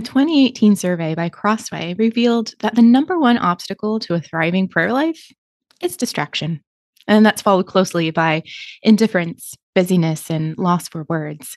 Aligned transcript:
A 0.00 0.02
2018 0.02 0.76
survey 0.76 1.14
by 1.14 1.28
Crossway 1.28 1.92
revealed 1.98 2.54
that 2.60 2.74
the 2.74 2.80
number 2.80 3.18
one 3.18 3.36
obstacle 3.36 4.00
to 4.00 4.14
a 4.14 4.20
thriving 4.20 4.66
prayer 4.66 4.94
life 4.94 5.30
is 5.82 5.98
distraction. 5.98 6.62
And 7.06 7.26
that's 7.26 7.42
followed 7.42 7.66
closely 7.66 8.10
by 8.10 8.44
indifference, 8.82 9.54
busyness, 9.74 10.30
and 10.30 10.56
loss 10.56 10.88
for 10.88 11.04
words. 11.10 11.54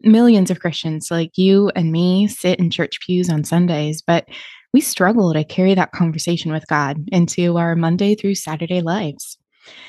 Millions 0.00 0.50
of 0.50 0.60
Christians 0.60 1.08
like 1.10 1.36
you 1.36 1.70
and 1.76 1.92
me 1.92 2.28
sit 2.28 2.58
in 2.58 2.70
church 2.70 2.98
pews 3.04 3.28
on 3.28 3.44
Sundays, 3.44 4.00
but 4.00 4.26
we 4.72 4.80
struggle 4.80 5.34
to 5.34 5.44
carry 5.44 5.74
that 5.74 5.92
conversation 5.92 6.52
with 6.52 6.66
God 6.68 7.04
into 7.12 7.58
our 7.58 7.76
Monday 7.76 8.14
through 8.14 8.36
Saturday 8.36 8.80
lives. 8.80 9.36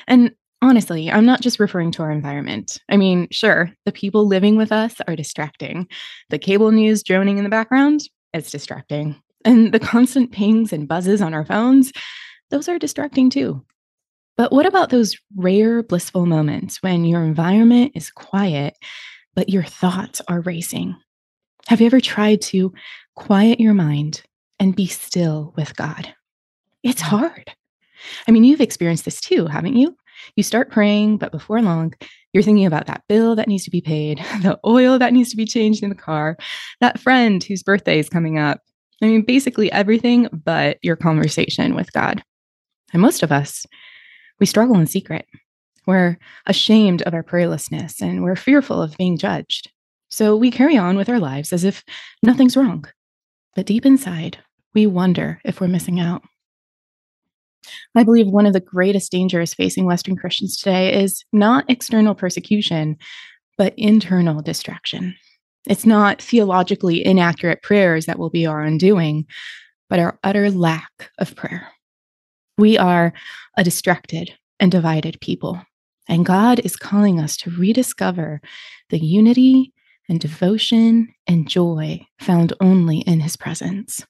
And 0.06 0.32
honestly, 0.62 1.10
I'm 1.10 1.24
not 1.24 1.40
just 1.40 1.60
referring 1.60 1.90
to 1.92 2.02
our 2.02 2.10
environment. 2.10 2.78
I 2.88 2.96
mean, 2.96 3.28
sure, 3.30 3.72
the 3.84 3.92
people 3.92 4.26
living 4.26 4.56
with 4.56 4.72
us 4.72 5.00
are 5.06 5.16
distracting. 5.16 5.86
The 6.30 6.38
cable 6.38 6.72
news 6.72 7.02
droning 7.02 7.38
in 7.38 7.44
the 7.44 7.50
background, 7.50 8.02
it's 8.32 8.50
distracting. 8.50 9.20
And 9.44 9.72
the 9.72 9.80
constant 9.80 10.32
pings 10.32 10.72
and 10.72 10.88
buzzes 10.88 11.22
on 11.22 11.34
our 11.34 11.44
phones, 11.44 11.92
those 12.50 12.68
are 12.68 12.78
distracting 12.78 13.30
too. 13.30 13.64
But 14.36 14.52
what 14.52 14.66
about 14.66 14.90
those 14.90 15.16
rare, 15.36 15.82
blissful 15.82 16.26
moments 16.26 16.82
when 16.82 17.04
your 17.04 17.22
environment 17.22 17.92
is 17.94 18.10
quiet, 18.10 18.76
but 19.34 19.48
your 19.48 19.64
thoughts 19.64 20.20
are 20.28 20.40
racing? 20.40 20.96
Have 21.66 21.80
you 21.80 21.86
ever 21.86 22.00
tried 22.00 22.40
to 22.42 22.72
quiet 23.18 23.58
your 23.58 23.74
mind 23.74 24.22
and 24.58 24.76
be 24.76 24.86
still 24.86 25.52
with 25.56 25.76
God. 25.76 26.14
It's 26.82 27.02
mm. 27.02 27.06
hard. 27.06 27.52
I 28.26 28.30
mean, 28.30 28.44
you've 28.44 28.60
experienced 28.60 29.04
this 29.04 29.20
too, 29.20 29.46
haven't 29.46 29.76
you? 29.76 29.96
You 30.36 30.42
start 30.42 30.70
praying, 30.70 31.18
but 31.18 31.32
before 31.32 31.60
long, 31.62 31.94
you're 32.32 32.42
thinking 32.42 32.66
about 32.66 32.86
that 32.86 33.02
bill 33.08 33.34
that 33.36 33.48
needs 33.48 33.64
to 33.64 33.70
be 33.70 33.80
paid, 33.80 34.18
the 34.42 34.58
oil 34.64 34.98
that 34.98 35.12
needs 35.12 35.30
to 35.30 35.36
be 35.36 35.44
changed 35.44 35.82
in 35.82 35.88
the 35.88 35.94
car, 35.94 36.36
that 36.80 37.00
friend 37.00 37.42
whose 37.42 37.62
birthday 37.62 37.98
is 37.98 38.08
coming 38.08 38.38
up. 38.38 38.60
I 39.02 39.06
mean, 39.06 39.22
basically 39.22 39.70
everything 39.72 40.28
but 40.32 40.78
your 40.82 40.96
conversation 40.96 41.74
with 41.74 41.92
God. 41.92 42.22
And 42.92 43.02
most 43.02 43.22
of 43.22 43.30
us, 43.30 43.64
we 44.40 44.46
struggle 44.46 44.78
in 44.78 44.86
secret. 44.86 45.26
We're 45.86 46.18
ashamed 46.46 47.02
of 47.02 47.14
our 47.14 47.22
prayerlessness 47.22 48.02
and 48.02 48.22
we're 48.22 48.36
fearful 48.36 48.82
of 48.82 48.96
being 48.96 49.16
judged. 49.16 49.70
So 50.10 50.36
we 50.36 50.50
carry 50.50 50.76
on 50.76 50.96
with 50.96 51.08
our 51.08 51.20
lives 51.20 51.52
as 51.52 51.64
if 51.64 51.84
nothing's 52.22 52.56
wrong. 52.56 52.84
But 53.54 53.66
deep 53.66 53.84
inside, 53.86 54.38
we 54.74 54.86
wonder 54.86 55.40
if 55.44 55.60
we're 55.60 55.68
missing 55.68 56.00
out. 56.00 56.22
I 57.94 58.04
believe 58.04 58.26
one 58.28 58.46
of 58.46 58.52
the 58.52 58.60
greatest 58.60 59.10
dangers 59.10 59.54
facing 59.54 59.86
Western 59.86 60.16
Christians 60.16 60.56
today 60.56 61.02
is 61.02 61.24
not 61.32 61.68
external 61.68 62.14
persecution, 62.14 62.96
but 63.56 63.74
internal 63.76 64.42
distraction. 64.42 65.14
It's 65.66 65.84
not 65.84 66.22
theologically 66.22 67.04
inaccurate 67.04 67.62
prayers 67.62 68.06
that 68.06 68.18
will 68.18 68.30
be 68.30 68.46
our 68.46 68.62
undoing, 68.62 69.26
but 69.90 69.98
our 69.98 70.18
utter 70.24 70.50
lack 70.50 71.10
of 71.18 71.34
prayer. 71.36 71.68
We 72.56 72.78
are 72.78 73.12
a 73.56 73.64
distracted 73.64 74.32
and 74.60 74.72
divided 74.72 75.20
people, 75.20 75.60
and 76.08 76.24
God 76.24 76.60
is 76.60 76.76
calling 76.76 77.20
us 77.20 77.36
to 77.38 77.50
rediscover 77.50 78.40
the 78.90 78.98
unity 78.98 79.72
and 80.08 80.18
devotion 80.18 81.08
and 81.26 81.48
joy 81.48 82.06
found 82.18 82.52
only 82.60 83.00
in 83.00 83.20
his 83.20 83.36
presence. 83.36 84.04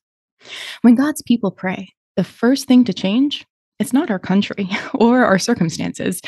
When 0.83 0.95
God's 0.95 1.23
people 1.23 1.51
pray, 1.51 1.89
the 2.19 2.25
first 2.25 2.67
thing 2.67 2.83
to 2.83 2.93
change, 2.93 3.47
it's 3.79 3.93
not 3.93 4.11
our 4.11 4.19
country 4.19 4.69
or 4.95 5.25
our 5.25 5.39
circumstances, 5.39 6.21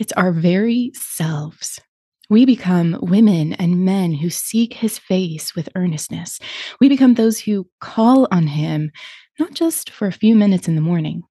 it's 0.00 0.12
our 0.14 0.32
very 0.32 0.90
selves. 0.96 1.80
We 2.28 2.44
become 2.44 2.98
women 3.00 3.52
and 3.52 3.84
men 3.84 4.12
who 4.12 4.28
seek 4.28 4.74
his 4.74 4.98
face 4.98 5.54
with 5.54 5.68
earnestness. 5.76 6.40
We 6.80 6.88
become 6.88 7.14
those 7.14 7.38
who 7.38 7.68
call 7.80 8.26
on 8.32 8.48
him, 8.48 8.90
not 9.38 9.54
just 9.54 9.90
for 9.90 10.08
a 10.08 10.12
few 10.12 10.34
minutes 10.34 10.66
in 10.66 10.74
the 10.74 10.80
morning, 10.80 11.22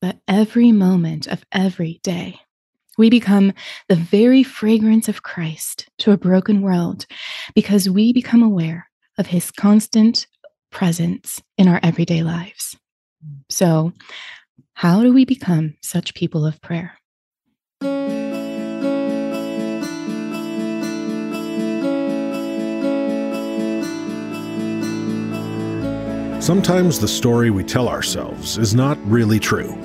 but 0.00 0.18
every 0.28 0.70
moment 0.70 1.26
of 1.26 1.44
every 1.50 1.98
day. 2.04 2.38
We 2.96 3.10
become 3.10 3.52
the 3.88 3.96
very 3.96 4.44
fragrance 4.44 5.08
of 5.08 5.24
Christ 5.24 5.88
to 5.98 6.12
a 6.12 6.16
broken 6.16 6.62
world 6.62 7.06
because 7.56 7.90
we 7.90 8.12
become 8.12 8.44
aware 8.44 8.88
of 9.18 9.26
his 9.26 9.50
constant 9.50 10.28
presence 10.70 11.42
in 11.56 11.66
our 11.66 11.80
everyday 11.82 12.22
lives. 12.22 12.76
So, 13.48 13.92
how 14.74 15.02
do 15.02 15.12
we 15.12 15.24
become 15.24 15.76
such 15.82 16.14
people 16.14 16.46
of 16.46 16.60
prayer? 16.60 16.98
Sometimes 26.40 26.98
the 26.98 27.08
story 27.08 27.50
we 27.50 27.64
tell 27.64 27.88
ourselves 27.88 28.56
is 28.56 28.74
not 28.74 28.96
really 29.04 29.38
true. 29.38 29.76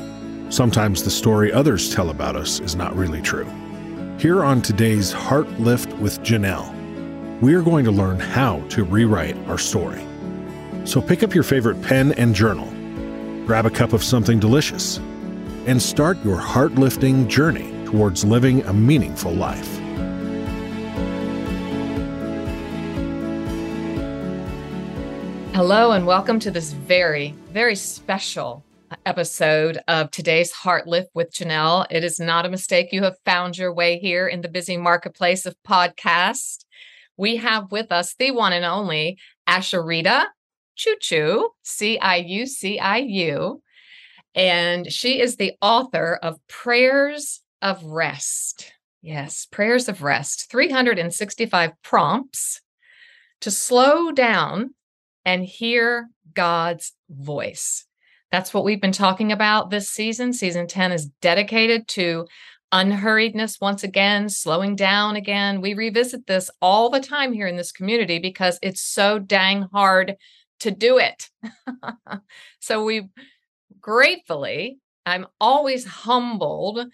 Sometimes 0.49 1.03
the 1.03 1.09
story 1.09 1.51
others 1.51 1.93
tell 1.93 2.09
about 2.09 2.35
us 2.35 2.59
is 2.59 2.75
not 2.75 2.95
really 2.95 3.21
true. 3.21 3.49
Here 4.19 4.45
on 4.45 4.61
today's 4.61 5.11
Heart 5.11 5.49
Lift 5.59 5.91
with 5.97 6.21
Janelle, 6.21 6.71
we 7.41 7.55
are 7.55 7.61
going 7.63 7.83
to 7.85 7.91
learn 7.91 8.19
how 8.19 8.61
to 8.69 8.83
rewrite 8.83 9.35
our 9.49 9.57
story. 9.57 10.01
So 10.85 11.01
pick 11.01 11.23
up 11.23 11.33
your 11.33 11.43
favorite 11.43 11.81
pen 11.81 12.13
and 12.13 12.33
journal, 12.33 12.69
grab 13.45 13.65
a 13.65 13.69
cup 13.69 13.91
of 13.91 14.03
something 14.03 14.39
delicious, 14.39 14.99
and 15.65 15.81
start 15.81 16.17
your 16.23 16.37
heart 16.37 16.75
lifting 16.75 17.27
journey 17.27 17.73
towards 17.85 18.23
living 18.23 18.61
a 18.63 18.73
meaningful 18.73 19.33
life. 19.33 19.79
Hello, 25.53 25.91
and 25.91 26.07
welcome 26.07 26.39
to 26.39 26.51
this 26.51 26.71
very, 26.71 27.35
very 27.51 27.75
special 27.75 28.63
episode 29.05 29.79
of 29.87 30.09
today's 30.09 30.51
Heart 30.51 30.87
Lift 30.87 31.09
with 31.13 31.31
Janelle. 31.31 31.85
It 31.89 32.03
is 32.03 32.19
not 32.19 32.45
a 32.45 32.49
mistake. 32.49 32.89
You 32.91 33.03
have 33.03 33.17
found 33.25 33.57
your 33.57 33.73
way 33.73 33.99
here 33.99 34.27
in 34.27 34.41
the 34.41 34.49
busy 34.49 34.77
marketplace 34.77 35.45
of 35.45 35.55
podcast. 35.67 36.65
We 37.17 37.37
have 37.37 37.71
with 37.71 37.91
us 37.91 38.15
the 38.15 38.31
one 38.31 38.53
and 38.53 38.65
only 38.65 39.17
Asheritah 39.47 40.25
Ciuciu, 40.77 41.49
C 41.63 41.97
I 41.99 42.17
U 42.17 42.45
C 42.45 42.79
I 42.79 42.97
U. 42.97 43.61
And 44.35 44.91
she 44.91 45.21
is 45.21 45.35
the 45.35 45.53
author 45.61 46.19
of 46.21 46.39
Prayers 46.47 47.41
of 47.61 47.83
Rest. 47.83 48.71
Yes, 49.01 49.45
Prayers 49.45 49.89
of 49.89 50.01
Rest, 50.01 50.49
365 50.49 51.71
prompts 51.83 52.61
to 53.41 53.51
slow 53.51 54.11
down 54.11 54.73
and 55.25 55.43
hear 55.43 56.09
God's 56.33 56.93
voice. 57.09 57.85
That's 58.31 58.53
what 58.53 58.63
we've 58.63 58.81
been 58.81 58.91
talking 58.91 59.31
about 59.31 59.69
this 59.69 59.89
season. 59.89 60.33
Season 60.33 60.65
10 60.65 60.91
is 60.91 61.05
dedicated 61.21 61.87
to 61.89 62.25
unhurriedness 62.73 63.61
once 63.61 63.83
again, 63.83 64.27
slowing 64.29 64.75
down 64.75 65.15
again. 65.15 65.61
We 65.61 65.75
revisit 65.75 66.25
this 66.25 66.49
all 66.59 66.89
the 66.89 66.99
time 66.99 67.31
here 67.31 67.45
in 67.45 67.55
this 67.55 67.71
community 67.71 68.17
because 68.17 68.57
it's 68.63 68.81
so 68.81 69.19
dang 69.19 69.67
hard 69.71 70.15
to 70.63 70.71
do 70.71 70.97
it. 70.97 71.29
so 72.59 72.83
we 72.83 73.09
gratefully 73.79 74.79
I'm 75.05 75.27
always 75.39 75.85
humbled 75.85 76.85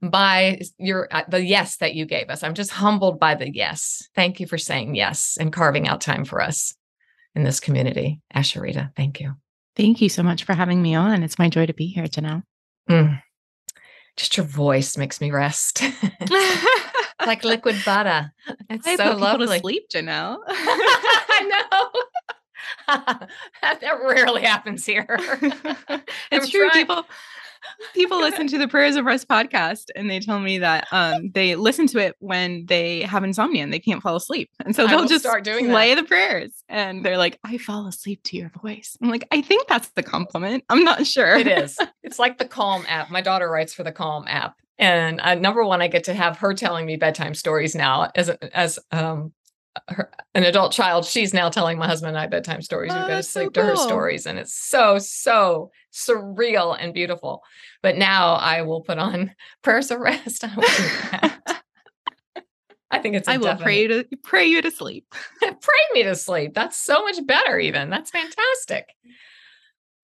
by 0.00 0.60
your 0.78 1.08
uh, 1.10 1.22
the 1.28 1.44
yes 1.44 1.76
that 1.76 1.94
you 1.94 2.06
gave 2.06 2.28
us. 2.28 2.42
I'm 2.42 2.54
just 2.54 2.72
humbled 2.72 3.20
by 3.20 3.34
the 3.34 3.52
yes. 3.52 4.08
Thank 4.14 4.40
you 4.40 4.46
for 4.46 4.58
saying 4.58 4.94
yes 4.94 5.36
and 5.38 5.52
carving 5.52 5.86
out 5.86 6.00
time 6.00 6.24
for 6.24 6.40
us 6.40 6.74
in 7.34 7.44
this 7.44 7.60
community. 7.60 8.20
Asheritah, 8.34 8.94
thank 8.96 9.20
you. 9.20 9.34
Thank 9.76 10.00
you 10.00 10.08
so 10.08 10.22
much 10.22 10.44
for 10.44 10.54
having 10.54 10.82
me 10.82 10.94
on. 10.94 11.22
It's 11.22 11.38
my 11.38 11.48
joy 11.48 11.66
to 11.66 11.72
be 11.72 11.86
here, 11.86 12.04
Janelle. 12.04 12.42
Mm. 12.90 13.22
Just 14.16 14.36
your 14.36 14.44
voice 14.44 14.98
makes 14.98 15.20
me 15.20 15.30
rest. 15.30 15.82
like 17.26 17.44
liquid 17.44 17.76
butter. 17.84 18.32
It's 18.68 18.86
I 18.86 18.96
so 18.96 19.16
lovely. 19.16 19.46
to 19.46 19.60
sleep, 19.60 19.84
Janelle. 19.92 20.38
I 20.48 21.68
know. 21.70 22.02
That, 22.86 23.28
that 23.80 24.00
rarely 24.02 24.42
happens 24.42 24.84
here. 24.84 25.06
it's 26.30 26.50
true. 26.50 26.68
Trying. 26.68 26.86
People 26.86 27.06
people 27.94 28.18
listen 28.18 28.46
to 28.48 28.58
the 28.58 28.68
Prayers 28.68 28.96
of 28.96 29.04
Rest 29.04 29.28
podcast 29.28 29.86
and 29.94 30.10
they 30.10 30.20
tell 30.20 30.40
me 30.40 30.58
that 30.58 30.86
um, 30.92 31.30
they 31.32 31.54
listen 31.54 31.86
to 31.88 31.98
it 31.98 32.16
when 32.18 32.66
they 32.66 33.02
have 33.02 33.24
insomnia 33.24 33.62
and 33.62 33.72
they 33.72 33.78
can't 33.78 34.02
fall 34.02 34.16
asleep. 34.16 34.50
And 34.64 34.74
so 34.74 34.86
they'll 34.86 35.06
just 35.06 35.24
start 35.24 35.44
doing 35.44 35.68
play 35.68 35.94
that. 35.94 36.02
the 36.02 36.08
prayers 36.08 36.64
and 36.68 37.04
they're 37.04 37.18
like, 37.18 37.38
I 37.44 37.58
fall 37.58 37.86
asleep 37.86 38.22
to 38.24 38.36
your 38.36 38.50
voice. 38.62 38.96
I'm 39.02 39.08
like, 39.08 39.26
I 39.30 39.42
think 39.42 39.68
that's 39.68 39.88
the 39.90 40.02
compliment. 40.02 40.64
I'm 40.68 40.84
not 40.84 41.06
sure. 41.06 41.36
It 41.36 41.46
is. 41.46 41.78
It's 42.02 42.18
like 42.18 42.38
the 42.38 42.44
Calm 42.44 42.84
app. 42.88 43.10
My 43.10 43.20
daughter 43.20 43.48
writes 43.48 43.74
for 43.74 43.82
the 43.82 43.92
Calm 43.92 44.24
app. 44.28 44.56
And 44.78 45.20
uh, 45.20 45.34
number 45.34 45.64
one, 45.64 45.82
I 45.82 45.88
get 45.88 46.04
to 46.04 46.14
have 46.14 46.38
her 46.38 46.54
telling 46.54 46.86
me 46.86 46.96
bedtime 46.96 47.34
stories 47.34 47.74
now 47.74 48.10
as 48.14 48.30
as 48.30 48.78
um, 48.90 49.32
her, 49.88 50.10
an 50.34 50.44
adult 50.44 50.72
child, 50.72 51.04
she's 51.04 51.32
now 51.32 51.48
telling 51.48 51.78
my 51.78 51.86
husband 51.86 52.10
and 52.10 52.18
I 52.18 52.26
bedtime 52.26 52.62
stories. 52.62 52.92
Oh, 52.94 53.02
we 53.02 53.08
go 53.08 53.16
to 53.16 53.22
sleep 53.22 53.44
so 53.46 53.50
cool. 53.50 53.62
to 53.62 53.62
her 53.70 53.76
stories, 53.76 54.26
and 54.26 54.38
it's 54.38 54.54
so 54.54 54.98
so 54.98 55.70
surreal 55.92 56.76
and 56.78 56.94
beautiful. 56.94 57.42
But 57.82 57.96
now 57.96 58.34
I 58.34 58.62
will 58.62 58.82
put 58.82 58.98
on 58.98 59.34
prayers 59.62 59.90
of 59.90 60.00
rest. 60.00 60.44
I 60.44 60.54
will 60.54 60.62
do 60.62 60.68
that. 60.68 61.62
I 62.90 62.98
think 62.98 63.16
it's. 63.16 63.28
I 63.28 63.38
will 63.38 63.56
pray 63.56 63.86
to 63.86 64.04
pray 64.22 64.46
you 64.46 64.60
to 64.62 64.70
sleep. 64.70 65.06
pray 65.40 65.82
me 65.94 66.02
to 66.02 66.14
sleep. 66.14 66.54
That's 66.54 66.76
so 66.76 67.02
much 67.02 67.26
better. 67.26 67.58
Even 67.58 67.90
that's 67.90 68.10
fantastic. 68.10 68.88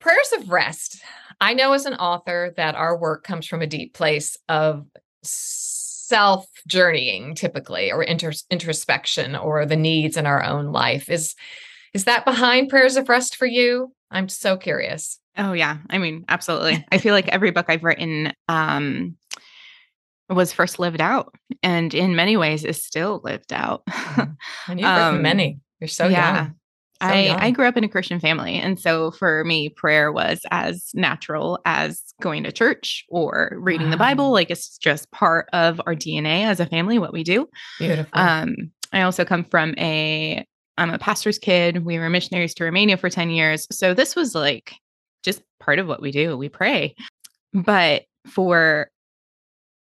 Prayers 0.01 0.33
of 0.39 0.51
rest. 0.51 1.03
I 1.41 1.55
know 1.55 1.73
as 1.73 1.87
an 1.87 1.95
author 1.95 2.53
that 2.57 2.75
our 2.75 2.97
work 2.97 3.25
comes 3.25 3.47
from 3.47 3.63
a 3.63 3.67
deep 3.67 3.95
place 3.95 4.37
of 4.49 4.87
self 6.09 6.47
journeying, 6.67 7.35
typically, 7.35 7.93
or 7.93 8.03
inter- 8.03 8.33
introspection, 8.51 9.37
or 9.37 9.67
the 9.67 9.77
needs 9.77 10.17
in 10.17 10.27
our 10.27 10.43
own 10.43 10.73
life. 10.73 11.11
Is 11.11 11.35
is 11.95 12.05
that 12.05 12.25
behind 12.25 12.69
prayers 12.69 12.97
of 12.97 13.09
rest 13.09 13.37
for 13.37 13.47
you? 13.47 13.93
I'm 14.11 14.29
so 14.29 14.57
curious. 14.57 15.19
Oh 15.37 15.53
yeah. 15.53 15.79
I 15.91 15.99
mean, 15.99 16.25
absolutely. 16.29 16.85
I 16.91 16.99
feel 16.99 17.15
like 17.15 17.29
every 17.29 17.51
book 17.51 17.67
I've 17.69 17.85
written 17.85 18.33
um 18.49 19.17
was 20.29 20.53
first 20.53 20.79
lived 20.79 21.01
out 21.01 21.35
and 21.63 21.95
in 21.95 22.15
many 22.15 22.37
ways 22.37 22.65
is 22.65 22.85
still 22.85 23.21
lived 23.25 23.53
out. 23.53 23.85
Mm-hmm. 23.87 24.71
and 24.71 24.81
you've 24.81 24.89
written 24.97 25.17
um, 25.17 25.23
many. 25.23 25.61
You're 25.81 25.89
so 25.89 26.09
yeah. 26.09 26.37
young. 26.37 26.55
So 27.01 27.09
I, 27.09 27.47
I 27.47 27.51
grew 27.53 27.67
up 27.67 27.77
in 27.77 27.85
a 27.85 27.89
Christian 27.89 28.19
family. 28.19 28.55
And 28.55 28.79
so 28.79 29.13
for 29.13 29.45
me, 29.45 29.69
prayer 29.69 30.11
was 30.11 30.41
as 30.51 30.91
natural 30.95 31.61
as 31.65 32.03
going 32.21 32.43
to 32.43 32.51
church 32.51 33.05
or 33.09 33.57
reading 33.57 33.87
wow. 33.87 33.91
the 33.93 33.97
Bible. 33.99 34.33
Like 34.33 34.51
it's 34.51 34.77
just 34.79 35.11
part 35.13 35.49
of 35.53 35.81
our 35.87 35.95
DNA 35.95 36.45
as 36.45 36.59
a 36.59 36.67
family, 36.67 36.99
what 36.99 37.13
we 37.13 37.23
do. 37.23 37.49
Beautiful. 37.79 38.11
Um, 38.19 38.73
I 38.93 39.03
also 39.03 39.25
come 39.25 39.45
from 39.45 39.75
a 39.79 40.45
I'm 40.77 40.91
a 40.91 40.99
pastor's 40.99 41.39
kid. 41.39 41.85
We 41.85 41.99
were 41.99 42.09
missionaries 42.09 42.55
to 42.55 42.65
Romania 42.65 42.97
for 42.97 43.11
10 43.11 43.31
years. 43.31 43.67
So 43.71 43.95
this 43.95 44.15
was 44.15 44.35
like 44.35 44.75
just 45.25 45.43
part 45.61 45.79
of 45.79 45.87
what 45.87 46.01
we 46.01 46.11
do. 46.11 46.37
We 46.37 46.49
pray. 46.49 46.95
But 47.53 48.05
for 48.27 48.91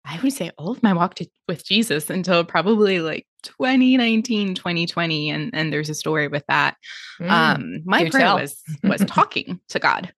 I 0.05 0.19
would 0.21 0.33
say 0.33 0.51
all 0.57 0.71
of 0.71 0.81
my 0.81 0.93
walk 0.93 1.15
to, 1.15 1.27
with 1.47 1.65
Jesus 1.65 2.09
until 2.09 2.43
probably 2.43 2.99
like 2.99 3.25
2019, 3.43 4.55
2020. 4.55 5.29
And, 5.29 5.51
and 5.53 5.73
there's 5.73 5.89
a 5.89 5.95
story 5.95 6.27
with 6.27 6.43
that. 6.47 6.75
Mm, 7.19 7.29
um, 7.29 7.81
my 7.85 8.09
prayer 8.09 8.23
tell. 8.23 8.39
was 8.39 8.61
was 8.83 9.01
talking 9.07 9.59
to 9.69 9.79
God. 9.79 10.13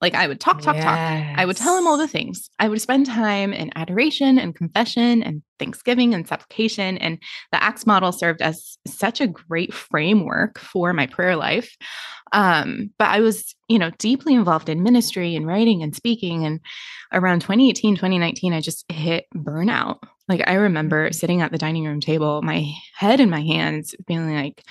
Like 0.00 0.14
I 0.14 0.26
would 0.26 0.40
talk, 0.40 0.62
talk, 0.62 0.76
yes. 0.76 0.84
talk. 0.84 1.38
I 1.38 1.44
would 1.44 1.56
tell 1.56 1.76
him 1.76 1.86
all 1.86 1.98
the 1.98 2.08
things. 2.08 2.48
I 2.58 2.68
would 2.68 2.80
spend 2.80 3.04
time 3.04 3.52
in 3.52 3.70
adoration 3.76 4.38
and 4.38 4.56
confession 4.56 5.22
and 5.22 5.42
thanksgiving 5.58 6.14
and 6.14 6.26
supplication. 6.26 6.96
And 6.98 7.18
the 7.52 7.62
Acts 7.62 7.86
model 7.86 8.10
served 8.10 8.40
as 8.40 8.78
such 8.86 9.20
a 9.20 9.26
great 9.26 9.74
framework 9.74 10.58
for 10.58 10.94
my 10.94 11.06
prayer 11.06 11.36
life. 11.36 11.76
Um, 12.32 12.90
but 12.98 13.08
I 13.08 13.20
was, 13.20 13.54
you 13.68 13.78
know, 13.78 13.90
deeply 13.98 14.34
involved 14.34 14.70
in 14.70 14.82
ministry 14.82 15.36
and 15.36 15.46
writing 15.46 15.82
and 15.82 15.94
speaking. 15.94 16.46
And 16.46 16.60
around 17.12 17.40
2018, 17.40 17.96
2019, 17.96 18.54
I 18.54 18.60
just 18.60 18.90
hit 18.90 19.26
burnout. 19.34 19.98
Like 20.30 20.48
I 20.48 20.54
remember 20.54 21.10
sitting 21.10 21.42
at 21.42 21.50
the 21.50 21.58
dining 21.58 21.84
room 21.84 22.00
table, 22.00 22.40
my 22.40 22.72
head 22.94 23.18
in 23.18 23.30
my 23.30 23.40
hands, 23.40 23.96
feeling 24.06 24.32
like, 24.32 24.62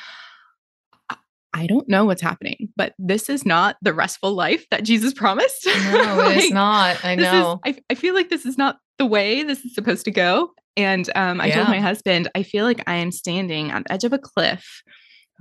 I 1.54 1.68
don't 1.68 1.90
know 1.90 2.06
what's 2.06 2.22
happening, 2.22 2.70
but 2.78 2.94
this 2.98 3.30
is 3.30 3.46
not 3.46 3.76
the 3.82 3.94
restful 3.94 4.32
life 4.32 4.66
that 4.72 4.84
Jesus 4.84 5.14
promised. 5.14 5.68
No, 5.92 6.16
like, 6.16 6.38
it's 6.38 6.54
not. 6.54 7.04
I 7.04 7.16
know. 7.16 7.60
Is, 7.66 7.76
I, 7.76 7.82
I 7.90 7.96
feel 7.96 8.14
like 8.14 8.30
this 8.30 8.46
is 8.46 8.58
not 8.58 8.78
the 9.00 9.06
way 9.06 9.44
this 9.44 9.66
is 9.66 9.76
supposed 9.76 10.06
to 10.06 10.12
go. 10.12 10.52
And 10.78 11.10
um, 11.16 11.42
I 11.42 11.48
yeah. 11.48 11.56
told 11.56 11.68
my 11.68 11.82
husband, 11.82 12.30
I 12.36 12.44
feel 12.44 12.64
like 12.64 12.82
I 12.88 12.96
am 12.96 13.12
standing 13.12 13.72
on 13.72 13.84
the 13.84 13.92
edge 13.92 14.06
of 14.06 14.14
a 14.14 14.18
cliff 14.18 14.82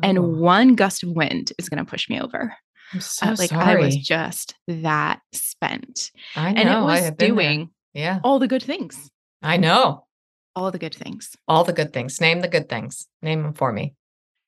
and 0.03 0.19
oh. 0.19 0.23
one 0.23 0.75
gust 0.75 1.05
of 1.05 1.11
wind 1.11 1.53
is 1.59 1.69
going 1.69 1.85
to 1.85 1.88
push 1.88 2.09
me 2.09 2.21
over. 2.21 2.56
I'm 2.93 3.00
so 3.00 3.26
uh, 3.26 3.37
like 3.38 3.50
sorry. 3.50 3.82
I 3.82 3.87
was 3.87 3.97
just 3.97 4.56
that 4.67 5.21
spent. 5.32 6.11
I 6.35 6.55
know. 6.55 6.61
And 6.61 6.69
it 6.69 6.82
was 6.82 7.11
doing 7.12 7.71
yeah. 7.94 8.19
all 8.25 8.41
the 8.41 8.49
good 8.49 8.64
things. 8.64 9.11
I 9.43 9.59
know. 9.59 10.06
All 10.58 10.72
the 10.72 10.78
good 10.78 10.94
things. 10.94 11.37
All 11.46 11.62
the 11.62 11.72
good 11.72 11.93
things. 11.93 12.20
Name 12.20 12.40
the 12.40 12.49
good 12.49 12.69
things. 12.69 13.06
Name 13.22 13.44
them 13.44 13.52
for 13.52 13.72
me. 13.72 13.94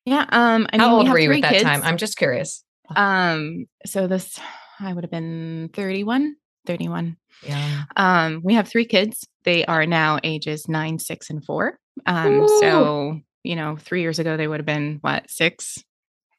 Yeah. 0.05 0.25
Um. 0.27 0.67
I 0.73 0.77
How 0.77 0.97
mean, 0.97 1.07
old 1.07 1.13
we 1.13 1.27
were 1.27 1.33
you 1.33 1.39
at 1.39 1.41
that 1.43 1.51
kids. 1.53 1.63
time? 1.63 1.81
I'm 1.83 1.95
just 1.95 2.17
curious. 2.17 2.65
Um. 2.93 3.65
So 3.85 4.07
this, 4.07 4.37
I 4.81 4.91
would 4.91 5.05
have 5.05 5.11
been 5.11 5.69
31. 5.73 6.35
31. 6.65 7.15
Yeah. 7.47 7.83
Um. 7.95 8.41
We 8.43 8.55
have 8.55 8.67
three 8.67 8.83
kids. 8.83 9.25
They 9.45 9.63
are 9.65 9.85
now 9.85 10.19
ages 10.21 10.67
nine, 10.67 10.99
six, 10.99 11.29
and 11.29 11.45
four. 11.45 11.79
Um. 12.05 12.41
Ooh. 12.41 12.59
So 12.59 13.19
you 13.43 13.55
know, 13.55 13.77
three 13.77 14.01
years 14.01 14.19
ago, 14.19 14.35
they 14.35 14.49
would 14.49 14.59
have 14.59 14.65
been 14.65 14.97
what, 14.99 15.29
six? 15.29 15.81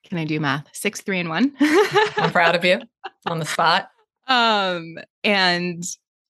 Can 0.05 0.19
I 0.19 0.27
do 0.27 0.39
math? 0.39 0.67
Six, 0.75 1.01
three, 1.01 1.19
and 1.19 1.31
one. 1.31 1.55
I'm 1.61 2.31
proud 2.31 2.55
of 2.57 2.65
you 2.65 2.83
on 3.27 3.39
the 3.39 3.47
spot. 3.47 3.89
Um, 4.29 4.99
and 5.25 5.83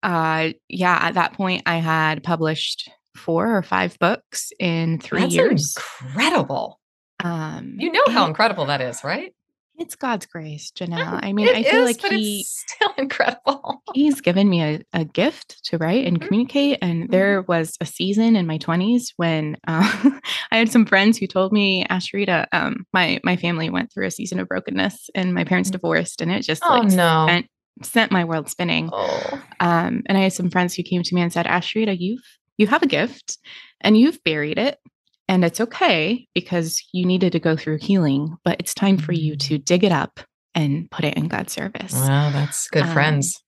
uh 0.05 0.51
yeah, 0.69 0.99
at 1.03 1.15
that 1.15 1.33
point 1.33 1.63
I 1.67 1.77
had 1.79 2.23
published 2.23 2.89
four 3.15 3.57
or 3.57 3.63
five 3.63 3.99
books 3.99 4.53
in 4.59 4.99
three 4.99 5.21
That's 5.21 5.35
years. 5.35 5.77
Incredible. 6.03 6.81
Um 7.23 7.77
you 7.79 7.93
know 7.93 8.05
how 8.09 8.27
incredible 8.27 8.67
that 8.67 8.81
is, 8.81 9.05
right? 9.05 9.33
It's 9.79 9.97
God's 9.97 10.27
grace, 10.27 10.71
Janelle. 10.71 11.19
I 11.23 11.33
mean, 11.33 11.49
it 11.49 11.57
I 11.57 11.63
feel 11.63 11.87
is, 11.87 12.03
like 12.03 12.13
he 12.13 12.45
still 12.45 12.93
incredible. 12.99 13.83
he's 13.95 14.21
given 14.21 14.49
me 14.49 14.63
a, 14.63 14.81
a 14.93 15.05
gift 15.05 15.65
to 15.67 15.79
write 15.79 16.07
and 16.07 16.19
mm-hmm. 16.19 16.27
communicate. 16.27 16.79
And 16.83 17.05
mm-hmm. 17.05 17.11
there 17.11 17.43
was 17.43 17.77
a 17.81 17.87
season 17.87 18.37
in 18.37 18.47
my 18.47 18.59
20s 18.59 19.09
when 19.17 19.57
uh, 19.67 20.11
I 20.53 20.59
had 20.59 20.71
some 20.71 20.87
friends 20.87 21.19
who 21.19 21.27
told 21.27 21.53
me, 21.53 21.85
Asheritah, 21.87 22.47
um, 22.53 22.87
my 22.93 23.21
my 23.25 23.37
family 23.37 23.71
went 23.71 23.93
through 23.93 24.07
a 24.07 24.11
season 24.11 24.39
of 24.41 24.49
brokenness 24.49 25.11
and 25.15 25.35
my 25.35 25.45
parents 25.45 25.71
mm-hmm. 25.71 25.77
divorced, 25.77 26.21
and 26.21 26.31
it 26.31 26.43
just 26.43 26.63
oh, 26.65 26.79
like 26.79 26.93
no. 26.93 27.27
sent, 27.29 27.47
sent 27.83 28.13
my 28.13 28.25
world 28.25 28.49
spinning. 28.51 28.91
Oh. 28.93 29.43
Um, 29.59 30.03
and 30.07 30.19
I 30.19 30.23
had 30.23 30.33
some 30.33 30.51
friends 30.51 30.75
who 30.75 30.83
came 30.83 31.03
to 31.03 31.15
me 31.15 31.23
and 31.23 31.33
said, 31.33 31.47
Asheritah, 31.47 31.99
you've 31.99 32.23
you 32.59 32.67
have 32.67 32.83
a 32.83 32.87
gift 32.87 33.39
and 33.81 33.97
you've 33.97 34.23
buried 34.25 34.59
it 34.59 34.79
and 35.29 35.45
it's 35.45 35.61
okay 35.61 36.27
because 36.35 36.83
you 36.93 37.07
needed 37.07 37.33
to 37.33 37.41
go 37.41 37.57
through 37.57 37.79
healing, 37.79 38.37
but 38.45 38.61
it's 38.61 38.75
time 38.75 38.99
for 38.99 39.13
you 39.13 39.35
mm. 39.35 39.41
to 39.41 39.59
dig 39.59 39.85
it 39.85 39.93
up 39.93 40.21
and 40.55 40.91
put 40.91 41.05
it 41.05 41.17
in 41.17 41.29
God's 41.29 41.53
service. 41.53 41.95
Wow, 41.95 42.31
that's 42.31 42.69
good 42.69 42.83
um, 42.83 42.93
friends. 42.93 43.43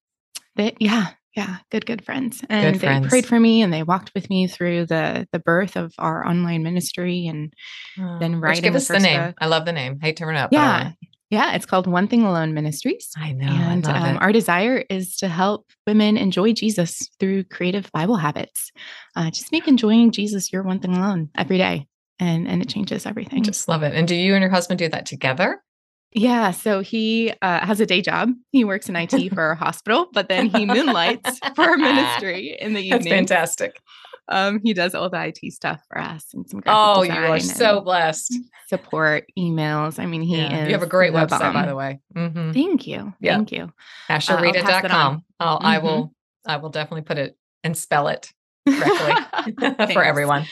They, 0.56 0.74
yeah, 0.78 1.08
yeah, 1.36 1.58
good, 1.70 1.84
good 1.84 2.04
friends. 2.04 2.42
And 2.48 2.74
good 2.74 2.80
they 2.80 2.86
friends. 2.86 3.08
prayed 3.08 3.26
for 3.26 3.38
me 3.38 3.60
and 3.62 3.72
they 3.72 3.82
walked 3.82 4.12
with 4.14 4.30
me 4.30 4.46
through 4.46 4.86
the 4.86 5.26
the 5.32 5.40
birth 5.40 5.76
of 5.76 5.92
our 5.98 6.26
online 6.26 6.62
ministry 6.62 7.26
and 7.26 7.52
oh, 7.98 8.18
then 8.20 8.40
writing. 8.40 8.62
Give 8.62 8.76
us 8.76 8.88
the, 8.88 9.00
name. 9.00 9.34
I 9.38 9.46
love 9.46 9.64
the 9.64 9.72
name. 9.72 9.98
Hate 10.00 10.16
to 10.18 10.26
run 10.26 10.36
up. 10.36 10.52
Yeah. 10.52 10.92
Yeah, 11.34 11.54
it's 11.54 11.66
called 11.66 11.88
One 11.88 12.06
Thing 12.06 12.22
Alone 12.22 12.54
Ministries. 12.54 13.10
I 13.16 13.32
know. 13.32 13.48
And 13.48 13.84
I 13.88 14.10
um, 14.10 14.18
our 14.20 14.30
desire 14.30 14.84
is 14.88 15.16
to 15.16 15.28
help 15.28 15.66
women 15.84 16.16
enjoy 16.16 16.52
Jesus 16.52 17.08
through 17.18 17.44
creative 17.44 17.90
Bible 17.90 18.16
habits. 18.16 18.70
Uh, 19.16 19.30
just 19.30 19.50
make 19.50 19.66
enjoying 19.66 20.12
Jesus 20.12 20.52
your 20.52 20.62
one 20.62 20.78
thing 20.78 20.94
alone 20.96 21.30
every 21.36 21.58
day. 21.58 21.88
And, 22.20 22.46
and 22.46 22.62
it 22.62 22.68
changes 22.68 23.04
everything. 23.04 23.42
Just 23.42 23.68
love 23.68 23.82
it. 23.82 23.94
And 23.94 24.06
do 24.06 24.14
you 24.14 24.34
and 24.34 24.42
your 24.42 24.50
husband 24.50 24.78
do 24.78 24.88
that 24.90 25.06
together? 25.06 25.60
Yeah. 26.12 26.52
So 26.52 26.78
he 26.80 27.34
uh, 27.42 27.66
has 27.66 27.80
a 27.80 27.86
day 27.86 28.00
job. 28.00 28.30
He 28.52 28.62
works 28.64 28.88
in 28.88 28.94
IT 28.94 29.34
for 29.34 29.50
a 29.50 29.56
hospital, 29.56 30.06
but 30.12 30.28
then 30.28 30.46
he 30.46 30.64
moonlights 30.66 31.40
for 31.56 31.62
our 31.62 31.76
ministry 31.76 32.56
in 32.60 32.74
the 32.74 32.80
evening. 32.80 33.00
That's 33.00 33.08
fantastic. 33.08 33.80
Um, 34.28 34.60
he 34.62 34.72
does 34.72 34.94
all 34.94 35.10
the 35.10 35.22
IT 35.26 35.52
stuff 35.52 35.82
for 35.88 35.98
us 35.98 36.26
and 36.32 36.48
some. 36.48 36.62
Oh, 36.66 37.02
you 37.02 37.12
are 37.12 37.40
so 37.40 37.80
blessed. 37.80 38.38
Support 38.68 39.26
emails. 39.38 39.98
I 39.98 40.06
mean, 40.06 40.22
he 40.22 40.38
yeah. 40.38 40.62
is. 40.62 40.68
You 40.68 40.74
have 40.74 40.82
a 40.82 40.86
great 40.86 41.12
website, 41.12 41.40
bomb. 41.40 41.54
by 41.54 41.66
the 41.66 41.76
way. 41.76 42.00
Mm-hmm. 42.16 42.52
Thank 42.52 42.86
you. 42.86 43.12
Yeah. 43.20 43.36
Thank 43.36 43.52
you. 43.52 43.72
Asheritah.com. 44.08 45.24
Uh, 45.38 45.44
I'll, 45.44 45.58
mm-hmm. 45.58 45.66
I 45.66 45.78
will. 45.78 46.14
I 46.46 46.56
will 46.56 46.70
definitely 46.70 47.02
put 47.02 47.18
it 47.18 47.36
and 47.62 47.76
spell 47.76 48.08
it 48.08 48.30
correctly 48.68 49.86
for 49.92 50.02
everyone. 50.02 50.46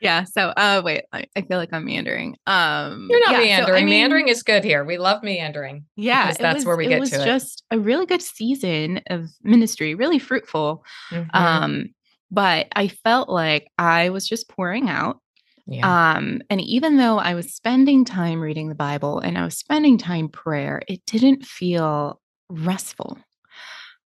Yeah. 0.00 0.24
So, 0.24 0.48
uh, 0.48 0.82
wait, 0.84 1.04
I, 1.12 1.26
I, 1.34 1.42
feel 1.42 1.58
like 1.58 1.70
I'm 1.72 1.84
meandering. 1.84 2.36
Um, 2.46 3.08
You're 3.10 3.20
not 3.20 3.32
yeah, 3.32 3.38
meandering. 3.38 3.66
So, 3.66 3.74
I 3.74 3.80
mean, 3.80 3.90
meandering 3.90 4.28
is 4.28 4.42
good 4.42 4.64
here. 4.64 4.84
We 4.84 4.96
love 4.98 5.22
meandering. 5.22 5.86
Yeah. 5.96 6.32
That's 6.32 6.56
was, 6.56 6.64
where 6.64 6.76
we 6.76 6.86
get 6.86 6.98
to 6.98 7.02
it. 7.02 7.12
It 7.12 7.16
was 7.18 7.24
just 7.24 7.64
a 7.70 7.78
really 7.78 8.06
good 8.06 8.22
season 8.22 9.00
of 9.10 9.28
ministry, 9.42 9.94
really 9.94 10.18
fruitful. 10.18 10.84
Mm-hmm. 11.10 11.36
Um, 11.36 11.94
but 12.30 12.68
I 12.74 12.88
felt 12.88 13.28
like 13.28 13.70
I 13.78 14.10
was 14.10 14.28
just 14.28 14.48
pouring 14.48 14.88
out. 14.88 15.20
Yeah. 15.66 16.14
Um, 16.14 16.40
and 16.48 16.60
even 16.60 16.96
though 16.96 17.18
I 17.18 17.34
was 17.34 17.54
spending 17.54 18.04
time 18.04 18.40
reading 18.40 18.68
the 18.68 18.74
Bible 18.74 19.20
and 19.20 19.36
I 19.36 19.44
was 19.44 19.56
spending 19.58 19.98
time 19.98 20.28
prayer, 20.28 20.82
it 20.88 21.04
didn't 21.06 21.44
feel 21.44 22.20
restful. 22.48 23.18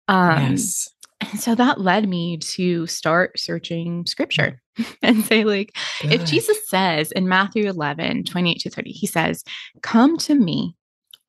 Um, 0.08 0.52
yes. 0.52 0.90
And 1.20 1.40
so 1.40 1.56
that 1.56 1.82
led 1.82 2.08
me 2.08 2.38
to 2.38 2.86
start 2.86 3.40
searching 3.40 4.06
scripture 4.06 4.62
and 5.02 5.26
say, 5.26 5.44
like, 5.44 5.76
Good. 6.02 6.14
if 6.14 6.26
Jesus 6.26 6.58
says 6.68 7.12
in 7.12 7.28
Matthew 7.28 7.68
11, 7.68 8.26
28 8.26 8.60
to 8.60 8.70
30, 8.70 8.92
he 8.92 9.08
says, 9.08 9.44
Come 9.82 10.18
to 10.20 10.36
me, 10.36 10.76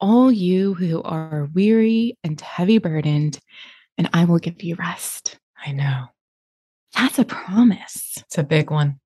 all 0.00 0.30
you 0.30 0.74
who 0.74 1.02
are 1.02 1.48
weary 1.54 2.16
and 2.22 2.40
heavy 2.40 2.78
burdened, 2.78 3.38
and 3.96 4.10
I 4.12 4.24
will 4.26 4.38
give 4.38 4.62
you 4.62 4.74
rest. 4.76 5.38
I 5.64 5.72
know. 5.72 6.06
That's 6.98 7.18
a 7.18 7.24
promise. 7.24 8.14
It's 8.18 8.38
a 8.38 8.42
big 8.42 8.70
one. 8.70 8.98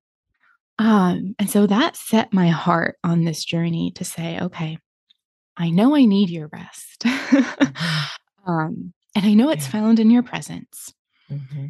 Um, 0.79 1.35
and 1.37 1.47
so 1.49 1.67
that 1.67 1.95
set 1.95 2.33
my 2.33 2.47
heart 2.47 2.97
on 3.03 3.23
this 3.23 3.45
journey 3.45 3.91
to 3.95 4.03
say, 4.03 4.39
okay, 4.41 4.79
I 5.55 5.69
know 5.69 5.95
I 5.95 6.05
need 6.05 6.31
your 6.31 6.49
rest. 6.51 7.01
mm-hmm. 7.05 8.51
um, 8.51 8.93
and 9.15 9.25
I 9.25 9.35
know 9.35 9.51
it's 9.51 9.65
yeah. 9.65 9.71
found 9.71 9.99
in 9.99 10.09
your 10.09 10.23
presence. 10.23 10.93
Mm-hmm. 11.31 11.67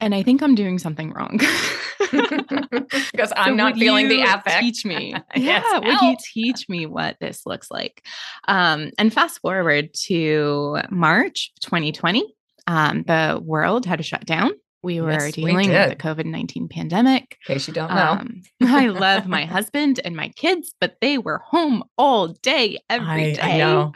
and 0.00 0.14
I 0.14 0.22
think 0.22 0.42
I'm 0.42 0.54
doing 0.54 0.78
something 0.78 1.12
wrong. 1.12 1.38
because 2.10 3.32
I'm 3.36 3.52
so 3.52 3.54
not 3.54 3.76
feeling 3.76 4.08
the 4.08 4.22
affect. 4.22 4.60
Teach 4.60 4.84
me. 4.84 5.14
yes, 5.36 5.64
yeah. 5.70 5.78
Would 5.78 6.00
you 6.00 6.16
teach 6.32 6.68
me 6.68 6.86
what 6.86 7.16
this 7.20 7.42
looks 7.46 7.70
like? 7.70 8.04
Um, 8.48 8.90
and 8.98 9.12
fast 9.12 9.40
forward 9.40 9.94
to 10.06 10.78
March 10.90 11.52
2020, 11.60 12.34
um, 12.66 13.02
the 13.04 13.40
world 13.42 13.86
had 13.86 13.98
to 13.98 14.02
shut 14.02 14.24
down. 14.24 14.52
We 14.82 15.00
were 15.00 15.12
yes, 15.12 15.32
dealing 15.32 15.56
we 15.56 15.68
with 15.68 15.90
the 15.90 15.96
COVID 15.96 16.24
19 16.24 16.68
pandemic. 16.68 17.36
In 17.48 17.54
case 17.54 17.68
you 17.68 17.74
don't 17.74 17.90
know, 17.90 18.18
um, 18.20 18.42
I 18.62 18.88
love 18.88 19.26
my 19.26 19.44
husband 19.46 20.00
and 20.04 20.16
my 20.16 20.28
kids, 20.28 20.74
but 20.80 20.96
they 21.00 21.18
were 21.18 21.38
home 21.38 21.84
all 21.98 22.28
day, 22.28 22.78
every 22.88 23.32
I, 23.32 23.34
day. 23.34 23.40
I 23.40 23.58
know. 23.58 23.92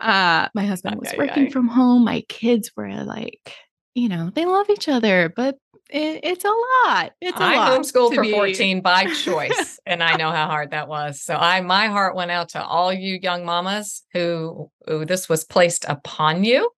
Uh, 0.00 0.48
my 0.54 0.64
husband 0.64 0.98
was 0.98 1.12
working 1.16 1.50
from 1.50 1.68
home. 1.68 2.04
My 2.04 2.22
kids 2.28 2.72
were 2.76 3.04
like, 3.04 3.54
you 3.94 4.08
know, 4.08 4.30
they 4.34 4.46
love 4.46 4.68
each 4.70 4.88
other, 4.88 5.32
but 5.34 5.58
it, 5.90 6.20
it's 6.22 6.44
a 6.44 6.48
lot. 6.48 7.12
It's 7.20 7.38
a 7.38 7.42
I 7.42 7.56
lot. 7.56 7.72
homeschooled 7.72 8.14
for 8.14 8.22
be. 8.22 8.32
14 8.32 8.80
by 8.80 9.12
choice, 9.14 9.78
and 9.86 10.02
I 10.02 10.16
know 10.16 10.30
how 10.30 10.46
hard 10.46 10.70
that 10.70 10.88
was. 10.88 11.20
So 11.20 11.34
I, 11.34 11.60
my 11.60 11.88
heart 11.88 12.14
went 12.14 12.30
out 12.30 12.50
to 12.50 12.64
all 12.64 12.92
you 12.92 13.18
young 13.20 13.44
mamas 13.44 14.02
who, 14.12 14.70
who 14.86 15.04
this 15.04 15.28
was 15.28 15.44
placed 15.44 15.84
upon 15.88 16.44
you. 16.44 16.70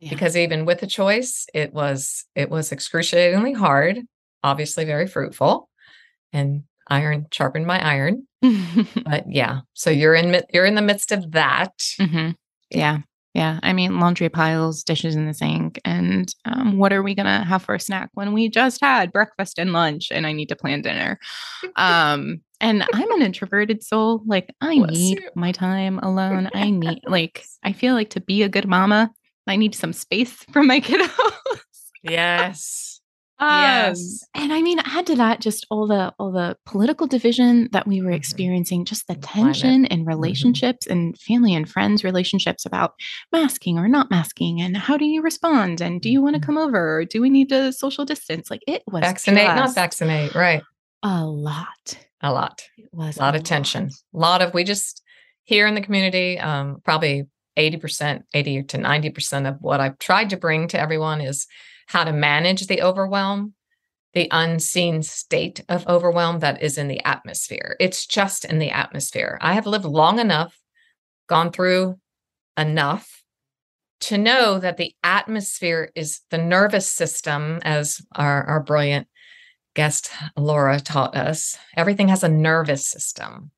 Yeah. 0.00 0.10
Because 0.10 0.36
even 0.36 0.64
with 0.64 0.80
the 0.80 0.86
choice, 0.86 1.46
it 1.54 1.72
was 1.72 2.24
it 2.34 2.50
was 2.50 2.70
excruciatingly 2.70 3.52
hard, 3.54 3.98
obviously 4.44 4.84
very 4.84 5.06
fruitful, 5.08 5.68
and 6.32 6.62
iron 6.88 7.26
sharpened 7.32 7.66
my 7.66 7.84
iron. 7.84 8.26
but 9.04 9.24
yeah, 9.28 9.60
so 9.74 9.90
you're 9.90 10.14
in 10.14 10.40
you're 10.52 10.66
in 10.66 10.76
the 10.76 10.82
midst 10.82 11.10
of 11.10 11.32
that. 11.32 11.76
Mm-hmm. 12.00 12.30
Yeah. 12.70 12.98
Yeah, 13.34 13.60
I 13.62 13.72
mean, 13.72 14.00
laundry 14.00 14.30
piles, 14.30 14.82
dishes 14.82 15.14
in 15.14 15.26
the 15.26 15.34
sink, 15.34 15.78
and 15.84 16.32
um, 16.44 16.76
what 16.76 16.92
are 16.92 17.02
we 17.04 17.14
gonna 17.14 17.44
have 17.44 17.62
for 17.62 17.74
a 17.74 17.78
snack 17.80 18.08
when 18.14 18.32
we 18.32 18.48
just 18.48 18.80
had 18.80 19.12
breakfast 19.12 19.58
and 19.60 19.72
lunch, 19.72 20.08
and 20.10 20.26
I 20.26 20.32
need 20.32 20.48
to 20.48 20.56
plan 20.56 20.82
dinner? 20.82 21.20
Um, 21.76 22.40
and 22.60 22.82
I'm 22.92 23.10
an 23.12 23.22
introverted 23.22 23.84
soul. 23.84 24.22
Like, 24.26 24.52
I 24.60 24.78
Bless 24.78 24.90
need 24.92 25.20
you. 25.20 25.30
my 25.36 25.52
time 25.52 25.98
alone. 26.02 26.48
I 26.54 26.70
need, 26.70 27.00
like, 27.06 27.44
I 27.62 27.72
feel 27.74 27.94
like 27.94 28.10
to 28.10 28.20
be 28.20 28.42
a 28.42 28.48
good 28.48 28.66
mama, 28.66 29.10
I 29.48 29.56
need 29.56 29.74
some 29.74 29.92
space 29.92 30.32
from 30.52 30.66
my 30.66 30.80
kiddos. 30.80 31.10
yes. 32.02 32.84
Um, 33.40 33.50
yes. 33.50 34.24
And 34.34 34.52
I 34.52 34.62
mean, 34.62 34.80
add 34.80 35.06
to 35.06 35.14
that 35.14 35.40
just 35.40 35.64
all 35.70 35.86
the 35.86 36.12
all 36.18 36.32
the 36.32 36.56
political 36.66 37.06
division 37.06 37.68
that 37.70 37.86
we 37.86 38.00
were 38.00 38.08
mm-hmm. 38.08 38.16
experiencing, 38.16 38.84
just 38.84 39.06
the 39.06 39.14
tension 39.14 39.84
in 39.84 40.00
mm-hmm. 40.00 40.08
relationships 40.08 40.88
mm-hmm. 40.88 40.98
and 40.98 41.18
family 41.20 41.54
and 41.54 41.70
friends 41.70 42.02
relationships 42.02 42.66
about 42.66 42.94
masking 43.30 43.78
or 43.78 43.86
not 43.86 44.10
masking 44.10 44.60
and 44.60 44.76
how 44.76 44.96
do 44.96 45.04
you 45.04 45.22
respond 45.22 45.80
and 45.80 46.00
do 46.00 46.10
you 46.10 46.20
want 46.20 46.34
to 46.34 46.40
mm-hmm. 46.40 46.46
come 46.46 46.58
over 46.58 46.98
or 46.98 47.04
do 47.04 47.22
we 47.22 47.30
need 47.30 47.48
to 47.50 47.72
social 47.72 48.04
distance? 48.04 48.50
Like 48.50 48.62
it 48.66 48.82
was 48.88 49.02
vaccinate, 49.02 49.46
not 49.46 49.72
vaccinate, 49.72 50.34
right? 50.34 50.64
A 51.04 51.24
lot. 51.24 51.96
A 52.20 52.32
lot. 52.32 52.64
It 52.76 52.88
was 52.92 53.18
a 53.18 53.20
lot 53.20 53.36
a 53.36 53.38
of 53.38 53.44
tension. 53.44 53.90
A 54.14 54.18
lot 54.18 54.42
of 54.42 54.52
we 54.52 54.64
just 54.64 55.00
here 55.44 55.68
in 55.68 55.76
the 55.76 55.80
community, 55.80 56.40
um, 56.40 56.78
probably 56.84 57.28
80%, 57.58 58.22
80 58.32 58.62
to 58.64 58.78
90% 58.78 59.48
of 59.48 59.56
what 59.60 59.80
I've 59.80 59.98
tried 59.98 60.30
to 60.30 60.36
bring 60.36 60.68
to 60.68 60.80
everyone 60.80 61.20
is 61.20 61.46
how 61.88 62.04
to 62.04 62.12
manage 62.12 62.66
the 62.66 62.82
overwhelm, 62.82 63.54
the 64.14 64.28
unseen 64.30 65.02
state 65.02 65.64
of 65.68 65.86
overwhelm 65.88 66.38
that 66.40 66.62
is 66.62 66.78
in 66.78 66.88
the 66.88 67.04
atmosphere. 67.04 67.76
It's 67.80 68.06
just 68.06 68.44
in 68.44 68.58
the 68.58 68.70
atmosphere. 68.70 69.38
I 69.40 69.54
have 69.54 69.66
lived 69.66 69.84
long 69.84 70.18
enough, 70.18 70.56
gone 71.28 71.50
through 71.50 71.98
enough 72.56 73.22
to 74.00 74.16
know 74.16 74.58
that 74.58 74.76
the 74.76 74.94
atmosphere 75.02 75.90
is 75.94 76.20
the 76.30 76.38
nervous 76.38 76.90
system, 76.90 77.58
as 77.62 78.00
our, 78.14 78.44
our 78.44 78.62
brilliant 78.62 79.08
guest 79.74 80.10
Laura 80.36 80.78
taught 80.78 81.16
us. 81.16 81.58
Everything 81.76 82.08
has 82.08 82.22
a 82.22 82.28
nervous 82.28 82.86
system 82.86 83.50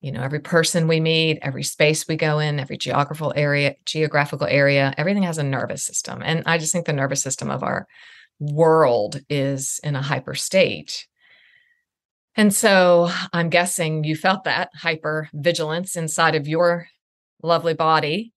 you 0.00 0.12
know 0.12 0.22
every 0.22 0.40
person 0.40 0.86
we 0.86 1.00
meet 1.00 1.38
every 1.42 1.62
space 1.64 2.06
we 2.06 2.16
go 2.16 2.38
in 2.38 2.60
every 2.60 2.76
geographical 2.76 3.32
area 3.34 3.74
geographical 3.84 4.46
area 4.46 4.94
everything 4.96 5.24
has 5.24 5.38
a 5.38 5.42
nervous 5.42 5.84
system. 5.84 6.22
And 6.24 6.42
i 6.46 6.58
just 6.58 6.72
think 6.72 6.86
the 6.86 6.92
nervous 6.92 7.22
system 7.22 7.50
of 7.50 7.62
our 7.62 7.86
world 8.38 9.20
is 9.28 9.80
in 9.82 9.96
a 9.96 10.02
hyper 10.02 10.34
state. 10.34 11.06
And 12.36 12.54
so 12.54 13.10
i'm 13.32 13.50
guessing 13.50 14.04
you 14.04 14.14
felt 14.16 14.44
that 14.44 14.70
hyper 14.74 15.28
vigilance 15.32 15.96
inside 15.96 16.34
of 16.34 16.46
your 16.46 16.86
lovely 17.42 17.74
body. 17.74 18.32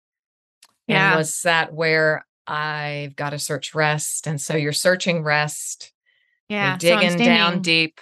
Yeah. 0.87 1.11
and 1.11 1.19
was 1.19 1.41
that 1.43 1.73
where 1.73 2.25
i've 2.47 3.15
got 3.15 3.31
to 3.31 3.39
search 3.39 3.75
rest? 3.75 4.25
And 4.25 4.41
so 4.41 4.55
you're 4.55 4.73
searching 4.73 5.23
rest. 5.23 5.93
Yeah 6.49 6.71
you're 6.71 6.77
digging 6.77 7.19
so 7.19 7.23
down 7.23 7.61
deep 7.61 7.99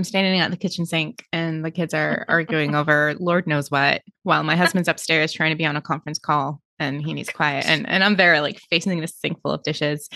I'm 0.00 0.04
standing 0.04 0.40
at 0.40 0.50
the 0.50 0.56
kitchen 0.56 0.86
sink 0.86 1.26
and 1.30 1.62
the 1.62 1.70
kids 1.70 1.92
are 1.92 2.24
arguing 2.28 2.74
over 2.74 3.14
Lord 3.20 3.46
knows 3.46 3.70
what 3.70 4.00
while 4.22 4.42
my 4.42 4.56
husband's 4.56 4.88
upstairs 4.94 5.30
trying 5.30 5.50
to 5.50 5.56
be 5.56 5.66
on 5.66 5.76
a 5.76 5.82
conference 5.82 6.18
call 6.18 6.62
and 6.78 7.04
he 7.04 7.12
needs 7.12 7.28
quiet. 7.28 7.66
And 7.66 7.86
and 7.86 8.02
I'm 8.02 8.16
there 8.16 8.40
like 8.40 8.58
facing 8.70 8.98
this 9.00 9.14
sink 9.14 9.42
full 9.42 9.52
of 9.52 9.62
dishes. 9.62 10.08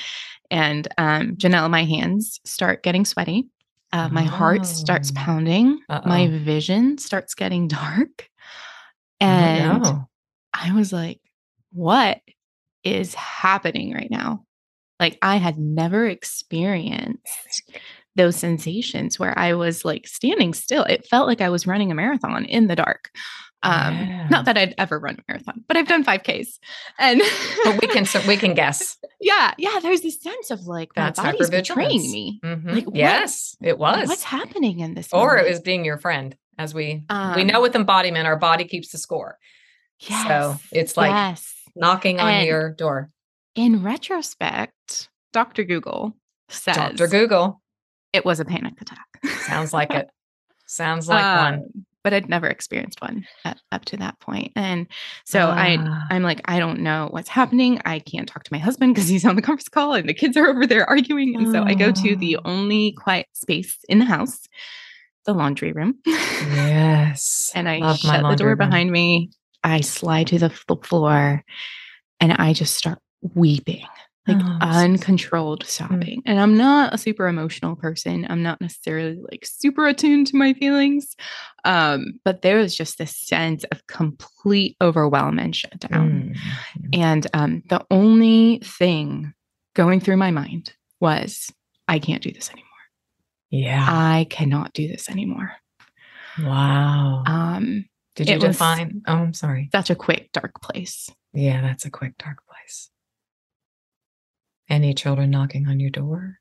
And 0.50 0.88
um 0.96 1.36
Janelle, 1.36 1.68
my 1.70 1.84
hands 1.84 2.40
start 2.46 2.82
getting 2.82 3.04
sweaty. 3.04 3.46
Uh, 3.92 4.08
my 4.08 4.24
oh. 4.24 4.28
heart 4.28 4.64
starts 4.64 5.12
oh. 5.14 5.20
pounding. 5.20 5.80
Uh-oh. 5.90 6.08
My 6.08 6.28
vision 6.28 6.96
starts 6.96 7.34
getting 7.34 7.68
dark. 7.68 8.30
And 9.20 9.84
oh, 9.84 10.06
I 10.54 10.72
was 10.72 10.94
like, 10.94 11.20
what 11.72 12.20
is 12.84 13.14
happening 13.14 13.92
right 13.92 14.10
now? 14.10 14.44
Like 14.98 15.18
I 15.20 15.36
had 15.36 15.58
never 15.58 16.06
experienced 16.06 17.70
those 18.16 18.36
sensations 18.36 19.18
where 19.18 19.36
I 19.38 19.54
was 19.54 19.84
like 19.84 20.06
standing 20.06 20.54
still. 20.54 20.84
It 20.84 21.06
felt 21.06 21.26
like 21.26 21.40
I 21.40 21.48
was 21.48 21.66
running 21.66 21.90
a 21.90 21.94
marathon 21.94 22.44
in 22.44 22.66
the 22.68 22.76
dark. 22.76 23.10
Um, 23.64 23.94
yeah. 23.94 24.28
not 24.28 24.44
that 24.44 24.58
I'd 24.58 24.74
ever 24.76 24.98
run 24.98 25.16
a 25.18 25.22
marathon, 25.26 25.64
but 25.66 25.78
I've 25.78 25.88
done 25.88 26.04
5Ks. 26.04 26.58
And 26.98 27.22
but 27.64 27.80
we 27.80 27.88
can 27.88 28.06
we 28.28 28.36
can 28.36 28.54
guess. 28.54 28.96
Yeah, 29.20 29.54
yeah. 29.56 29.80
There's 29.80 30.02
this 30.02 30.20
sense 30.20 30.50
of 30.50 30.66
like 30.66 30.92
That's 30.94 31.16
my 31.16 31.32
body's 31.32 31.48
betraying 31.48 32.12
me. 32.12 32.40
Mm-hmm. 32.44 32.68
Like, 32.68 32.84
yes, 32.92 33.56
it 33.62 33.78
was. 33.78 34.06
What's 34.06 34.22
happening 34.22 34.80
in 34.80 34.92
this? 34.92 35.08
Or 35.14 35.28
moment? 35.28 35.46
it 35.46 35.50
was 35.50 35.60
being 35.60 35.82
your 35.82 35.96
friend, 35.96 36.36
as 36.58 36.74
we 36.74 37.04
um, 37.08 37.34
we 37.34 37.42
know 37.42 37.62
with 37.62 37.74
embodiment, 37.74 38.26
our 38.26 38.36
body 38.36 38.64
keeps 38.64 38.90
the 38.90 38.98
score. 38.98 39.38
Yes, 40.00 40.28
so 40.28 40.56
it's 40.72 40.98
like 40.98 41.10
yes. 41.10 41.54
knocking 41.74 42.20
on 42.20 42.34
and 42.34 42.46
your 42.46 42.72
door. 42.72 43.08
In 43.54 43.82
retrospect, 43.82 45.08
Dr. 45.32 45.64
Google 45.64 46.14
says 46.50 46.76
Dr. 46.76 47.08
Google 47.08 47.62
it 48.14 48.24
was 48.24 48.40
a 48.40 48.44
panic 48.44 48.80
attack. 48.80 49.06
Sounds 49.40 49.72
like 49.72 49.90
it. 49.92 50.08
Sounds 50.66 51.08
like 51.08 51.24
um, 51.24 51.52
one. 51.52 51.86
But 52.04 52.14
I'd 52.14 52.28
never 52.28 52.46
experienced 52.46 53.02
one 53.02 53.26
at, 53.44 53.60
up 53.72 53.84
to 53.86 53.96
that 53.96 54.20
point. 54.20 54.52
And 54.54 54.86
so 55.24 55.48
uh. 55.48 55.54
I 55.54 55.78
ah. 55.80 56.06
I'm 56.10 56.22
like, 56.22 56.40
I 56.44 56.58
don't 56.58 56.80
know 56.80 57.08
what's 57.10 57.28
happening. 57.28 57.80
I 57.84 57.98
can't 57.98 58.28
talk 58.28 58.44
to 58.44 58.52
my 58.52 58.58
husband 58.58 58.94
because 58.94 59.08
he's 59.08 59.24
on 59.24 59.36
the 59.36 59.42
conference 59.42 59.68
call 59.68 59.94
and 59.94 60.08
the 60.08 60.14
kids 60.14 60.36
are 60.36 60.46
over 60.46 60.66
there 60.66 60.88
arguing. 60.88 61.34
And 61.34 61.50
so 61.50 61.64
I 61.64 61.74
go 61.74 61.90
to 61.90 62.16
the 62.16 62.36
ah. 62.36 62.42
only 62.44 62.92
quiet 62.92 63.26
space 63.32 63.78
in 63.88 63.98
the 63.98 64.04
house, 64.04 64.46
the 65.26 65.34
laundry 65.34 65.72
room. 65.72 65.98
Yes. 66.06 67.50
and 67.54 67.68
I 67.68 67.78
Love 67.78 67.98
shut 67.98 68.22
the 68.22 68.36
door 68.36 68.50
room. 68.50 68.58
behind 68.58 68.92
me. 68.92 69.30
I 69.64 69.80
slide 69.80 70.28
to 70.28 70.38
the 70.38 70.50
floor 70.84 71.42
and 72.20 72.32
I 72.32 72.52
just 72.52 72.76
start 72.76 72.98
weeping 73.34 73.86
like 74.26 74.38
oh, 74.40 74.58
uncontrolled 74.60 75.64
sobbing. 75.66 76.22
And 76.24 76.40
I'm 76.40 76.56
not 76.56 76.94
a 76.94 76.98
super 76.98 77.28
emotional 77.28 77.76
person. 77.76 78.26
I'm 78.28 78.42
not 78.42 78.60
necessarily 78.60 79.18
like 79.30 79.44
super 79.44 79.86
attuned 79.86 80.28
to 80.28 80.36
my 80.36 80.54
feelings. 80.54 81.14
Um, 81.64 82.20
but 82.24 82.42
there 82.42 82.56
was 82.56 82.74
just 82.74 82.98
this 82.98 83.16
sense 83.16 83.64
of 83.64 83.86
complete 83.86 84.76
overwhelm 84.80 85.38
and 85.38 85.54
shutdown. 85.54 86.34
Mm. 86.80 86.98
And 86.98 87.26
um, 87.34 87.62
the 87.68 87.84
only 87.90 88.60
thing 88.64 89.34
going 89.74 90.00
through 90.00 90.16
my 90.16 90.30
mind 90.30 90.72
was, 91.00 91.52
I 91.86 91.98
can't 91.98 92.22
do 92.22 92.32
this 92.32 92.50
anymore. 92.50 92.64
Yeah. 93.50 93.86
I 93.86 94.26
cannot 94.30 94.72
do 94.72 94.88
this 94.88 95.10
anymore. 95.10 95.52
Wow. 96.40 97.22
Um, 97.26 97.84
did 98.16 98.28
you 98.28 98.38
define? 98.38 99.02
Oh, 99.06 99.14
I'm 99.14 99.34
sorry. 99.34 99.68
Such 99.72 99.90
a 99.90 99.94
quick, 99.94 100.30
dark 100.32 100.60
place. 100.62 101.10
Yeah, 101.32 101.60
that's 101.60 101.84
a 101.84 101.90
quick, 101.90 102.16
dark 102.18 102.38
place. 102.46 102.53
Any 104.68 104.94
children 104.94 105.30
knocking 105.30 105.68
on 105.68 105.80
your 105.80 105.90
door? 105.90 106.38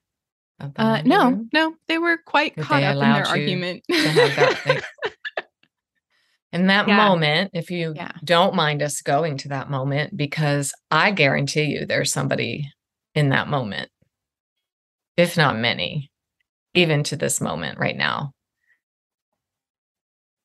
Uh, 0.78 1.02
no, 1.04 1.30
room? 1.30 1.50
no, 1.54 1.76
they 1.88 1.98
were 1.98 2.18
quite 2.26 2.56
Did 2.56 2.66
caught 2.66 2.84
up 2.84 2.94
in 2.94 3.00
their 3.00 3.28
argument. 3.28 3.84
that 3.90 4.84
in 6.54 6.68
that 6.68 6.88
yeah. 6.88 6.96
moment, 6.96 7.52
if 7.54 7.70
you 7.70 7.94
yeah. 7.96 8.12
don't 8.24 8.56
mind 8.56 8.82
us 8.82 9.02
going 9.02 9.38
to 9.40 9.50
that 9.50 9.70
moment, 9.70 10.16
because 10.16 10.74
I 10.90 11.12
guarantee 11.12 11.64
you 11.64 11.86
there's 11.86 12.14
somebody 12.14 12.70
in 13.14 13.30
that 13.30 13.50
moment, 13.50 13.90
if 15.18 15.36
not 15.36 15.58
many, 15.58 16.12
even 16.74 17.04
to 17.04 17.18
this 17.18 17.42
moment 17.42 17.78
right 17.78 17.98
now, 17.98 18.32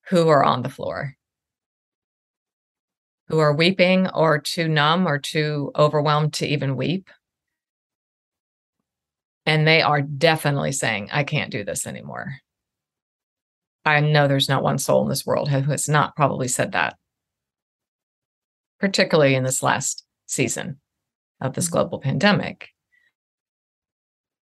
who 0.09 0.29
are 0.29 0.43
on 0.43 0.63
the 0.63 0.71
floor, 0.71 1.15
who 3.29 3.39
are 3.39 3.55
weeping 3.55 4.09
or 4.09 4.39
too 4.39 4.69
numb 4.69 5.07
or 5.07 5.19
too 5.19 5.71
overwhelmed 5.77 6.33
to 6.35 6.47
even 6.47 6.77
weep 6.77 7.09
and 9.49 9.67
they 9.67 9.81
are 9.81 10.03
definitely 10.03 10.73
saying, 10.73 11.09
I 11.11 11.25
can't 11.25 11.51
do 11.51 11.65
this 11.65 11.87
anymore. 11.87 12.35
I 13.87 14.01
know 14.01 14.29
there's 14.29 14.49
not 14.49 14.63
one 14.63 14.77
soul 14.77 15.03
in 15.03 15.09
this 15.09 15.25
world 15.25 15.49
who 15.49 15.63
has 15.63 15.89
not 15.89 16.15
probably 16.15 16.49
said 16.49 16.73
that, 16.73 16.99
particularly 18.79 19.35
in 19.35 19.45
this 19.45 19.63
last 19.63 20.05
season 20.27 20.81
of 21.41 21.55
this 21.55 21.65
mm-hmm. 21.65 21.73
global 21.73 21.99
pandemic. 21.99 22.69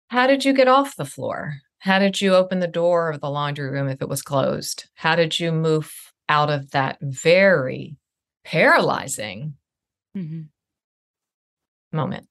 How 0.09 0.27
did 0.27 0.45
you 0.45 0.53
get 0.53 0.69
off 0.69 0.97
the 0.97 1.07
floor? 1.07 1.55
How 1.79 1.99
did 1.99 2.21
you 2.21 2.35
open 2.35 2.61
the 2.61 2.67
door 2.67 3.09
of 3.11 3.23
the 3.23 3.31
laundry 3.31 3.71
room 3.71 3.89
if 3.89 4.03
it 4.03 4.09
was 4.09 4.21
closed? 4.21 4.91
How 4.97 5.17
did 5.17 5.41
you 5.41 5.51
move 5.51 5.91
out 6.29 6.51
of 6.51 6.73
that 6.73 6.99
very 7.01 7.97
paralyzing 8.45 9.55
mm-hmm. 10.15 10.43
moment? 11.97 12.27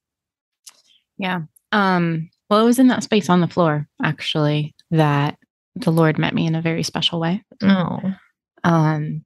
Yeah. 1.18 1.42
Um, 1.72 2.30
well, 2.50 2.62
it 2.62 2.66
was 2.66 2.80
in 2.80 2.88
that 2.88 3.04
space 3.04 3.30
on 3.30 3.42
the 3.42 3.48
floor, 3.48 3.88
actually, 4.04 4.76
that 4.92 5.38
the 5.76 5.92
Lord 5.92 6.18
met 6.18 6.34
me 6.34 6.46
in 6.46 6.56
a 6.56 6.62
very 6.62 6.84
special 6.84 7.20
way. 7.20 7.44
Oh. 7.62 8.00
Um, 8.64 9.24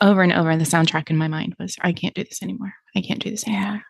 over 0.00 0.22
and 0.22 0.32
over, 0.32 0.56
the 0.56 0.64
soundtrack 0.64 1.10
in 1.10 1.16
my 1.16 1.28
mind 1.28 1.54
was, 1.58 1.76
I 1.80 1.92
can't 1.92 2.14
do 2.14 2.24
this 2.24 2.42
anymore. 2.42 2.74
I 2.94 3.00
can't 3.00 3.22
do 3.22 3.30
this 3.30 3.46
anymore. 3.46 3.82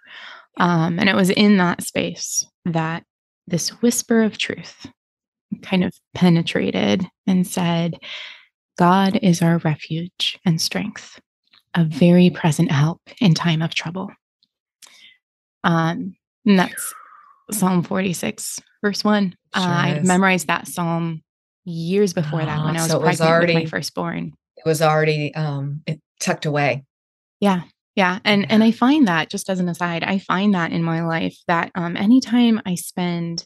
Um, 0.59 0.99
and 0.99 1.09
it 1.09 1.17
was 1.17 1.31
in 1.31 1.57
that 1.57 1.83
space 1.83 2.47
that 2.65 3.05
this 3.47 3.71
whisper 3.83 4.23
of 4.23 4.39
truth 4.39 4.87
kind 5.63 5.85
of 5.85 5.93
penetrated 6.15 7.07
and 7.27 7.47
said, 7.47 7.99
God 8.79 9.19
is 9.23 9.43
our 9.43 9.59
refuge 9.59 10.39
and 10.45 10.61
strength, 10.61 11.19
a 11.75 11.85
very 11.85 12.31
present 12.31 12.71
help 12.71 13.01
in 13.21 13.35
time 13.35 13.63
of 13.63 13.75
trouble. 13.75 14.11
Um, 15.65 16.17
and 16.45 16.59
that's 16.59 16.95
Psalm 17.51 17.83
46, 17.83 18.61
verse 18.83 19.05
1. 19.05 19.31
Sure 19.31 19.63
uh, 19.63 19.67
I 19.67 20.01
memorized 20.01 20.49
that 20.49 20.67
psalm 20.69 21.23
years 21.65 22.13
before 22.13 22.45
that 22.45 22.65
when 22.65 22.77
I 22.77 22.81
was 22.81 22.91
so 22.91 23.01
pregnant 23.01 23.21
was 23.21 23.21
already, 23.21 23.55
with 23.55 23.65
my 23.65 23.71
firstborn. 23.71 24.33
It 24.57 24.65
was 24.65 24.83
already 24.83 25.35
um, 25.35 25.83
it 25.87 26.01
tucked 26.21 26.47
away. 26.47 26.85
Yeah. 27.41 27.63
Yeah. 27.95 28.19
And 28.25 28.43
yeah. 28.43 28.47
and 28.51 28.65
I 28.65 28.71
find 28.71 29.09
that 29.09 29.31
just 29.31 29.49
as 29.51 29.61
an 29.61 29.69
aside, 29.69 30.05
I 30.05 30.19
find 30.19 30.55
that 30.55 30.73
in 30.73 30.83
my 30.83 31.05
life 31.05 31.37
that 31.49 31.71
um, 31.75 31.97
anytime 31.97 32.61
I 32.67 32.75
spend 32.75 33.45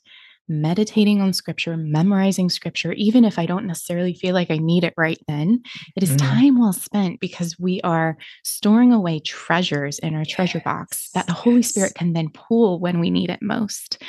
meditating 0.51 1.23
on 1.23 1.33
scripture, 1.33 1.77
memorizing 1.77 2.51
scripture, 2.51 2.93
even 2.95 3.25
if 3.25 3.39
I 3.39 3.47
don't 3.47 3.67
necessarily 3.67 4.13
feel 4.13 4.35
like 4.35 4.51
I 4.51 4.59
need 4.59 4.85
it 4.85 4.93
right 4.97 5.19
then, 5.29 5.63
it 5.97 6.03
is 6.03 6.11
mm. 6.11 6.19
time 6.19 6.59
well 6.59 6.73
spent 6.73 7.21
because 7.21 7.59
we 7.59 7.81
are 7.83 8.19
storing 8.45 8.93
away 8.93 9.21
treasures 9.21 9.99
in 10.01 10.15
our 10.15 10.25
treasure 10.25 10.59
yes. 10.59 10.65
box 10.65 11.11
that 11.15 11.27
the 11.27 11.33
Holy 11.33 11.57
yes. 11.57 11.69
Spirit 11.69 11.95
can 11.95 12.13
then 12.13 12.31
pull 12.31 12.81
when 12.81 12.99
we 12.99 13.11
need 13.11 13.31
it 13.31 13.41
most. 13.41 14.03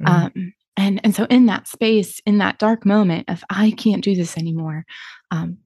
Mm. 0.00 0.08
Um, 0.08 0.52
and 0.76 1.00
and 1.02 1.14
so 1.14 1.24
in 1.30 1.46
that 1.46 1.66
space, 1.66 2.20
in 2.26 2.38
that 2.38 2.58
dark 2.58 2.84
moment 2.84 3.30
of 3.30 3.42
I 3.48 3.70
can't 3.70 4.04
do 4.04 4.14
this 4.14 4.36
anymore, 4.36 4.84
um, 5.30 5.56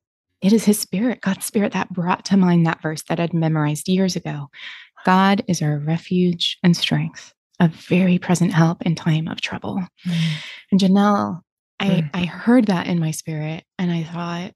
it 0.40 0.52
is 0.52 0.64
His 0.64 0.78
Spirit, 0.78 1.20
God's 1.20 1.44
Spirit, 1.44 1.72
that 1.72 1.90
brought 1.90 2.25
to 2.26 2.37
mind 2.37 2.66
that 2.66 2.80
verse 2.80 3.02
that 3.08 3.18
I'd 3.18 3.34
memorized 3.34 3.88
years 3.88 4.14
ago. 4.14 4.49
God 5.04 5.42
is 5.49 5.60
our 5.60 5.78
refuge 5.78 6.58
and 6.62 6.76
strength 6.76 7.34
a 7.61 7.69
very 7.69 8.19
present 8.19 8.52
help 8.52 8.83
in 8.83 8.95
time 8.95 9.29
of 9.29 9.40
trouble. 9.40 9.85
Mm. 10.07 10.17
And 10.73 10.81
Janelle, 10.81 11.43
I, 11.79 11.87
mm. 11.87 12.11
I 12.14 12.25
heard 12.25 12.67
that 12.67 12.87
in 12.87 12.99
my 12.99 13.11
spirit 13.11 13.64
and 13.79 13.93
I 13.93 14.02
thought, 14.02 14.55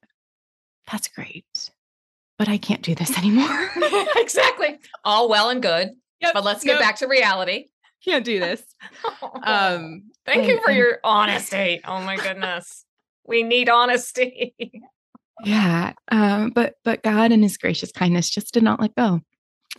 that's 0.91 1.09
great, 1.09 1.71
but 2.39 2.49
I 2.49 2.57
can't 2.57 2.83
do 2.83 2.95
this 2.95 3.17
anymore. 3.19 3.71
exactly. 4.17 4.79
All 5.05 5.29
well 5.29 5.51
and 5.51 5.63
good. 5.63 5.91
Yep, 6.21 6.33
but 6.33 6.45
let's 6.45 6.65
get 6.65 6.81
back 6.81 6.97
to 6.97 7.07
reality. 7.07 7.67
Can't 8.03 8.25
do 8.25 8.41
this. 8.41 8.63
um, 9.43 10.11
Thank 10.25 10.41
and, 10.41 10.49
you 10.49 10.61
for 10.63 10.71
and, 10.71 10.79
your 10.79 10.99
honesty. 11.05 11.81
Oh 11.85 12.01
my 12.01 12.17
goodness. 12.17 12.85
we 13.27 13.43
need 13.43 13.69
honesty. 13.69 14.55
yeah. 15.45 15.93
Um, 16.11 16.51
but 16.51 16.75
but 16.85 17.03
God 17.03 17.33
in 17.33 17.43
his 17.43 17.59
gracious 17.59 17.93
kindness 17.93 18.31
just 18.31 18.55
did 18.55 18.63
not 18.63 18.81
let 18.81 18.95
go. 18.95 19.21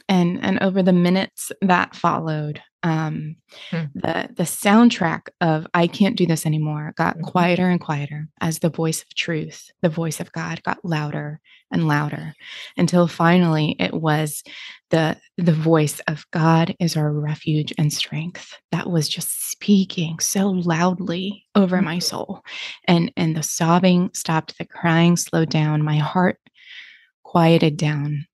And 0.08 0.44
and 0.44 0.62
over 0.62 0.84
the 0.84 0.94
minutes 0.94 1.52
that 1.62 1.96
followed, 1.96 2.62
um, 2.84 3.38
hmm. 3.72 3.86
the 3.96 4.30
the 4.36 4.44
soundtrack 4.44 5.28
of 5.42 5.66
"I 5.74 5.88
Can't 5.88 6.16
Do 6.16 6.26
This 6.26 6.46
Anymore" 6.46 6.94
got 6.96 7.16
mm-hmm. 7.16 7.26
quieter 7.26 7.70
and 7.70 7.82
quieter 7.82 8.28
as 8.42 8.60
the 8.60 8.70
voice 8.70 9.02
of 9.02 9.16
truth, 9.16 9.72
the 9.82 9.90
voice 9.90 10.20
of 10.20 10.32
God, 10.32 10.62
got 10.64 10.84
louder 10.84 11.40
and 11.72 11.88
louder, 11.88 12.36
until 12.78 13.08
finally 13.08 13.76
it 13.80 13.94
was 13.94 14.44
the 14.92 15.18
the 15.38 15.54
voice 15.54 16.00
of 16.08 16.26
God 16.32 16.76
is 16.80 16.96
our 16.96 17.12
refuge 17.12 17.74
and 17.78 17.92
strength 17.92 18.56
that 18.72 18.88
was 18.90 19.10
just 19.10 19.50
speaking 19.50 20.20
so 20.20 20.50
loudly 20.50 21.46
over 21.56 21.82
my 21.82 21.94
mm-hmm. 21.94 22.02
soul, 22.02 22.42
and 22.88 23.12
and 23.18 23.36
the 23.36 23.44
sobbing 23.44 24.12
stopped, 24.14 24.58
the 24.60 24.66
crying 24.66 25.18
slowed 25.18 25.50
down, 25.50 25.82
my 25.82 25.98
heart 25.98 26.38
quieted 27.24 27.78
down 27.78 28.28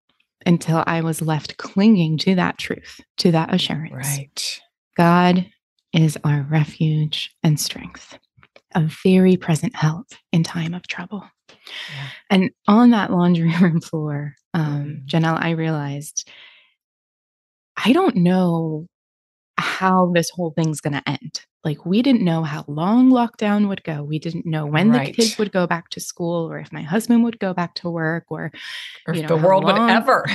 until 0.46 0.84
I 0.88 1.02
was 1.02 1.22
left 1.22 1.58
clinging 1.58 2.18
to 2.20 2.36
that 2.36 2.58
truth, 2.58 3.00
to 3.18 3.32
that 3.32 3.54
assurance. 3.54 3.94
Right. 3.94 4.62
God 4.98 5.46
is 5.94 6.18
our 6.24 6.46
refuge 6.50 7.36
and 7.44 7.60
strength, 7.60 8.18
a 8.76 8.90
very 9.04 9.38
present 9.38 9.76
help 9.76 10.08
in 10.32 10.44
time 10.44 10.74
of 10.74 10.88
trouble. 10.88 11.24
Yeah. 11.50 12.08
And 12.30 12.52
on 12.68 12.92
that 12.92 13.12
laundry 13.12 13.54
room 13.62 13.82
floor, 13.82 14.36
um, 14.54 15.02
mm. 15.02 15.06
Janelle, 15.06 15.42
I 15.42 15.52
realized 15.52 16.30
I 17.84 17.94
don't 17.94 18.18
know 18.18 18.88
how 19.58 20.12
this 20.14 20.30
whole 20.30 20.52
thing's 20.52 20.82
going 20.82 20.94
to 20.94 21.10
end. 21.10 21.42
Like, 21.64 21.86
we 21.86 22.02
didn't 22.02 22.24
know 22.24 22.44
how 22.44 22.66
long 22.68 23.12
lockdown 23.12 23.68
would 23.68 23.84
go. 23.84 24.04
We 24.04 24.18
didn't 24.18 24.46
know 24.48 24.66
when 24.66 24.92
right. 24.92 25.08
the 25.08 25.14
kids 25.14 25.38
would 25.38 25.52
go 25.52 25.68
back 25.68 25.90
to 25.90 26.00
school 26.00 26.50
or 26.50 26.58
if 26.58 26.72
my 26.72 26.82
husband 26.82 27.24
would 27.24 27.40
go 27.40 27.54
back 27.54 27.76
to 27.76 27.90
work 27.90 28.26
or, 28.30 28.52
or 29.08 29.14
you 29.14 29.22
know, 29.22 29.28
the 29.28 29.38
world 29.38 29.64
long, 29.64 29.80
would 29.80 29.92
ever. 29.92 30.26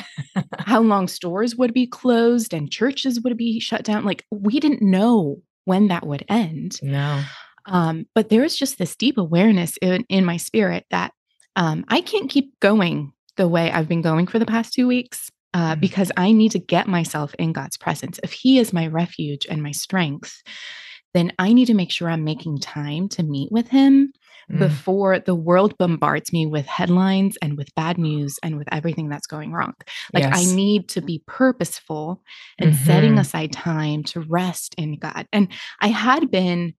how 0.60 0.80
long 0.82 1.08
stores 1.08 1.56
would 1.56 1.74
be 1.74 1.86
closed 1.86 2.54
and 2.54 2.70
churches 2.70 3.20
would 3.22 3.36
be 3.36 3.58
shut 3.58 3.82
down. 3.82 4.04
Like, 4.04 4.24
we 4.30 4.60
didn't 4.60 4.82
know 4.82 5.42
when 5.64 5.88
that 5.88 6.06
would 6.06 6.24
end. 6.28 6.80
No. 6.80 7.22
Um, 7.66 8.06
but 8.14 8.28
there 8.28 8.42
was 8.42 8.56
just 8.56 8.78
this 8.78 8.94
deep 8.94 9.18
awareness 9.18 9.76
in, 9.82 10.04
in 10.08 10.24
my 10.24 10.36
spirit 10.36 10.86
that 10.90 11.12
um, 11.56 11.84
I 11.88 12.02
can't 12.02 12.30
keep 12.30 12.58
going 12.60 13.12
the 13.36 13.48
way 13.48 13.70
I've 13.70 13.88
been 13.88 14.02
going 14.02 14.26
for 14.26 14.38
the 14.38 14.46
past 14.46 14.72
two 14.72 14.86
weeks 14.86 15.30
uh, 15.54 15.74
mm. 15.74 15.80
because 15.80 16.12
I 16.16 16.32
need 16.32 16.52
to 16.52 16.58
get 16.58 16.86
myself 16.86 17.34
in 17.38 17.52
God's 17.52 17.76
presence. 17.76 18.20
If 18.22 18.32
He 18.32 18.58
is 18.58 18.72
my 18.72 18.86
refuge 18.86 19.46
and 19.48 19.62
my 19.62 19.72
strength, 19.72 20.42
then 21.16 21.32
I 21.38 21.52
need 21.52 21.66
to 21.66 21.74
make 21.74 21.90
sure 21.90 22.08
I'm 22.08 22.24
making 22.24 22.58
time 22.58 23.08
to 23.10 23.22
meet 23.22 23.50
with 23.50 23.68
Him 23.68 24.12
mm. 24.50 24.58
before 24.58 25.18
the 25.18 25.34
world 25.34 25.76
bombards 25.78 26.32
me 26.32 26.46
with 26.46 26.66
headlines 26.66 27.36
and 27.40 27.56
with 27.56 27.74
bad 27.74 27.98
news 27.98 28.38
and 28.42 28.58
with 28.58 28.68
everything 28.70 29.08
that's 29.08 29.26
going 29.26 29.52
wrong. 29.52 29.74
Like 30.12 30.24
yes. 30.24 30.34
I 30.36 30.54
need 30.54 30.88
to 30.90 31.00
be 31.00 31.22
purposeful 31.26 32.22
and 32.58 32.72
mm-hmm. 32.72 32.84
setting 32.84 33.18
aside 33.18 33.52
time 33.52 34.04
to 34.04 34.20
rest 34.20 34.74
in 34.76 34.98
God. 34.98 35.26
And 35.32 35.48
I 35.80 35.88
had 35.88 36.30
been 36.30 36.74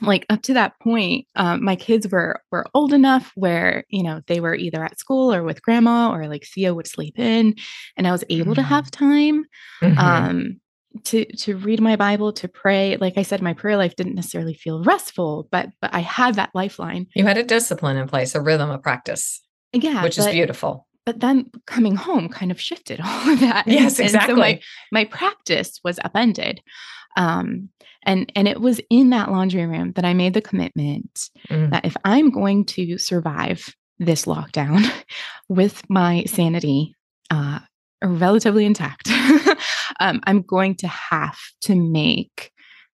like 0.00 0.24
up 0.30 0.42
to 0.42 0.54
that 0.54 0.78
point 0.80 1.26
um, 1.34 1.64
my 1.64 1.74
kids 1.74 2.06
were 2.06 2.40
were 2.52 2.64
old 2.72 2.92
enough 2.92 3.32
where 3.34 3.84
you 3.88 4.04
know 4.04 4.20
they 4.28 4.38
were 4.38 4.54
either 4.54 4.84
at 4.84 4.96
school 4.96 5.34
or 5.34 5.42
with 5.42 5.60
grandma 5.60 6.12
or 6.12 6.28
like 6.28 6.44
theo 6.44 6.72
would 6.72 6.86
sleep 6.86 7.18
in 7.18 7.52
and 7.96 8.06
i 8.06 8.12
was 8.12 8.22
able 8.30 8.52
mm-hmm. 8.52 8.54
to 8.54 8.62
have 8.62 8.92
time 8.92 9.44
mm-hmm. 9.82 9.98
um, 9.98 10.60
to 11.04 11.24
to 11.36 11.56
read 11.56 11.80
my 11.80 11.96
bible 11.96 12.32
to 12.32 12.48
pray 12.48 12.96
like 12.96 13.18
i 13.18 13.22
said 13.22 13.42
my 13.42 13.52
prayer 13.52 13.76
life 13.76 13.94
didn't 13.96 14.14
necessarily 14.14 14.54
feel 14.54 14.82
restful 14.82 15.46
but 15.50 15.68
but 15.80 15.92
i 15.94 16.00
had 16.00 16.34
that 16.36 16.50
lifeline. 16.54 17.06
You 17.14 17.24
had 17.24 17.38
a 17.38 17.42
discipline 17.42 17.96
in 17.96 18.08
place 18.08 18.34
a 18.34 18.40
rhythm 18.40 18.70
of 18.70 18.82
practice 18.82 19.42
yeah 19.72 20.02
which 20.02 20.16
but, 20.16 20.28
is 20.28 20.32
beautiful. 20.32 20.86
but 21.04 21.20
then 21.20 21.50
coming 21.66 21.94
home 21.94 22.28
kind 22.28 22.50
of 22.50 22.60
shifted 22.60 23.00
all 23.04 23.30
of 23.30 23.40
that. 23.40 23.66
Yes 23.66 23.98
exactly 23.98 24.34
so 24.34 24.40
my, 24.40 24.60
my 24.92 25.04
practice 25.04 25.78
was 25.84 25.98
upended 26.04 26.60
um, 27.16 27.68
and 28.04 28.30
and 28.34 28.48
it 28.48 28.60
was 28.60 28.80
in 28.90 29.10
that 29.10 29.30
laundry 29.30 29.66
room 29.66 29.92
that 29.92 30.04
I 30.04 30.14
made 30.14 30.34
the 30.34 30.40
commitment 30.40 31.28
mm. 31.50 31.70
that 31.70 31.84
if 31.84 31.96
I'm 32.04 32.30
going 32.30 32.64
to 32.66 32.96
survive 32.96 33.74
this 33.98 34.24
lockdown 34.24 34.90
with 35.48 35.82
my 35.90 36.24
sanity 36.24 36.94
uh, 37.30 37.58
relatively 38.02 38.64
intact, 38.64 39.10
um, 40.00 40.20
I'm 40.24 40.42
going 40.42 40.76
to 40.76 40.88
have 40.88 41.38
to 41.62 41.74
make 41.74 42.52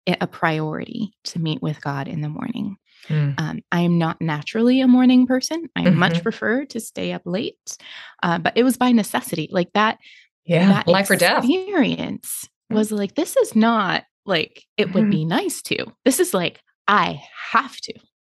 it 0.06 0.18
a 0.20 0.26
priority 0.26 1.12
to 1.24 1.38
meet 1.38 1.62
with 1.62 1.80
God 1.80 2.08
in 2.08 2.20
the 2.20 2.28
morning. 2.28 2.76
Mm. 3.08 3.34
Um, 3.38 3.60
I 3.72 3.80
am 3.80 3.98
not 3.98 4.20
naturally 4.20 4.80
a 4.80 4.88
morning 4.88 5.26
person. 5.26 5.68
I 5.74 5.82
mm-hmm. 5.82 5.98
much 5.98 6.22
prefer 6.22 6.64
to 6.66 6.80
stay 6.80 7.12
up 7.12 7.22
late, 7.24 7.76
uh, 8.22 8.38
but 8.38 8.56
it 8.56 8.62
was 8.62 8.76
by 8.76 8.92
necessity. 8.92 9.48
Like 9.50 9.72
that, 9.74 9.98
yeah, 10.44 10.68
that 10.68 10.88
life 10.88 11.10
or 11.10 11.16
death 11.16 11.44
experience 11.44 12.48
was 12.70 12.92
like 12.92 13.14
this 13.14 13.36
is 13.36 13.56
not 13.56 14.04
like 14.24 14.64
it 14.76 14.86
mm-hmm. 14.86 14.94
would 14.94 15.10
be 15.10 15.24
nice 15.24 15.62
to. 15.62 15.86
This 16.04 16.20
is 16.20 16.32
like 16.32 16.60
I 16.86 17.22
have 17.50 17.76
to. 17.76 17.94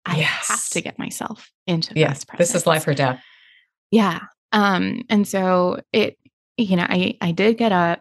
I 0.05 0.16
yes. 0.16 0.48
have 0.48 0.68
to 0.70 0.81
get 0.81 0.98
myself 0.98 1.51
into 1.66 1.94
this. 1.94 2.01
yes. 2.01 2.25
This 2.37 2.55
is 2.55 2.66
life 2.66 2.87
or 2.88 2.94
death. 2.94 3.22
Yeah. 3.90 4.20
Um, 4.51 5.03
and 5.09 5.27
so 5.27 5.81
it, 5.92 6.16
you 6.57 6.77
know, 6.77 6.87
I 6.88 7.17
I 7.21 7.33
did 7.33 7.59
get 7.59 7.73
up 7.73 8.01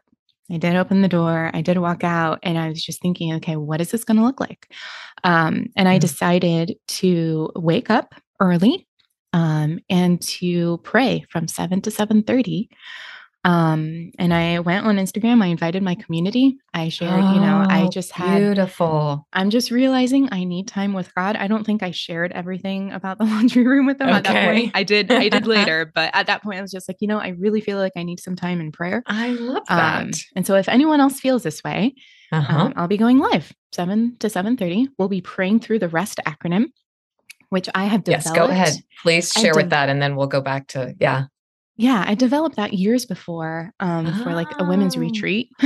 I 0.52 0.58
did 0.58 0.76
open 0.76 1.02
the 1.02 1.08
door. 1.08 1.50
I 1.54 1.62
did 1.62 1.78
walk 1.78 2.04
out, 2.04 2.40
and 2.44 2.58
I 2.58 2.68
was 2.70 2.84
just 2.84 3.02
thinking, 3.02 3.34
okay, 3.36 3.56
what 3.56 3.80
is 3.80 3.92
this 3.92 4.04
going 4.04 4.18
to 4.18 4.24
look 4.24 4.42
like? 4.42 4.68
Um, 5.24 5.68
and 5.78 5.88
I 5.88 5.98
Mm. 5.98 6.02
decided 6.02 6.76
to 7.00 7.50
wake 7.56 7.90
up 7.90 8.16
early 8.42 8.88
um, 9.34 9.80
and 9.90 10.22
to 10.24 10.80
pray 10.84 11.26
from 11.30 11.48
seven 11.48 11.82
to 11.84 11.92
seven 11.92 12.24
thirty. 12.24 12.70
Um, 13.44 14.12
and 14.20 14.34
I 14.34 14.60
went 14.60 14.86
on 14.86 14.98
Instagram. 14.98 15.44
I 15.44 15.48
invited 15.48 15.82
my 15.82 15.96
community. 15.96 16.58
I 16.76 16.90
shared, 16.90 17.24
you 17.24 17.40
know, 17.40 17.66
I 17.68 17.84
Oh, 17.84 17.90
just 17.90 18.12
had 18.12 18.38
beautiful. 18.40 19.28
I'm 19.34 19.50
just 19.50 19.72
realizing 19.72 20.30
I 20.32 20.44
need 20.44 20.68
time 20.68 20.94
with 20.94 21.14
God. 21.16 21.36
I 21.36 21.48
don't 21.48 21.64
think 21.64 21.82
I 21.82 21.90
shared 21.90 22.32
everything 22.34 22.92
about 22.92 23.18
the 23.18 23.24
laundry 23.32 23.66
room 23.66 23.88
with 23.88 23.98
them 23.98 24.10
at 24.10 24.24
that 24.26 24.48
point. 24.54 24.72
I 24.76 24.84
did, 24.84 25.12
I 25.12 25.30
did 25.30 25.48
later, 25.48 25.92
but 25.96 26.12
at 26.14 26.28
that 26.28 26.44
point, 26.44 26.60
I 26.60 26.62
was 26.62 26.72
just 26.72 26.88
like, 26.88 26.98
you 27.00 27.08
know, 27.08 27.18
I 27.18 27.30
really 27.30 27.62
feel 27.62 27.80
like 27.80 27.94
I 27.96 28.04
need 28.04 28.20
some 28.20 28.36
time 28.36 28.62
in 28.62 28.72
prayer. 28.72 29.02
I 29.08 29.30
love 29.30 29.66
that. 29.68 30.02
Um, 30.04 30.12
and 30.36 30.46
so, 30.46 30.56
if 30.56 30.70
anyone 30.70 31.02
else 31.02 31.20
feels 31.20 31.42
this 31.42 31.64
way, 31.64 31.96
uh-huh. 32.32 32.56
um, 32.56 32.74
I'll 32.76 32.88
be 32.88 32.98
going 32.98 33.18
live 33.18 33.52
seven 33.72 34.18
to 34.20 34.30
seven 34.30 34.56
thirty. 34.56 34.88
We'll 35.00 35.10
be 35.10 35.22
praying 35.22 35.62
through 35.62 35.80
the 35.80 35.90
REST 35.90 36.20
acronym, 36.28 36.66
which 37.50 37.70
I 37.74 37.86
have 37.86 38.04
developed. 38.04 38.26
yes, 38.28 38.36
go 38.36 38.46
ahead. 38.46 38.76
Please 39.02 39.34
share 39.34 39.56
with 39.56 39.72
that, 39.72 39.90
and 39.90 40.00
then 40.00 40.16
we'll 40.16 40.28
go 40.28 40.42
back 40.42 40.68
to 40.70 40.94
yeah. 41.00 41.26
Yeah, 41.82 42.04
I 42.08 42.14
developed 42.14 42.58
that 42.58 42.74
years 42.74 43.08
before 43.08 43.74
um, 43.80 44.14
for 44.22 44.34
like 44.36 44.54
a 44.60 44.64
women's 44.64 44.96
Oh. 44.96 45.00
retreat. 45.00 45.50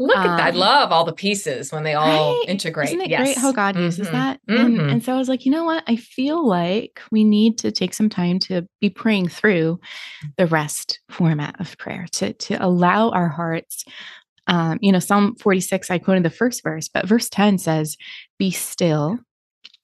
Look 0.00 0.16
at 0.16 0.36
that! 0.36 0.40
I 0.40 0.48
Um, 0.50 0.56
love 0.56 0.90
all 0.90 1.04
the 1.04 1.12
pieces 1.12 1.70
when 1.72 1.84
they 1.84 1.94
all 1.94 2.08
Right? 2.08 2.44
integrate. 2.48 2.88
Isn't 2.88 3.00
it 3.02 3.10
yes. 3.10 3.20
great 3.20 3.38
how 3.38 3.52
God 3.52 3.76
uses 3.76 4.08
Mhm. 4.08 4.12
that? 4.12 4.40
And, 4.48 4.80
Mhm. 4.80 4.90
and 4.92 5.04
so 5.04 5.14
I 5.14 5.16
was 5.16 5.28
like, 5.28 5.44
you 5.46 5.52
know 5.52 5.62
what? 5.64 5.84
I 5.86 5.94
feel 5.94 6.44
like 6.44 7.00
we 7.12 7.22
need 7.22 7.58
to 7.58 7.70
take 7.70 7.94
some 7.94 8.08
time 8.08 8.40
to 8.40 8.66
be 8.80 8.90
praying 8.90 9.28
through 9.28 9.78
the 10.36 10.46
rest 10.48 10.98
format 11.10 11.54
of 11.60 11.78
prayer 11.78 12.06
to 12.14 12.32
to 12.32 12.54
allow 12.56 13.10
our 13.10 13.28
hearts. 13.28 13.84
Um, 14.48 14.78
you 14.82 14.90
know, 14.90 14.98
Psalm 14.98 15.36
46, 15.36 15.92
I 15.92 15.98
quoted 15.98 16.24
the 16.24 16.30
first 16.30 16.64
verse, 16.64 16.88
but 16.88 17.06
verse 17.06 17.28
10 17.28 17.58
says, 17.58 17.96
Be 18.38 18.50
still 18.50 19.20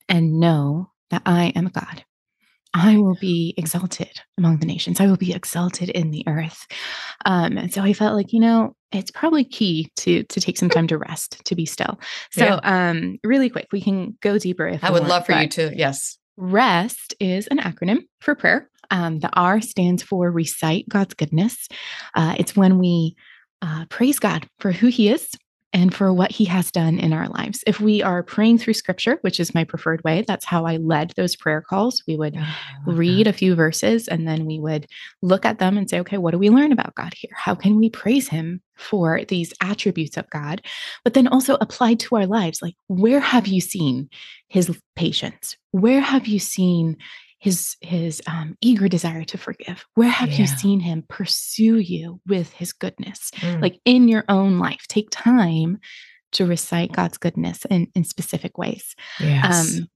and 0.08 0.40
know 0.40 0.90
that 1.10 1.22
I 1.24 1.52
am 1.54 1.68
God. 1.68 2.04
I 2.72 2.96
will 2.98 3.16
be 3.20 3.54
exalted 3.56 4.20
among 4.38 4.58
the 4.58 4.66
nations. 4.66 5.00
I 5.00 5.06
will 5.06 5.16
be 5.16 5.32
exalted 5.32 5.88
in 5.88 6.10
the 6.12 6.22
earth. 6.28 6.66
Um, 7.26 7.58
and 7.58 7.72
so 7.72 7.82
I 7.82 7.92
felt 7.92 8.14
like, 8.14 8.32
you 8.32 8.38
know, 8.40 8.74
it's 8.92 9.10
probably 9.10 9.44
key 9.44 9.90
to 9.96 10.22
to 10.24 10.40
take 10.40 10.56
some 10.56 10.70
time 10.70 10.86
to 10.88 10.98
rest, 10.98 11.44
to 11.44 11.54
be 11.54 11.66
still. 11.66 11.98
So, 12.30 12.44
Yeah. 12.44 12.60
um, 12.90 13.18
really 13.24 13.50
quick, 13.50 13.68
we 13.72 13.80
can 13.80 14.16
go 14.20 14.38
deeper 14.38 14.66
if 14.68 14.84
I 14.84 14.90
would 14.90 15.00
want, 15.00 15.10
love 15.10 15.26
for 15.26 15.32
you 15.32 15.48
to. 15.48 15.72
Yes. 15.76 16.16
REST 16.36 17.14
is 17.20 17.46
an 17.48 17.58
acronym 17.58 18.04
for 18.20 18.34
prayer. 18.34 18.70
Um, 18.90 19.18
the 19.18 19.30
R 19.34 19.60
stands 19.60 20.02
for 20.02 20.30
recite 20.30 20.88
God's 20.88 21.14
goodness. 21.14 21.68
Uh, 22.14 22.34
it's 22.38 22.56
when 22.56 22.78
we 22.78 23.14
uh, 23.62 23.84
praise 23.90 24.18
God 24.18 24.48
for 24.58 24.72
who 24.72 24.86
He 24.88 25.08
is 25.08 25.28
and 25.72 25.94
for 25.94 26.12
what 26.12 26.32
He 26.32 26.44
has 26.46 26.70
done 26.70 26.98
in 26.98 27.12
our 27.12 27.28
lives. 27.28 27.62
If 27.66 27.80
we 27.80 28.02
are 28.02 28.22
praying 28.22 28.58
through 28.58 28.74
Scripture, 28.74 29.18
which 29.22 29.38
is 29.38 29.54
my 29.54 29.64
preferred 29.64 30.02
way, 30.04 30.24
that's 30.26 30.44
how 30.44 30.66
I 30.66 30.78
led 30.78 31.12
those 31.16 31.36
prayer 31.36 31.60
calls. 31.60 32.02
We 32.06 32.16
would 32.16 32.36
read 32.86 33.26
a 33.26 33.32
few 33.32 33.54
verses 33.54 34.08
and 34.08 34.26
then 34.26 34.46
we 34.46 34.58
would 34.58 34.86
look 35.22 35.44
at 35.44 35.58
them 35.58 35.78
and 35.78 35.88
say, 35.88 36.00
okay, 36.00 36.18
what 36.18 36.32
do 36.32 36.38
we 36.38 36.50
learn 36.50 36.72
about 36.72 36.94
God 36.94 37.12
here? 37.14 37.32
How 37.34 37.54
can 37.54 37.76
we 37.76 37.88
praise 37.90 38.28
Him 38.28 38.60
for 38.76 39.24
these 39.28 39.52
attributes 39.62 40.16
of 40.16 40.28
God? 40.30 40.62
But 41.04 41.14
then 41.14 41.28
also 41.28 41.56
applied 41.60 42.00
to 42.00 42.16
our 42.16 42.26
lives. 42.26 42.62
Like, 42.62 42.74
where 42.88 43.20
have 43.20 43.46
you 43.46 43.60
seen 43.60 44.08
His 44.48 44.76
patience? 44.96 45.56
Where 45.70 46.00
have 46.00 46.26
you 46.26 46.38
seen 46.38 46.96
his 47.40 47.76
his 47.80 48.22
um, 48.26 48.56
eager 48.60 48.88
desire 48.88 49.24
to 49.24 49.36
forgive 49.38 49.84
where 49.94 50.08
have 50.08 50.30
you 50.30 50.46
seen 50.46 50.78
him 50.80 51.02
pursue 51.08 51.78
you 51.78 52.20
with 52.26 52.52
his 52.52 52.72
goodness 52.72 53.30
Mm. 53.40 53.60
like 53.62 53.80
in 53.84 54.08
your 54.08 54.24
own 54.28 54.58
life 54.58 54.84
take 54.88 55.08
time 55.10 55.78
to 56.32 56.46
recite 56.46 56.92
god's 56.92 57.18
goodness 57.18 57.64
in, 57.70 57.88
in 57.94 58.04
specific 58.04 58.56
ways 58.58 58.94
yes. 59.18 59.78
um, 59.78 59.88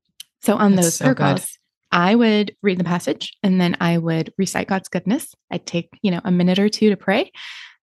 so 0.43 0.57
on 0.57 0.75
That's 0.75 0.87
those 0.87 0.95
so 0.97 1.05
prayer 1.05 1.15
good. 1.15 1.23
calls, 1.39 1.59
I 1.91 2.15
would 2.15 2.55
read 2.63 2.79
the 2.79 2.85
passage 2.85 3.33
and 3.43 3.61
then 3.61 3.77
I 3.81 3.97
would 3.99 4.33
recite 4.37 4.67
God's 4.67 4.89
goodness. 4.89 5.33
I'd 5.51 5.65
take, 5.65 5.89
you 6.03 6.11
know, 6.11 6.21
a 6.25 6.31
minute 6.31 6.59
or 6.59 6.69
two 6.69 6.91
to 6.91 6.97
pray, 6.97 7.31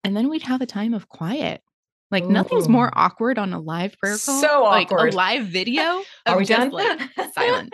and 0.04 0.14
then 0.16 0.28
we'd 0.28 0.42
have 0.42 0.60
a 0.60 0.66
time 0.66 0.92
of 0.92 1.08
quiet. 1.08 1.62
Like 2.10 2.24
nothing's 2.26 2.68
more 2.68 2.90
awkward 2.92 3.38
on 3.38 3.52
a 3.52 3.60
live 3.60 3.96
prayer 3.98 4.18
call. 4.18 4.40
So 4.42 4.64
like 4.64 4.90
awkward. 4.92 5.14
a 5.14 5.16
live 5.16 5.46
video. 5.46 6.02
Are 6.26 6.36
we 6.36 6.44
just, 6.44 6.60
done? 6.60 6.70
Like 6.70 7.00
silence. 7.34 7.70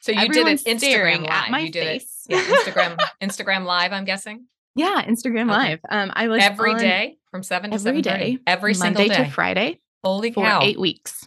So 0.00 0.12
you 0.12 0.18
Everyone's 0.20 0.62
did 0.62 0.76
it 0.76 0.80
staring 0.80 1.22
Instagram 1.22 1.28
at 1.30 1.42
live. 1.42 1.50
my 1.50 1.58
you 1.60 1.70
did 1.70 1.84
face. 1.84 2.26
it. 2.28 2.32
Yeah, 2.34 2.42
Instagram 2.44 2.98
Instagram 3.22 3.64
live. 3.64 3.92
I'm 3.92 4.04
guessing 4.04 4.46
Yeah, 4.74 5.02
Instagram 5.04 5.42
Okay. 5.42 5.50
Live. 5.50 5.78
Um, 5.88 6.10
I 6.14 6.28
was 6.28 6.42
every 6.42 6.74
day 6.74 7.16
from 7.30 7.42
seven 7.42 7.70
to 7.70 7.76
every 7.88 8.02
day, 8.02 8.38
Every 8.46 8.72
Monday 8.74 9.08
single 9.08 9.16
day. 9.16 9.24
to 9.24 9.30
Friday 9.30 9.80
Holy 10.02 10.32
for 10.32 10.44
cow! 10.44 10.60
eight 10.62 10.80
weeks. 10.80 11.26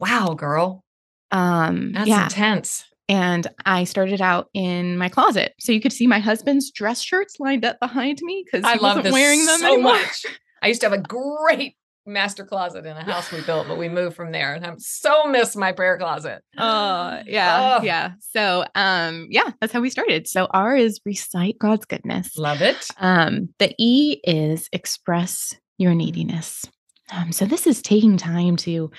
Wow, 0.00 0.34
girl, 0.34 0.82
Um, 1.30 1.92
that's 1.92 2.08
yeah, 2.08 2.24
intense. 2.24 2.84
and 3.08 3.46
I 3.64 3.84
started 3.84 4.20
out 4.20 4.50
in 4.52 4.98
my 4.98 5.08
closet, 5.08 5.54
so 5.58 5.72
you 5.72 5.80
could 5.80 5.92
see 5.92 6.06
my 6.06 6.18
husband's 6.18 6.70
dress 6.70 7.00
shirts 7.00 7.36
lined 7.40 7.64
up 7.64 7.78
behind 7.80 8.20
me 8.22 8.44
because 8.44 8.64
I 8.64 8.74
love 8.76 9.04
wearing 9.10 9.44
them 9.46 9.60
so 9.60 9.74
anymore. 9.74 9.92
much. 9.94 10.26
I 10.60 10.68
used 10.68 10.80
to 10.82 10.90
have 10.90 10.98
a 10.98 11.02
great 11.02 11.76
master 12.06 12.44
closet 12.44 12.86
in 12.86 12.96
a 12.96 13.02
house 13.12 13.30
we 13.32 13.40
built, 13.42 13.66
but 13.68 13.76
we 13.78 13.88
moved 13.88 14.16
from 14.16 14.32
there, 14.32 14.54
and 14.54 14.64
I'm 14.64 14.78
so 14.78 15.24
miss 15.26 15.56
my 15.56 15.72
prayer 15.72 15.98
closet. 15.98 16.42
Oh, 16.58 17.20
yeah, 17.26 17.78
Oh. 17.80 17.82
yeah. 17.84 18.12
So 18.32 18.64
um 18.74 19.26
yeah, 19.30 19.50
that's 19.60 19.72
how 19.72 19.80
we 19.80 19.90
started. 19.90 20.26
So 20.28 20.46
R 20.52 20.76
is 20.76 21.00
recite 21.04 21.58
God's 21.58 21.84
goodness. 21.86 22.36
Love 22.36 22.62
it. 22.62 22.86
Um 22.98 23.48
the 23.58 23.74
E 23.78 24.20
is 24.24 24.68
express 24.72 25.54
your 25.78 25.94
neediness. 25.94 26.64
Um 27.12 27.32
so 27.32 27.44
this 27.44 27.66
is 27.66 27.82
taking 27.82 28.16
time 28.16 28.56
to 28.58 28.90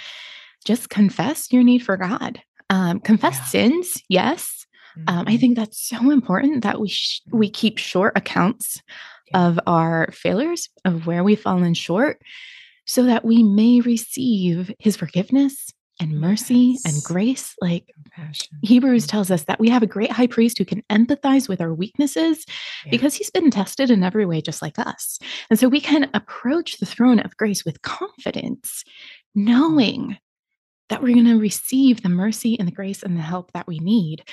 just 0.65 0.89
confess 0.89 1.51
your 1.51 1.63
need 1.63 1.79
for 1.79 1.97
God. 1.97 2.41
Um 2.69 2.99
confess 2.99 3.37
Yeah. 3.37 3.45
sins, 3.45 4.03
yes. 4.09 4.65
Um 5.07 5.25
I 5.27 5.35
Mhm. 5.35 5.39
think 5.39 5.55
that's 5.55 5.87
so 5.87 6.11
important 6.11 6.63
that 6.63 6.79
we 6.81 6.89
sh- 6.89 7.21
we 7.31 7.49
keep 7.49 7.77
short 7.77 8.13
accounts 8.17 8.81
Yeah. 9.31 9.47
of 9.47 9.59
our 9.67 10.09
failures, 10.13 10.69
of 10.85 11.05
where 11.05 11.23
we've 11.23 11.39
fallen 11.41 11.73
short 11.73 12.21
so 12.87 13.03
that 13.03 13.25
we 13.25 13.43
may 13.43 13.81
receive 13.81 14.73
his 14.79 14.95
forgiveness 14.95 15.71
and 15.99 16.19
mercy 16.19 16.77
and 16.85 17.03
grace 17.03 17.55
like 17.61 17.91
Compassion. 17.93 18.57
Hebrews 18.61 19.03
mm-hmm. 19.03 19.09
tells 19.09 19.31
us 19.31 19.43
that 19.45 19.59
we 19.59 19.69
have 19.69 19.83
a 19.83 19.87
great 19.87 20.11
high 20.11 20.27
priest 20.27 20.57
who 20.57 20.65
can 20.65 20.83
empathize 20.89 21.49
with 21.49 21.59
our 21.61 21.73
weaknesses 21.73 22.45
Yeah. 22.85 22.91
because 22.91 23.15
he's 23.15 23.31
been 23.31 23.49
tested 23.49 23.89
in 23.89 24.03
every 24.03 24.25
way, 24.25 24.41
just 24.41 24.61
like 24.61 24.77
us. 24.79 25.19
And 25.49 25.59
so 25.59 25.67
we 25.67 25.81
can 25.81 26.09
approach 26.13 26.77
the 26.77 26.85
throne 26.85 27.19
of 27.19 27.37
grace 27.37 27.65
with 27.65 27.81
confidence, 27.81 28.83
mm-hmm. 29.35 29.45
knowing 29.45 30.17
that 30.89 31.03
we're 31.03 31.13
going 31.13 31.25
to 31.25 31.37
receive 31.37 32.01
the 32.01 32.09
mercy 32.09 32.57
and 32.57 32.67
the 32.67 32.73
grace 32.73 33.03
and 33.03 33.17
the 33.17 33.21
help 33.21 33.51
that 33.51 33.67
we 33.67 33.79
need. 33.79 34.23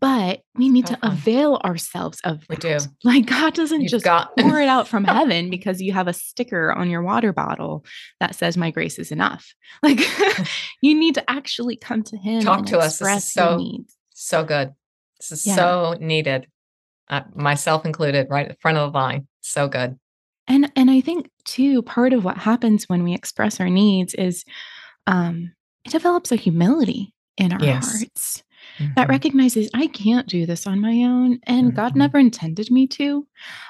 But 0.00 0.42
we 0.56 0.68
need 0.68 0.86
to 0.86 0.98
avail 1.02 1.60
ourselves 1.64 2.20
of 2.24 2.44
We 2.50 2.56
do. 2.56 2.78
Like 3.04 3.26
God 3.26 3.54
doesn't 3.54 3.80
You've 3.80 3.90
just 3.90 4.04
got- 4.04 4.36
pour 4.36 4.60
it 4.60 4.68
out 4.68 4.86
from 4.88 5.04
heaven 5.18 5.48
because 5.50 5.80
you 5.80 5.92
have 5.92 6.06
a 6.08 6.12
sticker 6.12 6.72
on 6.72 6.90
your 6.90 7.02
water 7.02 7.32
bottle 7.32 7.84
that 8.20 8.34
says 8.34 8.56
my 8.56 8.70
grace 8.70 8.98
is 8.98 9.10
enough. 9.12 9.54
Like 9.82 10.00
you 10.82 10.94
need 10.94 11.14
to 11.14 11.30
actually 11.30 11.76
come 11.76 12.02
to 12.04 12.16
him 12.16 12.42
Talk 12.42 12.66
to 12.66 12.78
us. 12.78 12.98
This 12.98 13.08
is 13.24 13.32
so- 13.32 13.60
So 14.14 14.44
good. 14.44 14.74
This 15.20 15.32
is 15.32 15.46
Yeah. 15.46 15.54
so 15.56 15.96
needed. 16.00 16.46
Uh, 17.08 17.22
myself 17.34 17.84
included, 17.86 18.26
right 18.28 18.46
at 18.46 18.52
the 18.52 18.60
front 18.60 18.76
of 18.78 18.92
the 18.92 18.98
line. 18.98 19.28
So 19.40 19.68
good. 19.68 19.98
And 20.48 20.70
and 20.76 20.90
I 20.90 21.00
think 21.00 21.30
too, 21.44 21.82
part 21.82 22.12
of 22.12 22.24
what 22.24 22.36
happens 22.38 22.84
when 22.88 23.02
we 23.04 23.14
express 23.14 23.60
our 23.60 23.70
needs 23.70 24.12
is 24.14 24.44
um 25.06 25.52
it 25.84 25.90
develops 25.92 26.32
a 26.32 26.36
humility 26.36 27.14
in 27.36 27.52
our 27.52 27.62
Yes. 27.62 27.86
hearts 27.98 28.42
that 28.96 29.06
Mhm. 29.06 29.10
recognizes 29.10 29.70
I 29.74 29.86
can't 29.88 30.26
do 30.26 30.46
this 30.46 30.66
on 30.66 30.80
my 30.80 31.04
own 31.04 31.38
and 31.44 31.74
God 31.74 31.92
Mhm. 31.92 31.96
never 31.96 32.18
intended 32.18 32.70
me 32.70 32.86
to. 32.88 33.26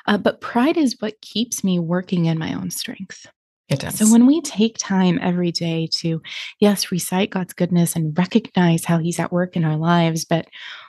Uh, 0.06 0.18
but 0.18 0.40
pride 0.40 0.76
is 0.76 0.96
what 1.00 1.20
keeps 1.20 1.62
me 1.64 1.78
working 1.78 2.26
in 2.26 2.38
my 2.38 2.52
own 2.54 2.70
strength. 2.70 3.26
It 3.68 3.80
does. 3.80 3.96
So 3.96 4.10
when 4.12 4.26
we 4.26 4.40
take 4.42 4.76
time 4.78 5.18
every 5.20 5.50
day 5.50 5.88
to, 5.96 6.22
yes, 6.60 6.92
recite 6.92 7.30
God's 7.30 7.52
goodness 7.52 7.96
and 7.96 8.16
recognize 8.16 8.84
how 8.84 8.98
He's 8.98 9.18
at 9.18 9.32
work 9.32 9.56
in 9.56 9.64
our 9.64 9.76
lives, 9.76 10.24
but 10.24 10.46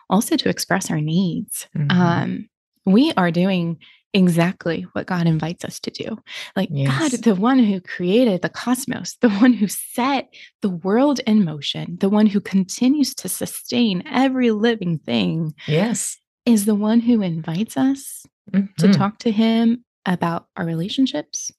also 0.10 0.36
to 0.38 0.49
express 0.49 0.91
our 0.91 1.01
needs, 1.01 1.67
Mhm. 1.75 1.91
um, 1.91 2.49
we 2.86 3.12
are 3.13 3.32
doing 3.32 3.77
exactly 4.13 4.88
what 4.93 5.06
God 5.06 5.28
invites 5.28 5.63
us 5.65 5.80
to 5.82 5.91
do. 5.91 6.17
Like 6.56 6.70
God, 6.70 7.12
the 7.12 7.36
one 7.36 7.60
who 7.60 7.80
created 7.82 8.41
the 8.41 8.50
cosmos, 8.50 9.17
the 9.22 9.30
one 9.30 9.54
who 9.54 9.67
set 9.67 10.34
the 10.62 10.70
world 10.70 11.20
in 11.28 11.43
motion, 11.43 11.98
the 12.00 12.10
one 12.10 12.28
who 12.28 12.39
continues 12.41 13.13
to 13.15 13.30
sustain 13.30 14.04
every 14.10 14.52
living 14.52 14.98
thing, 15.00 15.54
yes. 15.67 16.17
is 16.46 16.65
the 16.65 16.76
one 16.76 17.02
who 17.02 17.22
invites 17.22 17.76
us 17.78 18.26
to 18.54 18.88
Mhm. 18.88 18.98
talk 18.98 19.20
to 19.20 19.32
him 19.32 19.84
about 20.06 20.48
our 20.56 20.65
relationships, 20.65 21.52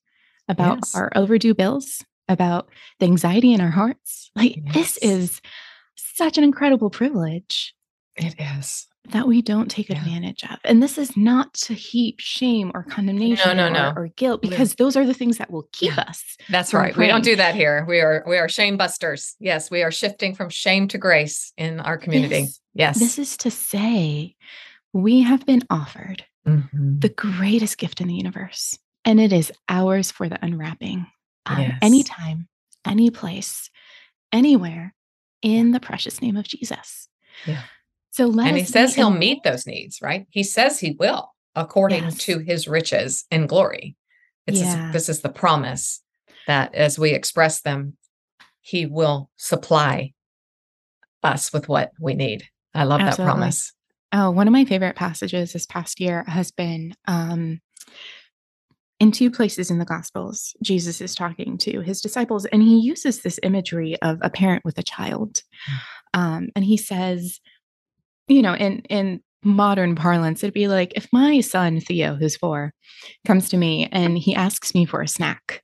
about 0.49 0.79
Yes. 0.79 0.95
our 0.95 1.13
overdue 1.15 1.55
bills, 1.55 2.03
about 2.29 2.71
the 2.99 3.07
anxiety 3.07 3.53
in 3.53 3.61
our 3.61 3.71
hearts. 3.71 4.31
Like, 4.35 4.59
this 4.73 4.97
is 4.99 5.41
such 5.97 6.39
an 6.39 6.45
incredible 6.45 6.91
privilege 6.91 7.75
It 8.17 8.35
is. 8.41 8.87
That 9.13 9.27
we 9.27 9.43
don't 9.43 9.71
take 9.71 9.89
Yeah. 9.89 9.99
advantage 9.99 10.45
of. 10.45 10.59
And 10.65 10.83
this 10.83 10.99
is 10.99 11.17
not 11.17 11.55
to 11.55 11.75
heap 11.75 12.21
shame 12.21 12.71
or 12.75 12.83
condemnation 12.85 13.57
no, 13.57 13.67
or, 13.67 13.71
no. 13.71 13.93
or 13.97 14.09
guilt 14.17 14.43
because 14.43 14.75
those 14.75 14.97
are 14.97 15.07
the 15.07 15.15
things 15.15 15.39
that 15.39 15.51
will 15.51 15.69
keep 15.73 15.97
Yeah. 15.97 16.03
us. 16.03 16.23
That's 16.49 16.73
right. 16.75 16.97
We 16.97 17.07
don't 17.07 17.25
do 17.25 17.37
that 17.37 17.55
here. 17.55 17.85
We 17.89 18.01
are 18.01 18.25
we 18.27 18.37
are 18.39 18.49
shame 18.49 18.77
busters. 18.77 19.35
Yes, 19.41 19.71
we 19.71 19.83
are 19.83 19.91
shifting 19.91 20.35
from 20.35 20.51
shame 20.51 20.89
to 20.89 20.99
grace 20.99 21.53
in 21.57 21.81
our 21.81 21.97
community. 21.99 22.43
This- 22.43 22.61
yes. 22.75 22.99
This 22.99 23.19
is 23.19 23.37
to 23.39 23.51
say 23.51 24.37
we 24.93 25.23
have 25.23 25.45
been 25.47 25.63
offered 25.71 26.25
Mhm. 26.47 27.01
the 27.01 27.09
greatest 27.11 27.79
gift 27.79 28.01
in 28.01 28.09
the 28.09 28.15
universe, 28.15 28.79
and 29.05 29.21
it 29.21 29.33
is 29.33 29.53
ours 29.69 30.11
for 30.11 30.29
the 30.29 30.43
unwrapping. 30.45 31.07
Um, 31.47 31.61
Yes. 31.61 31.79
Anytime, 31.83 32.49
any 32.87 33.11
place, 33.11 33.71
anywhere 34.33 34.95
in 35.43 35.73
the 35.73 35.81
precious 35.81 36.21
name 36.21 36.37
of 36.37 36.47
Jesus. 36.49 37.09
Yeah. 37.47 37.63
So 38.11 38.27
let 38.27 38.49
and 38.49 38.57
he 38.57 38.65
says 38.65 38.95
he'll 38.95 39.11
meet 39.11 39.43
those 39.45 39.67
needs, 39.67 40.01
right? 40.03 40.27
He 40.31 40.43
says 40.43 40.81
he 40.81 40.97
will, 40.99 41.33
according 41.55 42.05
Yes. 42.05 42.19
to 42.25 42.39
his 42.39 42.67
riches 42.67 43.25
and 43.31 43.49
glory. 43.49 43.97
Yeah. 44.47 44.91
this 44.93 45.11
is 45.11 45.21
the 45.21 45.29
promise 45.29 46.03
that 46.47 46.75
as 46.75 46.99
we 46.99 47.11
express 47.11 47.61
them, 47.61 47.99
he 48.63 48.87
will 48.87 49.31
supply 49.37 50.15
us 51.23 51.53
with 51.53 51.69
what 51.69 51.93
we 52.01 52.15
need. 52.15 52.45
I 52.75 52.85
love 52.85 53.01
Absolutely. 53.01 53.25
that 53.25 53.31
promise. 53.35 53.73
Oh, 54.13 54.31
one 54.31 54.47
of 54.49 54.53
my 54.53 54.65
favorite 54.65 54.97
passages 54.97 55.53
this 55.53 55.67
past 55.67 56.01
year 56.01 56.25
has 56.27 56.51
been 56.51 56.95
um, 57.07 57.61
in 59.01 59.13
two 59.13 59.31
places 59.31 59.71
in 59.71 59.79
the 59.79 59.85
Gospels. 59.85 60.55
Jesus 60.63 61.01
is 61.03 61.15
talking 61.15 61.59
to 61.59 61.81
his 61.83 62.01
disciples, 62.01 62.47
and 62.47 62.63
he 62.63 62.79
uses 62.81 63.21
this 63.21 63.39
imagery 63.43 63.97
of 64.01 64.19
a 64.23 64.31
parent 64.31 64.65
with 64.65 64.79
a 64.79 64.83
child. 64.83 65.43
Um, 66.15 66.49
and 66.57 66.65
he 66.65 66.77
says, 66.79 67.39
you 68.29 68.43
know, 68.43 68.55
in 68.55 68.81
in 68.91 69.21
modern 69.45 69.95
parlance, 69.95 70.43
it'd 70.43 70.55
be 70.55 70.69
like 70.69 70.93
if 70.97 71.09
my 71.13 71.41
son 71.41 71.81
Theo, 71.81 72.15
who's 72.17 72.37
four, 72.37 72.73
comes 73.27 73.49
to 73.51 73.57
me 73.57 73.89
and 73.93 74.19
he 74.19 74.35
asks 74.35 74.75
me 74.75 74.85
for 74.85 75.01
a 75.03 75.09
snack. 75.09 75.63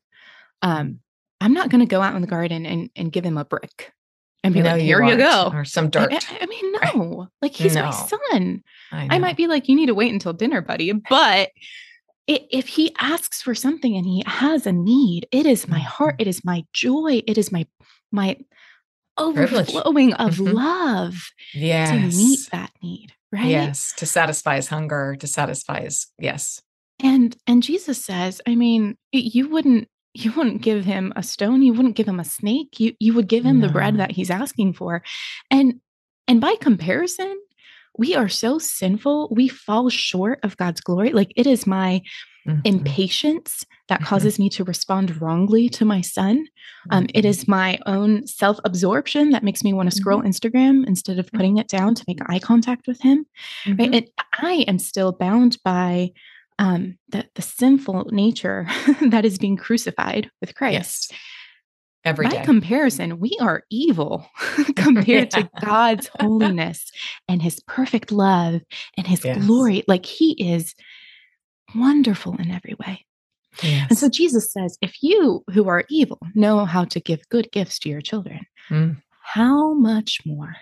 Um, 0.62 1.00
I'm 1.40 1.52
not 1.52 1.68
going 1.70 1.80
to 1.80 1.86
go 1.86 2.00
out 2.00 2.14
in 2.14 2.20
the 2.22 2.26
garden 2.28 2.64
and, 2.64 2.88
and 2.96 3.12
give 3.12 3.24
him 3.24 3.36
a 3.36 3.44
brick 3.44 3.92
and 4.42 4.54
be 4.54 4.62
No, 4.62 4.70
like, 4.72 4.80
"Here 4.82 5.02
you 5.02 5.10
aren't. 5.10 5.18
go." 5.18 5.50
Or 5.58 5.64
some 5.64 5.86
I- 5.86 5.88
dirt. 5.88 6.32
I, 6.32 6.38
I 6.42 6.46
mean, 6.46 6.72
Right. 6.80 6.96
no, 6.96 7.28
like 7.42 7.52
he's 7.52 7.74
my 7.74 7.90
son. 7.90 8.62
I 8.92 9.08
know. 9.08 9.18
might 9.18 9.36
be 9.36 9.46
like, 9.46 9.68
you 9.68 9.76
need 9.76 9.86
to 9.86 9.94
wait 9.94 10.12
until 10.12 10.32
dinner, 10.32 10.62
buddy. 10.62 10.92
But 10.92 11.50
i- 12.30 12.46
if 12.50 12.68
he 12.68 12.94
asks 12.98 13.42
for 13.42 13.54
something 13.54 13.94
and 13.96 14.06
he 14.06 14.22
has 14.26 14.66
a 14.66 14.72
need, 14.72 15.26
it 15.32 15.44
is 15.44 15.68
my 15.68 15.80
heart, 15.80 16.16
Mhm. 16.18 16.22
it 16.22 16.26
is 16.28 16.44
my 16.44 16.64
joy, 16.72 17.22
it 17.26 17.36
is 17.36 17.52
my 17.52 17.66
my 18.12 18.36
Privilege. 19.16 19.68
overflowing 19.74 20.12
of 20.14 20.36
Mhm. 20.36 20.52
love 20.54 21.14
yes. 21.52 21.90
to 21.90 22.16
meet 22.18 22.40
that 22.52 22.70
need, 22.82 23.12
right? 23.32 23.46
Yes. 23.46 23.92
To 23.98 24.06
satisfy 24.06 24.56
his 24.56 24.68
hunger, 24.68 25.16
to 25.20 25.26
satisfy 25.26 25.82
his 25.82 26.06
yes. 26.18 26.60
And 27.02 27.36
and 27.46 27.62
Jesus 27.62 28.04
says, 28.04 28.40
I 28.46 28.54
mean, 28.54 28.96
you 29.12 29.48
wouldn't 29.48 29.88
you 30.14 30.30
wouldn't 30.32 30.62
give 30.62 30.84
him 30.84 31.12
a 31.16 31.22
stone, 31.24 31.60
you 31.62 31.72
wouldn't 31.74 31.96
give 31.96 32.06
him 32.08 32.20
a 32.20 32.24
snake, 32.24 32.78
you 32.78 32.94
you 33.00 33.14
would 33.14 33.26
give 33.28 33.44
him 33.44 33.60
the 33.60 33.68
bread 33.68 33.98
that 33.98 34.12
he's 34.12 34.30
asking 34.30 34.74
for. 34.74 35.02
And 35.50 35.80
and 36.28 36.40
by 36.40 36.54
comparison, 36.60 37.36
we 37.98 38.14
are 38.14 38.28
so 38.28 38.58
sinful, 38.58 39.28
we 39.32 39.48
fall 39.48 39.88
short 39.90 40.38
of 40.42 40.56
God's 40.56 40.80
glory. 40.80 41.10
Like 41.12 41.32
it 41.36 41.46
is 41.46 41.66
my 41.66 42.02
Mhm. 42.46 42.60
impatience 42.64 43.64
that 43.88 44.00
Mhm. 44.00 44.04
causes 44.04 44.38
me 44.38 44.48
to 44.50 44.64
respond 44.64 45.20
wrongly 45.20 45.68
to 45.70 45.84
my 45.84 46.00
son. 46.00 46.46
Um, 46.90 47.06
it 47.14 47.24
Mhm. 47.24 47.28
is 47.28 47.48
my 47.48 47.78
own 47.86 48.26
self 48.26 48.58
absorption 48.64 49.30
that 49.30 49.42
makes 49.44 49.64
me 49.64 49.72
want 49.72 49.90
to 49.90 49.96
scroll 49.96 50.22
Instagram 50.22 50.86
instead 50.86 51.18
of 51.18 51.30
putting 51.32 51.56
it 51.58 51.68
down 51.68 51.94
to 51.94 52.04
make 52.06 52.18
eye 52.28 52.38
contact 52.38 52.86
with 52.86 53.00
him 53.00 53.24
right 53.66 53.78
Mhm. 53.90 53.94
and 53.96 54.06
i 54.42 54.64
am 54.68 54.78
still 54.78 55.12
bound 55.12 55.56
by 55.64 56.10
um 56.58 56.96
the, 57.08 57.24
the 57.34 57.42
sinful 57.42 58.08
nature 58.12 58.66
that 59.10 59.24
is 59.24 59.38
being 59.38 59.56
crucified 59.56 60.30
with 60.40 60.54
christ 60.54 61.10
Yes. 61.10 61.20
Every 62.04 62.26
by 62.26 62.36
day. 62.36 62.44
comparison 62.44 63.18
we 63.18 63.36
are 63.40 63.62
evil 63.70 64.26
compared 64.76 65.30
to 65.32 65.48
god's 65.60 66.08
holiness 66.08 66.90
and 67.28 67.40
his 67.42 67.60
perfect 67.66 68.12
love 68.12 68.60
and 68.96 69.06
his 69.06 69.24
Yes. 69.24 69.44
glory 69.46 69.82
like 69.88 70.04
he 70.04 70.32
is 70.32 70.74
wonderful 71.74 72.36
in 72.36 72.50
every 72.50 72.74
way 72.86 73.04
and 73.88 73.96
so 73.98 74.08
jesus 74.08 74.52
says 74.52 74.76
if 74.82 75.02
you 75.02 75.44
who 75.52 75.68
are 75.68 75.84
evil 75.88 76.18
know 76.34 76.64
how 76.64 76.84
to 76.84 77.00
give 77.00 77.28
good 77.28 77.50
gifts 77.52 77.78
to 77.78 77.88
your 77.88 78.00
children 78.00 78.40
Mm. 78.70 78.96
how 79.20 79.74
much 79.74 80.20
more 80.24 80.54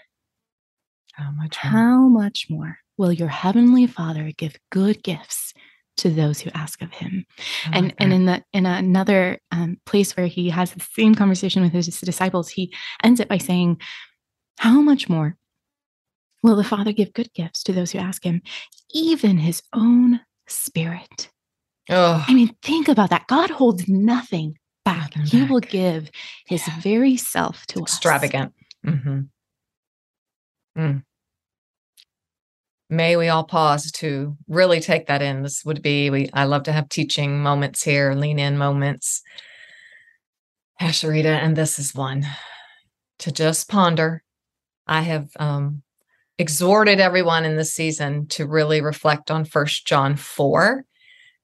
How 1.15 1.31
much 1.31 1.57
more? 1.63 1.71
How 1.73 2.09
much 2.09 2.47
more 2.51 2.79
will 2.99 3.13
your 3.13 3.29
heavenly 3.29 3.87
Father 3.87 4.33
give 4.37 4.57
good 4.71 5.03
gifts 5.03 5.53
to 5.99 6.09
those 6.11 6.41
who 6.41 6.51
ask 6.55 6.81
of 6.83 6.91
him? 6.91 7.27
I 7.67 7.77
And 7.77 7.85
love 7.87 7.95
and 7.99 8.13
in 8.13 8.25
the 8.27 8.43
in 8.53 8.67
another 8.67 9.39
um, 9.51 9.77
place 9.85 10.17
where 10.17 10.27
he 10.27 10.49
has 10.51 10.73
the 10.73 10.81
same 10.81 11.15
conversation 11.15 11.63
with 11.63 11.73
his 11.73 11.87
disciples, 12.01 12.49
he 12.49 12.75
ends 13.05 13.21
it 13.21 13.29
by 13.29 13.39
saying, 13.39 13.81
"How 14.59 14.81
much 14.81 15.09
more 15.09 15.37
will 16.43 16.57
the 16.57 16.65
Father 16.65 16.93
give 16.93 17.13
good 17.13 17.33
gifts 17.35 17.63
to 17.65 17.73
those 17.73 17.93
who 17.93 17.99
ask 17.99 18.25
him, 18.25 18.41
even 18.91 19.37
his 19.39 19.63
own 19.73 20.21
Spirit?" 20.49 21.31
oh, 21.91 22.25
I 22.29 22.35
mean, 22.35 22.55
think 22.63 22.89
about 22.89 23.11
that. 23.11 23.27
God 23.27 23.51
holds 23.51 23.89
nothing 23.89 24.59
back. 24.85 25.17
Nothing 25.17 25.27
He 25.41 25.45
will 25.45 25.61
give 25.61 26.11
His 26.47 26.67
Yeah. 26.67 26.81
very 26.81 27.17
self 27.17 27.67
to 27.69 27.83
us. 27.83 27.93
extravagant. 27.93 28.55
Mhm. 28.85 29.29
Mm. 30.77 31.05
May 32.91 33.17
we 33.17 33.29
all 33.29 33.45
pause 33.45 33.91
to 33.93 34.37
really 34.49 34.81
take 34.81 35.07
that 35.07 35.23
in. 35.23 35.43
This 35.43 35.65
would 35.65 35.81
be 35.83 36.11
we. 36.11 36.29
I 36.33 36.45
love 36.45 36.65
to 36.65 36.73
have 36.73 36.89
teaching 36.89 37.43
moments 37.43 37.83
here, 37.83 38.13
lean 38.15 38.39
in 38.39 38.59
moments. 38.59 39.23
Pastor 40.79 41.09
Rita, 41.11 41.29
and 41.29 41.57
this 41.57 41.79
is 41.79 41.95
one 41.95 42.27
to 43.21 43.31
just 43.33 43.69
ponder. 43.69 44.23
I 44.87 45.03
have 45.03 45.31
um, 45.39 45.83
exhorted 46.43 46.99
everyone 46.99 47.45
in 47.45 47.57
this 47.57 47.73
season 47.73 48.27
to 48.27 48.49
really 48.49 48.81
reflect 48.81 49.31
on 49.31 49.45
First 49.45 49.87
John 49.87 50.17
four 50.17 50.85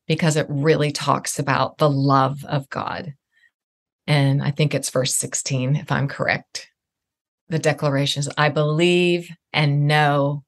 because 0.09 0.35
it 0.35 0.47
really 0.49 0.91
talks 0.91 1.39
about 1.39 1.79
the 1.79 1.89
love 1.89 2.45
of 2.45 2.69
God. 2.69 3.15
And 4.09 4.43
I 4.43 4.51
think 4.51 4.75
it's 4.75 4.91
verse 4.91 5.15
16, 5.15 5.77
if 5.77 5.93
I'm 5.93 6.09
correct. 6.09 6.69
The 7.49 7.61
declaration 7.61 8.21
is 8.21 8.31
I 8.37 8.49
believe 8.49 9.31
and 9.53 9.87
know 9.87 10.43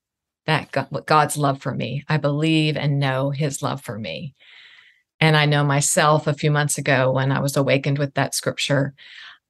that 0.47 0.73
God, 0.73 0.89
God's 1.07 1.37
love 1.37 1.63
for 1.63 1.73
me. 1.73 2.03
I 2.09 2.17
believe 2.17 2.77
and 2.77 2.99
know 2.99 3.31
his 3.31 3.63
love 3.63 3.81
for 3.81 3.97
me. 3.97 4.35
And 5.21 5.37
I 5.37 5.47
know 5.47 5.63
myself 5.63 6.27
a 6.27 6.35
few 6.35 6.51
months 6.51 6.77
ago 6.77 7.13
when 7.13 7.31
I 7.31 7.39
was 7.39 7.57
awakened 7.57 7.99
with 7.99 8.15
that 8.15 8.35
scripture, 8.35 8.95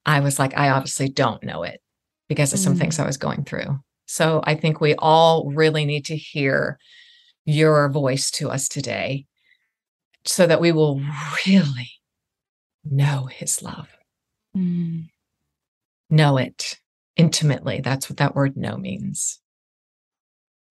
I 0.05 0.21
was 0.21 0.39
like, 0.39 0.55
I 0.59 0.69
obviously 0.69 1.09
don't 1.09 1.43
know 1.43 1.63
it 1.63 1.81
because 2.29 2.53
of 2.53 2.59
some 2.59 2.75
mm. 2.75 2.81
things 2.81 2.99
I 2.99 3.07
was 3.07 3.17
going 3.17 3.45
through. 3.45 3.81
So 4.13 4.41
I 4.43 4.57
think 4.57 4.81
we 4.81 4.97
all 4.97 5.53
really 5.53 5.85
need 5.85 6.07
to 6.07 6.17
hear 6.17 6.81
your 7.45 7.89
voice 7.89 8.33
to 8.33 8.51
us 8.51 8.67
today 8.67 9.27
so 10.25 10.49
that 10.49 10.61
we 10.61 10.73
will 10.73 11.01
really 11.47 11.93
know 12.85 13.27
his 13.27 13.63
love 13.63 13.89
Mm. 14.57 15.11
know 16.11 16.39
it 16.39 16.81
intimately. 17.15 17.83
That's 17.83 18.11
what 18.11 18.17
that 18.17 18.35
word 18.35 18.57
know 18.57 18.77
means. 18.77 19.39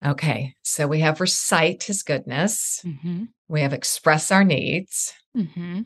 Okay, 0.04 0.54
so 0.62 0.86
we 0.86 1.00
have 1.00 1.18
recite 1.22 1.84
his 1.84 2.02
goodness, 2.02 2.82
Mhm. 2.84 3.28
we 3.48 3.62
have 3.62 3.72
express 3.72 4.30
our 4.30 4.44
needs. 4.44 5.14
hmm 5.34 5.80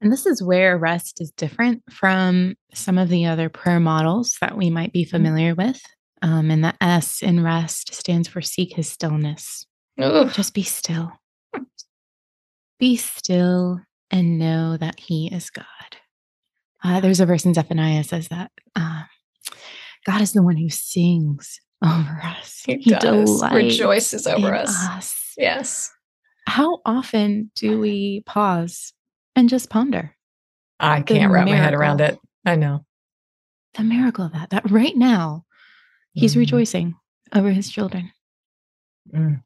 And 0.00 0.12
this 0.12 0.26
is 0.26 0.42
where 0.42 0.76
rest 0.76 1.20
is 1.20 1.30
different 1.30 1.84
from 1.88 2.56
some 2.74 2.98
of 2.98 3.08
the 3.08 3.26
other 3.26 3.48
prayer 3.48 3.78
models 3.78 4.36
that 4.40 4.56
we 4.56 4.70
might 4.70 4.92
be 4.92 5.04
familiar 5.04 5.54
with. 5.54 5.80
Um, 6.22 6.50
and 6.50 6.62
the 6.62 6.74
S 6.80 7.20
in 7.22 7.42
rest 7.42 7.92
stands 7.92 8.28
for 8.28 8.40
seek 8.40 8.76
his 8.76 8.88
stillness. 8.88 9.66
Ugh. 10.00 10.32
Just 10.32 10.54
be 10.54 10.62
still. 10.62 11.12
Be 12.78 12.96
still 12.96 13.80
and 14.10 14.38
know 14.38 14.76
that 14.76 15.00
he 15.00 15.28
is 15.32 15.50
God. 15.50 15.66
Uh, 16.84 17.00
there's 17.00 17.20
a 17.20 17.26
verse 17.26 17.44
in 17.44 17.54
Zephaniah 17.54 18.04
says 18.04 18.28
that 18.28 18.50
uh, 18.76 19.02
God 20.06 20.20
is 20.20 20.32
the 20.32 20.42
one 20.42 20.56
who 20.56 20.68
sings 20.68 21.60
over 21.84 22.20
us. 22.24 22.62
He, 22.64 22.76
does. 22.76 23.42
rejoices 23.52 24.26
over 24.26 24.54
us. 24.54 24.70
us. 24.88 25.34
Yes. 25.36 25.90
How 26.46 26.80
often 26.84 27.50
do 27.54 27.78
we 27.78 28.22
pause 28.26 28.92
and 29.36 29.48
just 29.48 29.70
ponder 29.70 30.14
I 30.80 31.02
can't 31.02 31.32
wrap 31.32 31.46
my 31.46 31.56
head 31.56 31.74
around 31.74 32.00
it. 32.00 32.18
I 32.44 32.56
know. 32.56 32.84
the 33.74 33.84
miracle 33.84 34.26
of 34.26 34.32
that? 34.32 34.50
That 34.50 34.70
right 34.70 34.96
now 34.96 35.44
he's 36.12 36.34
Mhm. 36.34 36.38
rejoicing 36.38 36.94
over 37.34 37.50
his 37.50 37.70
children. 37.70 38.12
Mm. 39.12 39.42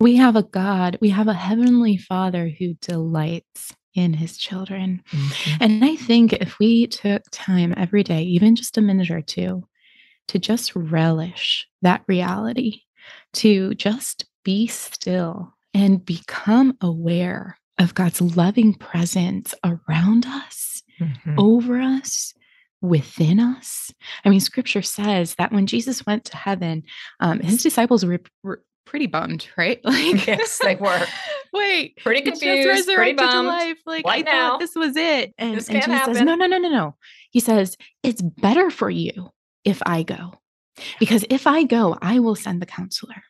We 0.00 0.16
have 0.16 0.36
a 0.36 0.42
God, 0.42 0.98
we 1.00 1.10
have 1.10 1.28
a 1.28 1.34
heavenly 1.34 1.96
Father 1.96 2.50
who 2.58 2.74
delights 2.74 3.72
in 3.94 4.12
his 4.14 4.36
children. 4.36 5.02
Mhm. 5.10 5.56
And 5.60 5.84
I 5.84 5.96
think 5.96 6.32
if 6.32 6.58
we 6.58 6.86
took 6.88 7.22
time 7.30 7.72
every 7.76 8.02
day, 8.02 8.22
even 8.24 8.56
just 8.56 8.76
a 8.76 8.80
minute 8.82 9.10
or 9.10 9.22
two, 9.22 9.66
to 10.28 10.38
just 10.38 10.74
relish 10.74 11.66
that 11.82 12.02
reality, 12.08 12.80
to 13.34 13.74
just 13.74 14.26
be 14.42 14.66
still 14.66 15.54
and 15.72 16.04
become 16.04 16.76
aware 16.80 17.58
of 17.78 17.94
God's 17.94 18.20
loving 18.20 18.74
presence 18.74 19.54
around 19.64 20.26
us, 20.26 20.82
mm-hmm. 21.00 21.38
over 21.38 21.80
us, 21.80 22.34
within 22.84 23.40
us. 23.40 23.90
I 24.24 24.28
mean, 24.28 24.40
scripture 24.40 24.82
says 24.82 25.34
that 25.36 25.52
when 25.52 25.66
Jesus 25.66 26.04
went 26.04 26.24
to 26.26 26.36
heaven, 26.36 26.82
um, 27.20 27.40
his 27.40 27.62
disciples 27.62 28.04
were, 28.04 28.20
were 28.42 28.62
pretty 28.84 29.06
bummed, 29.06 29.48
right? 29.56 29.80
Like, 29.84 30.26
yes, 30.26 30.58
they 30.62 30.76
were. 30.76 31.06
Wait, 31.52 31.96
pretty 31.96 32.20
confused, 32.20 32.88
pretty 32.88 33.14
bummed. 33.14 33.48
life. 33.48 33.78
Like, 33.86 34.04
what 34.04 34.18
I 34.18 34.20
now? 34.20 34.50
thought 34.50 34.60
this 34.60 34.74
was 34.74 34.96
it. 34.96 35.34
And, 35.38 35.56
this 35.56 35.68
and 35.68 35.78
Jesus 35.78 35.92
happen. 35.92 36.14
says, 36.14 36.22
No, 36.22 36.34
no, 36.34 36.46
no, 36.46 36.58
no, 36.58 36.68
no. 36.68 36.96
He 37.30 37.40
says, 37.40 37.76
It's 38.02 38.20
better 38.20 38.70
for 38.70 38.90
you 38.90 39.30
if 39.64 39.80
I 39.86 40.02
go. 40.02 40.34
Because 40.98 41.24
if 41.30 41.46
I 41.46 41.64
go, 41.64 41.96
I 42.02 42.18
will 42.18 42.34
send 42.34 42.60
the 42.60 42.66
counselor 42.66 43.22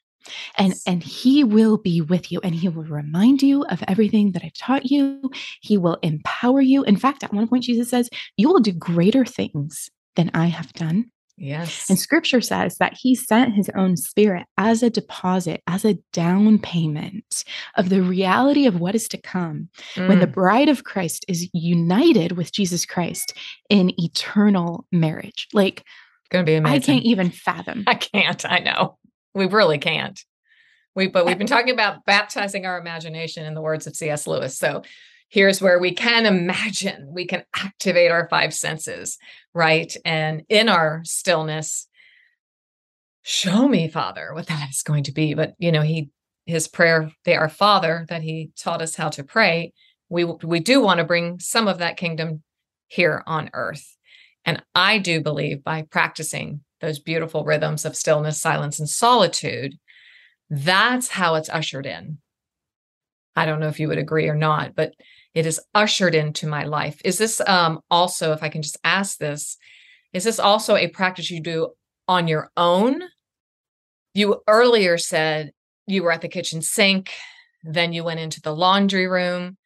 and 0.57 0.75
and 0.87 1.03
he 1.03 1.45
will 1.45 1.79
be 1.79 2.01
with 2.01 2.31
you 2.31 2.41
and 2.43 2.55
he 2.55 2.69
will 2.69 2.85
remind 2.85 3.43
you 3.43 3.65
of 3.65 3.83
everything 3.89 4.33
that 4.33 4.45
i've 4.45 4.55
taught 4.55 4.91
you 4.91 5.31
he 5.61 5.77
will 5.77 5.99
empower 6.03 6.61
you 6.61 6.83
in 6.85 6.97
fact 6.97 7.23
at 7.23 7.33
one 7.33 7.49
point 7.49 7.65
jesus 7.65 7.91
says 7.91 8.09
you 8.37 8.49
will 8.49 8.61
do 8.61 8.73
greater 8.73 9.25
things 9.25 9.91
than 10.17 10.31
i 10.35 10.47
have 10.47 10.73
done 10.73 11.07
yes 11.37 11.91
and 11.91 11.99
scripture 11.99 12.41
says 12.41 12.77
that 12.79 12.95
he 12.95 13.15
sent 13.15 13.55
his 13.55 13.69
own 13.77 13.97
spirit 13.97 14.47
as 14.57 14.83
a 14.83 14.91
deposit 14.91 15.61
as 15.67 15.85
a 15.85 15.99
down 16.13 16.59
payment 16.59 17.45
of 17.77 17.89
the 17.89 18.01
reality 18.03 18.67
of 18.67 18.79
what 18.79 18.95
is 18.95 19.09
to 19.09 19.21
come 19.21 19.69
mm. 19.95 20.09
when 20.09 20.21
the 20.21 20.27
mm. 20.29 20.33
bride 20.33 20.69
of 20.69 20.85
christ 20.85 21.25
is 21.27 21.49
united 21.53 22.33
with 22.33 22.53
jesus 22.53 22.87
christ 22.87 23.35
in 23.69 23.93
eternal 24.01 24.87
marriage 24.93 25.49
like 25.53 25.85
it's 26.25 26.31
gonna 26.31 26.45
be 26.45 26.55
amazing. 26.55 26.75
I 26.75 26.81
can't 26.81 27.05
even 27.05 27.31
fathom. 27.31 27.85
I 27.87 27.95
can't. 27.97 28.51
I 28.51 28.61
know. 28.61 28.97
We 29.35 29.47
really 29.47 29.79
can't. 29.79 30.21
We 30.95 31.09
but 31.09 31.27
we've 31.27 31.39
been 31.39 31.47
talking 31.47 31.75
about 31.75 32.05
baptizing 32.05 32.67
our 32.67 32.79
imagination 32.79 33.45
in 33.45 33.55
the 33.55 33.61
words 33.61 33.87
of 33.87 33.97
C.S. 33.97 34.27
Lewis. 34.27 34.57
So 34.57 34.83
here's 35.29 35.61
where 35.61 35.79
we 35.79 35.93
can 35.93 36.27
imagine, 36.27 37.09
we 37.13 37.27
can 37.27 37.45
activate 37.57 38.11
our 38.11 38.29
five 38.29 38.55
senses, 38.55 39.19
right? 39.53 39.95
And 40.05 40.45
in 40.49 40.69
our 40.69 41.03
stillness, 41.05 41.89
show 43.23 43.67
me, 43.67 43.89
Father, 43.89 44.31
what 44.33 44.47
that 44.47 44.71
is 44.71 44.83
going 44.83 45.05
to 45.05 45.13
be. 45.13 45.35
But 45.35 45.55
you 45.59 45.73
know, 45.73 45.83
he 45.83 46.11
his 46.47 46.69
prayer, 46.69 47.11
they 47.25 47.35
our 47.35 47.49
Father, 47.49 48.07
that 48.09 48.23
he 48.23 48.51
taught 48.57 48.83
us 48.83 48.95
how 48.95 49.09
to 49.11 49.25
pray. 49.25 49.73
We 50.09 50.25
we 50.25 50.61
do 50.61 50.81
want 50.81 50.99
to 50.99 51.05
bring 51.05 51.41
some 51.41 51.67
of 51.67 51.79
that 51.79 51.97
kingdom 51.97 52.43
here 52.87 53.23
on 53.27 53.51
earth. 53.53 53.97
And 54.45 54.63
I 54.75 54.99
do 54.99 55.21
believe 55.21 55.65
by 55.65 55.83
practicing 55.83 56.61
those 56.85 56.99
beautiful 56.99 57.45
rhythms 57.45 57.85
of 57.85 57.97
stillness, 57.97 58.41
silence, 58.41 58.79
and 58.79 58.89
solitude, 58.89 59.75
that's 60.51 61.09
how 61.09 61.35
it's 61.35 61.49
ushered 61.49 61.87
in. 61.87 62.19
I 63.37 63.47
don't 63.47 63.61
know 63.61 63.69
if 63.69 63.81
you 63.81 63.89
would 63.89 63.99
agree 63.99 64.29
or 64.29 64.37
not, 64.37 64.75
but 64.75 64.93
it 65.35 65.47
is 65.47 65.61
ushered 65.75 66.15
into 66.15 66.47
my 66.47 66.65
life. 66.65 67.01
Is 67.05 67.19
this 67.19 67.41
um, 67.47 67.81
also, 67.91 68.33
if 68.33 68.43
I 68.43 68.49
can 68.49 68.63
just 68.63 68.79
ask 68.85 69.19
this, 69.19 69.57
is 70.13 70.25
this 70.25 70.39
also 70.39 70.77
a 70.77 70.89
practice 70.89 71.31
you 71.31 71.41
do 71.41 71.71
on 72.07 72.29
your 72.29 72.51
own? 72.57 73.03
You 74.15 74.43
earlier 74.47 74.97
said 74.97 75.53
you 75.87 76.05
were 76.05 76.13
at 76.13 76.21
the 76.21 76.29
kitchen 76.29 76.63
sink, 76.63 77.11
then 77.65 77.93
you 77.93 78.05
went 78.05 78.21
into 78.21 78.41
the 78.41 78.55
laundry 78.55 79.09
room. 79.09 79.57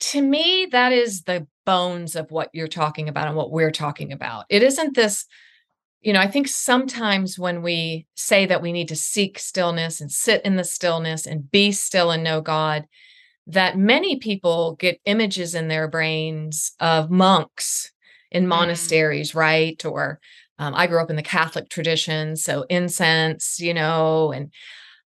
To 0.00 0.20
me, 0.20 0.66
that 0.72 0.92
is 0.92 1.22
the 1.22 1.46
bones 1.64 2.16
of 2.16 2.30
what 2.30 2.50
you're 2.52 2.66
talking 2.66 3.08
about 3.08 3.28
and 3.28 3.36
what 3.36 3.52
we're 3.52 3.70
talking 3.70 4.12
about. 4.12 4.46
It 4.50 4.64
isn't 4.64 4.96
this 4.96 5.26
you 6.04 6.12
know, 6.12 6.20
I 6.20 6.26
think 6.26 6.48
sometimes 6.48 7.38
when 7.38 7.62
we 7.62 8.06
say 8.14 8.44
that 8.44 8.60
we 8.60 8.72
need 8.72 8.88
to 8.88 8.96
seek 8.96 9.38
stillness 9.38 10.02
and 10.02 10.12
sit 10.12 10.44
in 10.44 10.56
the 10.56 10.64
stillness 10.64 11.26
and 11.26 11.50
be 11.50 11.72
still 11.72 12.10
and 12.10 12.22
know 12.22 12.42
God, 12.42 12.84
that 13.46 13.78
many 13.78 14.18
people 14.18 14.76
get 14.78 15.00
images 15.06 15.54
in 15.54 15.68
their 15.68 15.88
brains 15.88 16.72
of 16.78 17.10
monks 17.10 17.90
in 18.30 18.44
mm. 18.44 18.48
monasteries, 18.48 19.32
mm. 19.32 19.36
right? 19.36 19.84
Or 19.86 20.20
um, 20.58 20.74
I 20.74 20.86
grew 20.86 21.00
up 21.00 21.08
in 21.08 21.16
the 21.16 21.22
Catholic 21.22 21.70
tradition, 21.70 22.36
so 22.36 22.66
incense, 22.68 23.58
you 23.58 23.72
know, 23.72 24.30
and 24.30 24.52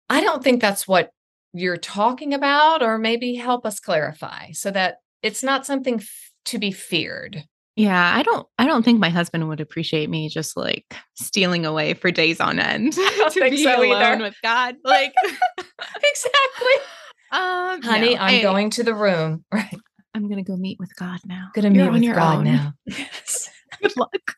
I 0.09 0.21
don't 0.21 0.45
think 0.45 0.61
that's 0.61 0.87
what 0.87 1.11
you're 1.53 1.77
talking 1.77 2.35
about, 2.35 2.83
or 2.83 2.99
maybe 2.99 3.35
help 3.35 3.67
us 3.67 3.81
clarify 3.81 4.53
so 4.53 4.71
that 4.71 4.99
it's 5.23 5.43
not 5.43 5.67
something 5.67 5.97
f- 5.97 6.31
to 6.47 6.59
be 6.59 6.71
feared. 6.71 7.45
Yeah, 7.77 8.13
I 8.17 8.23
don't 8.23 8.47
I 8.59 8.67
don't 8.67 8.85
think 8.85 9.01
my 9.01 9.09
husband 9.09 9.49
would 9.49 9.61
appreciate 9.61 10.09
me 10.09 10.29
just 10.29 10.57
like 10.57 10.97
stealing 11.15 11.67
away 11.67 11.95
for 11.95 12.11
days 12.13 12.41
on 12.41 12.61
end 12.61 12.93
to 13.33 13.51
be 13.51 13.65
so 13.65 13.79
alone 13.83 14.03
either. 14.03 14.23
with 14.23 14.37
God. 14.43 14.77
Like 14.85 15.13
exactly. 15.59 16.85
Um, 17.33 17.83
Honey, 17.83 18.15
no, 18.15 18.21
I'm 18.21 18.35
I, 18.37 18.43
going 18.43 18.71
to 18.71 18.85
the 18.85 18.95
room. 18.95 19.45
Right. 19.53 19.77
I'm 20.15 20.29
gonna 20.29 20.45
go 20.45 20.57
meet 20.57 20.79
with 20.79 20.95
God 20.95 21.19
now. 21.27 21.49
Gonna 21.55 21.71
You're 21.71 21.91
meet 21.91 22.07
with 22.07 22.15
God 22.17 22.39
own. 22.39 22.45
now. 22.45 22.73
Yes. 22.87 23.51
Good 23.83 23.97
luck. 23.97 24.37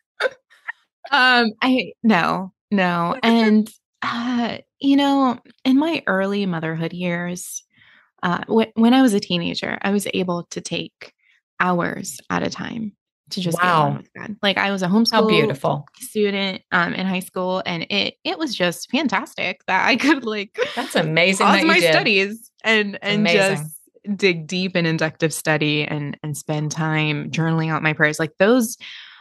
um, 1.11 1.53
I 1.61 1.93
no, 2.03 2.53
no. 2.71 3.19
And 3.23 3.69
uh, 4.01 4.59
you 4.81 4.97
know, 4.97 5.39
in 5.65 5.79
my 5.79 6.03
early 6.07 6.47
motherhood 6.47 6.95
years, 6.95 7.63
uh, 8.23 8.39
w- 8.47 8.73
when 8.75 8.95
I 8.95 9.03
was 9.03 9.13
a 9.13 9.21
teenager, 9.21 9.77
I 9.83 9.91
was 9.91 10.07
able 10.15 10.45
to 10.53 10.63
take 10.63 11.13
hours 11.61 12.19
at 12.31 12.43
a 12.43 12.51
time 12.51 12.93
to 13.31 13.41
just 13.41 13.59
wow. 13.61 14.01
Like 14.43 14.59
I 14.59 14.71
was 14.71 14.83
a 14.83 14.87
homeschool 14.87 15.13
How 15.13 15.27
beautiful 15.27 15.87
student 16.01 16.63
um, 16.73 16.95
in 16.95 17.07
high 17.07 17.21
school, 17.21 17.63
and 17.67 17.87
it 17.91 18.15
it 18.25 18.39
was 18.39 18.55
just 18.55 18.91
fantastic 18.91 19.63
that 19.67 19.87
I 19.87 19.97
could 19.97 20.25
like 20.25 20.59
that's 20.75 20.95
amazing. 20.95 21.47
Pause 21.47 21.61
that 21.61 21.67
my 21.67 21.81
did. 21.81 21.93
studies 21.93 22.51
and 22.65 22.99
and 23.03 23.21
amazing. 23.21 23.57
just 23.57 23.81
dig 24.17 24.47
deep 24.47 24.77
in 24.77 24.87
inductive 24.87 25.33
study 25.33 25.85
and 25.85 26.17
and 26.23 26.37
spend 26.37 26.71
time 26.71 27.31
journaling 27.31 27.71
out 27.71 27.83
my 27.83 27.93
prayers. 27.93 28.19
Like 28.19 28.33
those 28.39 28.77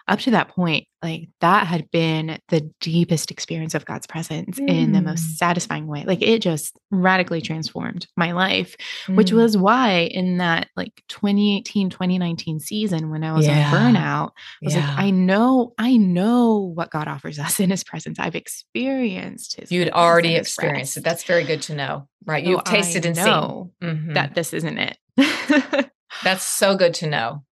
up 0.08 0.20
to 0.20 0.32
that 0.32 0.50
point, 0.50 0.86
like 1.02 1.30
that 1.42 1.66
had 1.66 1.90
been 1.90 2.38
the 2.50 2.70
deepest 2.80 3.32
experience 3.32 3.74
of 3.74 3.86
God's 3.86 4.06
presence 4.06 4.60
mm. 4.60 4.70
in 4.70 4.92
the 4.92 5.02
most 5.02 5.24
mm. 5.24 5.36
satisfying 5.36 5.88
way. 5.88 6.04
Like 6.06 6.22
it 6.22 6.42
just 6.42 6.78
radically 6.92 7.42
transformed 7.42 8.08
my 8.16 8.32
life, 8.32 8.76
mm. 9.08 9.16
which 9.16 9.32
was 9.32 9.58
why 9.58 10.10
in 10.12 10.38
that 10.38 10.68
like 10.76 11.04
2018, 11.10 11.90
2019 11.90 12.60
season 12.60 13.10
when 13.10 13.24
I 13.24 13.34
was 13.34 13.48
yeah. 13.48 13.72
on 13.72 13.74
burnout, 13.74 14.30
I 14.30 14.66
was 14.66 14.76
yeah. 14.76 14.88
like, 14.90 15.00
I 15.00 15.10
know, 15.10 15.74
I 15.78 15.98
know 15.98 16.72
what 16.76 16.92
God 16.92 17.08
offers 17.08 17.40
us 17.40 17.60
in 17.60 17.72
his 17.72 17.84
presence. 17.84 18.20
I've 18.20 18.36
experienced 18.36 19.60
his 19.60 19.72
You'd 19.72 19.90
already 19.90 20.36
experienced 20.36 20.98
it. 20.98 21.04
That's 21.04 21.24
very 21.24 21.44
good 21.44 21.64
to 21.64 21.76
know. 21.76 22.08
Right. 22.26 22.44
You've 22.44 22.64
tasted 22.64 23.06
I 23.06 23.10
and 23.10 23.18
seen 23.18 23.26
mm-hmm. 23.26 24.14
that 24.14 24.36
this 24.36 24.54
isn't 24.54 24.78
it. 24.78 24.98
That's 26.24 26.44
so 26.44 26.76
good 26.76 26.94
to 26.96 27.08
know 27.08 27.44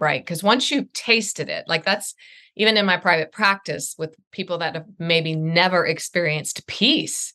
right? 0.00 0.24
Because 0.24 0.42
once 0.42 0.70
you've 0.70 0.92
tasted 0.92 1.48
it, 1.48 1.68
like 1.68 1.84
that's 1.84 2.14
even 2.56 2.76
in 2.76 2.86
my 2.86 2.96
private 2.96 3.30
practice 3.30 3.94
with 3.98 4.16
people 4.32 4.58
that 4.58 4.74
have 4.74 4.86
maybe 4.98 5.36
never 5.36 5.86
experienced 5.86 6.66
peace. 6.66 7.32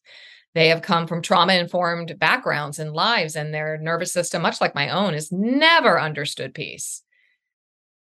They 0.53 0.69
have 0.69 0.81
come 0.81 1.07
from 1.07 1.21
trauma 1.21 1.53
informed 1.53 2.17
backgrounds 2.17 2.79
and 2.79 2.93
lives, 2.93 3.35
and 3.35 3.53
their 3.53 3.77
nervous 3.77 4.13
system, 4.13 4.41
much 4.41 4.61
like 4.61 4.75
my 4.75 4.89
own, 4.89 5.13
has 5.13 5.31
never 5.31 5.99
understood 5.99 6.53
peace 6.53 7.01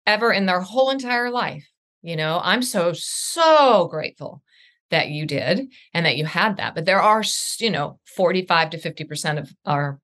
ever 0.06 0.32
in 0.32 0.46
their 0.46 0.60
whole 0.60 0.90
entire 0.90 1.30
life. 1.30 1.66
You 2.02 2.16
know, 2.16 2.40
I'm 2.42 2.62
so, 2.62 2.92
so 2.94 3.88
grateful 3.90 4.42
that 4.90 5.08
you 5.08 5.24
did 5.24 5.72
and 5.94 6.04
that 6.04 6.16
you 6.16 6.26
had 6.26 6.58
that. 6.58 6.74
But 6.74 6.84
there 6.84 7.00
are, 7.00 7.24
you 7.58 7.70
know, 7.70 7.98
45 8.14 8.70
to 8.70 8.78
50% 8.78 9.38
of 9.38 9.54
our 9.64 9.98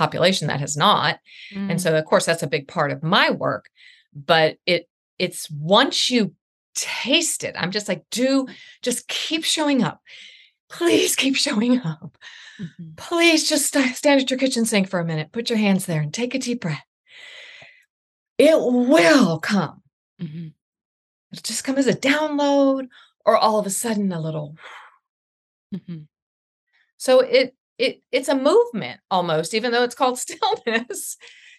population 0.00 0.48
that 0.48 0.60
has 0.60 0.78
not. 0.78 1.18
Mm. 1.54 1.72
And 1.72 1.80
so 1.80 1.94
of 1.94 2.04
course 2.06 2.24
that's 2.24 2.42
a 2.42 2.48
big 2.48 2.66
part 2.66 2.90
of 2.90 3.02
my 3.02 3.30
work, 3.30 3.68
but 4.14 4.56
it 4.64 4.88
it's 5.18 5.50
once 5.50 6.08
you 6.08 6.34
taste 6.74 7.44
it, 7.44 7.54
I'm 7.58 7.70
just 7.70 7.86
like 7.86 8.04
do 8.10 8.46
just 8.80 9.06
keep 9.08 9.44
showing 9.44 9.82
up. 9.82 10.00
Please 10.70 11.14
keep 11.16 11.36
showing 11.36 11.80
up. 11.80 12.16
Mm-hmm. 12.58 12.94
Please 12.96 13.46
just 13.46 13.66
stand 13.66 14.20
at 14.20 14.30
your 14.30 14.38
kitchen 14.38 14.64
sink 14.64 14.88
for 14.88 15.00
a 15.00 15.04
minute, 15.04 15.32
put 15.32 15.50
your 15.50 15.58
hands 15.58 15.84
there 15.84 16.00
and 16.00 16.14
take 16.14 16.34
a 16.34 16.38
deep 16.38 16.62
breath. 16.62 16.84
It 18.38 18.58
will 18.58 19.38
come. 19.38 19.82
Mm-hmm. 20.20 20.48
It'll 21.32 21.42
just 21.42 21.64
come 21.64 21.76
as 21.76 21.86
a 21.86 21.92
download 21.92 22.88
or 23.26 23.36
all 23.36 23.58
of 23.58 23.66
a 23.66 23.70
sudden 23.70 24.10
a 24.12 24.20
little. 24.20 24.56
Mm-hmm. 25.74 26.04
So 26.96 27.20
it 27.20 27.54
it 27.80 28.02
it's 28.12 28.28
a 28.28 28.34
movement 28.34 29.00
almost, 29.10 29.54
even 29.54 29.72
though 29.72 29.82
it's 29.82 29.94
called 29.94 30.18
stillness. 30.26 31.16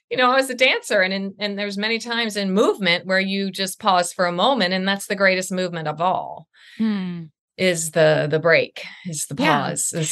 you 0.10 0.18
know, 0.18 0.32
I 0.32 0.36
was 0.36 0.50
a 0.50 0.56
dancer, 0.56 1.02
and 1.02 1.14
in, 1.14 1.34
and 1.40 1.58
there's 1.58 1.78
many 1.78 2.00
times 2.00 2.38
in 2.38 2.54
movement 2.54 3.06
where 3.06 3.20
you 3.20 3.52
just 3.52 3.80
pause 3.80 4.14
for 4.14 4.26
a 4.26 4.32
moment, 4.32 4.74
and 4.74 4.88
that's 4.88 5.08
the 5.08 5.16
greatest 5.16 5.52
movement 5.52 5.88
of 5.88 6.02
all. 6.02 6.48
Hmm. 6.78 7.24
Is 7.58 7.92
the 7.92 8.28
the 8.30 8.40
break, 8.40 8.86
is 9.06 9.28
the 9.28 9.36
pause, 9.36 9.92
yeah. 9.94 10.00
the 10.00 10.06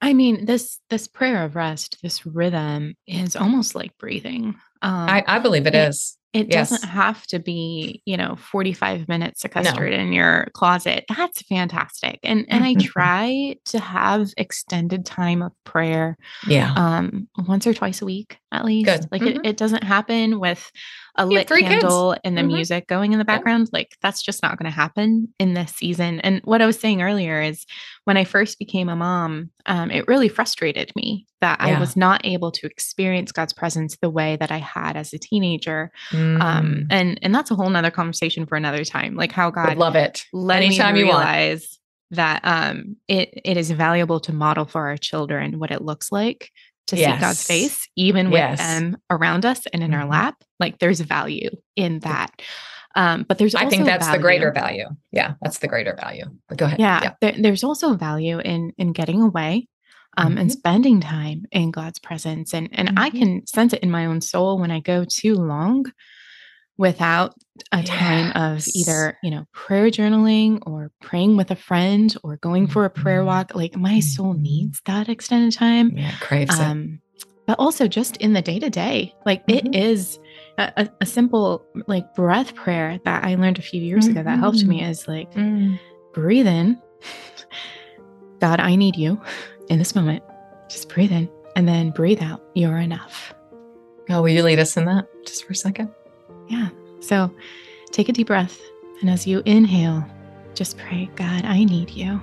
I 0.00 0.12
mean, 0.12 0.44
this 0.44 0.78
this 0.90 1.08
prayer 1.08 1.44
of 1.44 1.56
rest, 1.56 1.98
this 2.02 2.26
rhythm 2.26 2.94
is 3.06 3.36
almost 3.36 3.74
like 3.74 3.96
breathing. 3.98 4.54
Um, 4.82 5.08
I, 5.08 5.24
I 5.26 5.38
believe 5.38 5.66
it, 5.66 5.74
it 5.74 5.88
is. 5.88 6.16
It 6.32 6.48
yes. 6.50 6.70
doesn't 6.70 6.88
have 6.88 7.26
to 7.28 7.38
be, 7.38 8.02
you 8.04 8.16
know, 8.16 8.36
45 8.36 9.08
minutes 9.08 9.40
sequestered 9.40 9.92
no. 9.92 9.96
in 9.96 10.12
your 10.12 10.48
closet. 10.52 11.04
That's 11.08 11.42
fantastic. 11.42 12.20
And 12.22 12.44
and 12.48 12.62
I 12.62 12.74
mm-hmm. 12.74 12.86
try 12.86 13.56
to 13.66 13.78
have 13.78 14.28
extended 14.36 15.06
time 15.06 15.42
of 15.42 15.52
prayer. 15.64 16.18
Yeah. 16.46 16.74
Um, 16.76 17.28
once 17.46 17.66
or 17.66 17.72
twice 17.72 18.02
a 18.02 18.04
week 18.04 18.38
at 18.52 18.64
least. 18.64 18.86
Good. 18.86 19.08
Like 19.10 19.22
mm-hmm. 19.22 19.40
it, 19.44 19.50
it 19.50 19.56
doesn't 19.56 19.84
happen 19.84 20.40
with 20.40 20.70
a 21.16 21.26
lit 21.26 21.48
candle 21.48 22.12
kids. 22.12 22.20
and 22.24 22.36
the 22.36 22.42
mm-hmm. 22.42 22.54
music 22.54 22.86
going 22.86 23.12
in 23.12 23.18
the 23.18 23.24
background. 23.24 23.68
Yeah. 23.68 23.78
Like 23.78 23.96
that's 24.02 24.22
just 24.22 24.42
not 24.42 24.58
going 24.58 24.70
to 24.70 24.74
happen 24.74 25.28
in 25.38 25.54
this 25.54 25.72
season. 25.72 26.20
And 26.20 26.40
what 26.44 26.62
I 26.62 26.66
was 26.66 26.78
saying 26.78 27.02
earlier 27.02 27.40
is 27.40 27.66
when 28.04 28.16
I 28.16 28.24
first 28.24 28.58
became 28.58 28.88
a 28.88 28.96
mom, 28.96 29.50
um, 29.66 29.90
it 29.90 30.06
really 30.08 30.28
frustrated 30.28 30.92
me 30.94 31.26
that 31.40 31.58
yeah. 31.60 31.76
I 31.76 31.80
was 31.80 31.96
not 31.96 32.24
able 32.24 32.50
to 32.52 32.66
experience 32.66 33.32
God's 33.32 33.52
presence 33.52 33.96
the 34.00 34.10
way 34.10 34.36
that 34.36 34.50
I 34.50 34.58
had 34.58 34.96
as 34.96 35.12
a 35.12 35.18
teenager. 35.18 35.90
Um, 36.16 36.38
mm. 36.38 36.42
Um, 36.42 36.86
and 36.90 37.18
and 37.22 37.34
that's 37.34 37.50
a 37.50 37.54
whole 37.54 37.70
nother 37.70 37.90
conversation 37.90 38.46
for 38.46 38.56
another 38.56 38.84
time. 38.84 39.14
Like 39.14 39.32
how 39.32 39.50
God 39.50 39.68
Would 39.68 39.78
love 39.78 39.96
it. 39.96 40.24
Let 40.32 40.62
Anytime 40.62 40.94
me 40.94 41.02
realize 41.02 41.78
that 42.12 42.40
um 42.44 42.96
it 43.08 43.30
it 43.44 43.56
is 43.56 43.70
valuable 43.70 44.20
to 44.20 44.32
model 44.32 44.64
for 44.64 44.86
our 44.86 44.96
children 44.96 45.58
what 45.58 45.72
it 45.72 45.82
looks 45.82 46.12
like 46.12 46.50
to 46.86 46.96
yes. 46.96 47.16
see 47.16 47.20
God's 47.20 47.46
face, 47.46 47.88
even 47.96 48.30
with 48.30 48.38
yes. 48.38 48.58
them 48.58 48.96
around 49.10 49.44
us 49.44 49.66
and 49.72 49.82
in 49.82 49.90
mm-hmm. 49.90 50.00
our 50.00 50.06
lap. 50.06 50.36
Like 50.60 50.78
there's 50.78 51.00
value 51.00 51.50
in 51.74 52.00
that. 52.00 52.30
Um, 52.94 53.26
but 53.28 53.38
there's 53.38 53.54
I 53.54 53.68
think 53.68 53.84
that's 53.84 54.06
value. 54.06 54.18
the 54.18 54.22
greater 54.22 54.52
value. 54.52 54.86
Yeah, 55.12 55.34
that's 55.42 55.58
the 55.58 55.68
greater 55.68 55.94
value. 55.94 56.24
But 56.48 56.58
go 56.58 56.64
ahead. 56.64 56.80
Yeah, 56.80 57.00
yeah. 57.02 57.12
There, 57.20 57.34
there's 57.38 57.64
also 57.64 57.94
value 57.94 58.38
in 58.38 58.72
in 58.78 58.92
getting 58.92 59.20
away 59.20 59.68
um, 60.16 60.30
mm-hmm. 60.30 60.38
and 60.38 60.52
spending 60.52 61.00
time 61.00 61.46
in 61.52 61.70
God's 61.70 61.98
presence. 61.98 62.54
And 62.54 62.68
and 62.72 62.88
mm-hmm. 62.88 62.98
I 62.98 63.10
can 63.10 63.46
sense 63.46 63.72
it 63.72 63.82
in 63.82 63.90
my 63.90 64.06
own 64.06 64.20
soul 64.20 64.58
when 64.58 64.70
I 64.70 64.80
go 64.80 65.04
too 65.04 65.34
long 65.34 65.86
without 66.78 67.34
a 67.72 67.78
yes. 67.78 67.88
time 67.88 68.32
of 68.32 68.66
either, 68.74 69.18
you 69.22 69.30
know, 69.30 69.46
prayer 69.52 69.86
journaling 69.86 70.60
or 70.66 70.90
praying 71.00 71.36
with 71.36 71.50
a 71.50 71.56
friend 71.56 72.14
or 72.22 72.36
going 72.36 72.66
for 72.66 72.84
a 72.84 72.90
prayer 72.90 73.20
mm-hmm. 73.20 73.28
walk. 73.28 73.54
Like 73.54 73.76
my 73.76 74.00
soul 74.00 74.34
mm-hmm. 74.34 74.42
needs 74.42 74.80
that 74.84 75.08
extended 75.08 75.52
time. 75.52 75.92
Yeah, 75.96 76.12
craves 76.20 76.58
um, 76.58 77.00
it. 77.14 77.24
But 77.46 77.60
also 77.60 77.86
just 77.86 78.16
in 78.16 78.32
the 78.32 78.42
day 78.42 78.58
to 78.58 78.68
day, 78.68 79.14
like 79.24 79.46
mm-hmm. 79.46 79.68
it 79.68 79.74
is 79.74 80.18
a, 80.58 80.88
a, 81.00 81.06
simple 81.06 81.64
like 81.86 82.12
breath 82.14 82.54
prayer 82.56 82.98
that 83.04 83.24
I 83.24 83.36
learned 83.36 83.58
a 83.58 83.62
few 83.62 83.80
years 83.80 84.08
ago 84.08 84.22
that 84.22 84.38
helped 84.38 84.64
me 84.64 84.80
mm-hmm. 84.80 84.90
is 84.90 85.06
like 85.06 85.32
mm. 85.32 85.78
breathe 86.12 86.46
in. 86.46 86.80
God, 88.40 88.58
I 88.58 88.74
need 88.74 88.96
you 88.96 89.20
in 89.68 89.78
this 89.78 89.94
moment. 89.94 90.22
Just 90.68 90.88
breathe 90.88 91.12
in 91.12 91.28
and 91.54 91.68
then 91.68 91.90
breathe 91.90 92.22
out. 92.22 92.42
You're 92.54 92.78
enough. 92.78 93.34
Oh, 94.08 94.22
will 94.22 94.28
you 94.28 94.42
lead 94.42 94.58
us 94.58 94.76
in 94.76 94.84
that 94.84 95.08
just 95.24 95.44
for 95.44 95.52
a 95.52 95.56
second? 95.56 95.90
Yeah. 96.48 96.68
So 97.00 97.30
take 97.90 98.08
a 98.08 98.12
deep 98.12 98.28
breath. 98.28 98.60
And 99.00 99.10
as 99.10 99.26
you 99.26 99.42
inhale, 99.44 100.04
just 100.54 100.78
pray, 100.78 101.10
God, 101.16 101.44
I 101.44 101.64
need 101.64 101.90
you. 101.90 102.20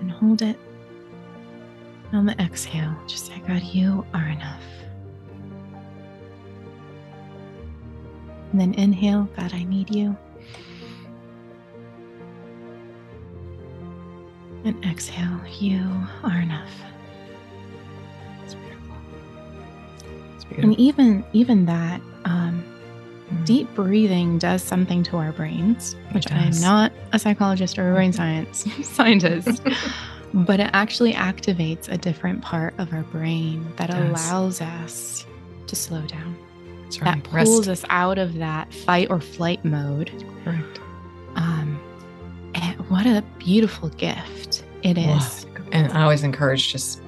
And 0.00 0.10
hold 0.10 0.42
it. 0.42 0.58
on 2.12 2.26
the 2.26 2.40
exhale, 2.40 2.94
just 3.06 3.26
say, 3.26 3.40
God, 3.46 3.62
you 3.62 4.04
are 4.12 4.28
enough. 4.28 4.62
And 8.52 8.60
then 8.60 8.74
inhale, 8.74 9.28
God, 9.36 9.52
I 9.52 9.64
need 9.64 9.92
you. 9.94 10.16
And 14.64 14.82
exhale, 14.84 15.40
you 15.58 15.84
are 16.22 16.40
enough. 16.40 16.70
That's 18.40 18.54
beautiful. 18.54 18.96
And 20.56 20.78
even 20.78 21.24
even 21.34 21.66
that 21.66 22.00
um, 22.24 22.64
mm. 23.30 23.44
deep 23.44 23.72
breathing 23.74 24.38
does 24.38 24.62
something 24.62 25.02
to 25.04 25.18
our 25.18 25.32
brains, 25.32 25.96
which 26.12 26.30
I 26.30 26.44
am 26.44 26.60
not 26.60 26.92
a 27.12 27.18
psychologist 27.18 27.78
or 27.78 27.90
a 27.90 27.94
brain 27.94 28.12
science 28.12 28.66
scientist, 28.82 29.62
but 30.34 30.60
it 30.60 30.70
actually 30.72 31.12
activates 31.12 31.92
a 31.92 31.98
different 31.98 32.40
part 32.40 32.74
of 32.78 32.92
our 32.94 33.02
brain 33.02 33.66
that 33.76 33.90
allows 33.90 34.62
us 34.62 35.26
to 35.66 35.76
slow 35.76 36.00
down. 36.02 36.36
Right. 37.00 37.16
That 37.16 37.24
pulls 37.24 37.66
Rest. 37.66 37.84
us 37.84 37.90
out 37.90 38.18
of 38.18 38.34
that 38.34 38.72
fight 38.72 39.10
or 39.10 39.20
flight 39.20 39.64
mode. 39.64 40.12
Correct. 40.44 40.78
Um, 41.34 41.80
and 42.54 42.88
what 42.88 43.04
a 43.04 43.24
beautiful 43.38 43.88
gift 43.90 44.53
it 44.84 44.98
is. 44.98 45.46
And 45.72 45.90
I 45.92 46.02
always 46.02 46.22
encourage 46.22 46.70
just 46.70 47.00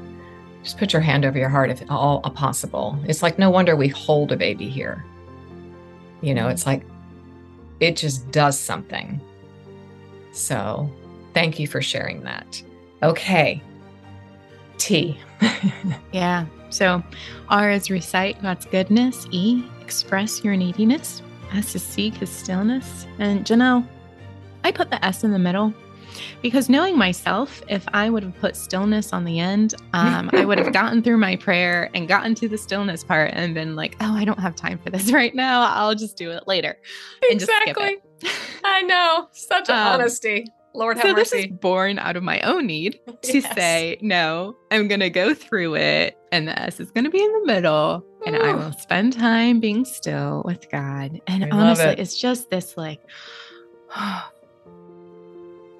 just 0.64 0.78
put 0.78 0.92
your 0.92 1.02
hand 1.02 1.24
over 1.24 1.38
your 1.38 1.48
heart 1.48 1.70
if 1.70 1.80
at 1.80 1.90
all 1.90 2.20
possible. 2.22 2.98
It's 3.06 3.22
like 3.22 3.38
no 3.38 3.50
wonder 3.50 3.76
we 3.76 3.88
hold 3.88 4.32
a 4.32 4.36
baby 4.36 4.68
here. 4.68 5.04
You 6.22 6.34
know, 6.34 6.48
it's 6.48 6.66
like 6.66 6.82
it 7.78 7.96
just 7.96 8.28
does 8.32 8.58
something. 8.58 9.20
So, 10.32 10.90
thank 11.34 11.58
you 11.58 11.66
for 11.66 11.80
sharing 11.80 12.22
that. 12.22 12.62
Okay. 13.02 13.62
T. 14.78 15.18
yeah. 16.12 16.46
So, 16.70 17.02
R 17.48 17.70
is 17.70 17.90
recite 17.90 18.40
God's 18.42 18.66
goodness. 18.66 19.26
E, 19.30 19.62
express 19.82 20.42
your 20.42 20.56
neediness. 20.56 21.22
S 21.52 21.74
is 21.74 21.82
seek 21.82 22.14
his 22.14 22.30
stillness. 22.30 23.06
And 23.18 23.44
Janelle, 23.44 23.86
I 24.64 24.72
put 24.72 24.90
the 24.90 25.02
S 25.04 25.24
in 25.24 25.32
the 25.32 25.38
middle 25.38 25.72
because 26.42 26.68
knowing 26.68 26.96
myself, 26.96 27.62
if 27.68 27.84
I 27.92 28.10
would 28.10 28.22
have 28.22 28.38
put 28.40 28.56
stillness 28.56 29.12
on 29.12 29.24
the 29.24 29.38
end, 29.38 29.74
um, 29.92 30.30
I 30.32 30.44
would 30.44 30.58
have 30.58 30.72
gotten 30.72 31.02
through 31.02 31.18
my 31.18 31.36
prayer 31.36 31.90
and 31.94 32.08
gotten 32.08 32.34
to 32.36 32.48
the 32.48 32.58
stillness 32.58 33.04
part 33.04 33.32
and 33.34 33.54
been 33.54 33.76
like, 33.76 33.96
oh, 34.00 34.14
I 34.14 34.24
don't 34.24 34.40
have 34.40 34.54
time 34.54 34.78
for 34.78 34.90
this 34.90 35.12
right 35.12 35.34
now. 35.34 35.62
I'll 35.62 35.94
just 35.94 36.16
do 36.16 36.30
it 36.30 36.46
later. 36.46 36.76
Exactly. 37.22 37.98
I 38.64 38.82
know. 38.82 39.28
Such 39.32 39.68
um, 39.68 39.76
honesty. 39.76 40.46
Lord 40.76 40.98
have 40.98 41.06
so 41.06 41.12
mercy. 41.14 41.36
this 41.36 41.46
is 41.46 41.52
born 41.58 41.98
out 41.98 42.16
of 42.16 42.22
my 42.22 42.38
own 42.40 42.66
need 42.66 43.00
to 43.22 43.38
yes. 43.38 43.54
say, 43.54 43.98
no, 44.02 44.56
I'm 44.70 44.88
going 44.88 45.00
to 45.00 45.10
go 45.10 45.34
through 45.34 45.76
it. 45.76 46.18
And 46.32 46.46
the 46.46 46.58
S 46.60 46.80
is 46.80 46.90
going 46.90 47.04
to 47.04 47.10
be 47.10 47.22
in 47.22 47.32
the 47.32 47.46
middle. 47.46 48.04
Ooh. 48.04 48.24
And 48.26 48.36
I 48.36 48.52
will 48.52 48.72
spend 48.72 49.14
time 49.14 49.58
being 49.58 49.84
still 49.84 50.42
with 50.44 50.70
God. 50.70 51.18
And 51.26 51.44
I 51.44 51.48
honestly, 51.50 51.86
it. 51.86 51.98
it's 51.98 52.20
just 52.20 52.50
this 52.50 52.76
like, 52.76 53.00
oh, 53.96 54.28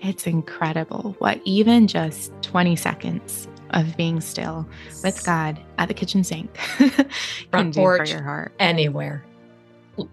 it's 0.07 0.27
incredible 0.27 1.17
what 1.19 1.41
even 1.45 1.87
just 1.87 2.33
20 2.43 2.77
seconds 2.77 3.49
of 3.71 3.97
being 3.97 4.21
still 4.21 4.67
with 5.03 5.25
God 5.25 5.61
at 5.79 5.89
the 5.89 5.95
kitchen 5.95 6.23
sink 6.23 6.57
front 7.51 7.75
porch, 7.75 8.11
your 8.11 8.23
heart. 8.23 8.53
Anywhere, 8.59 9.25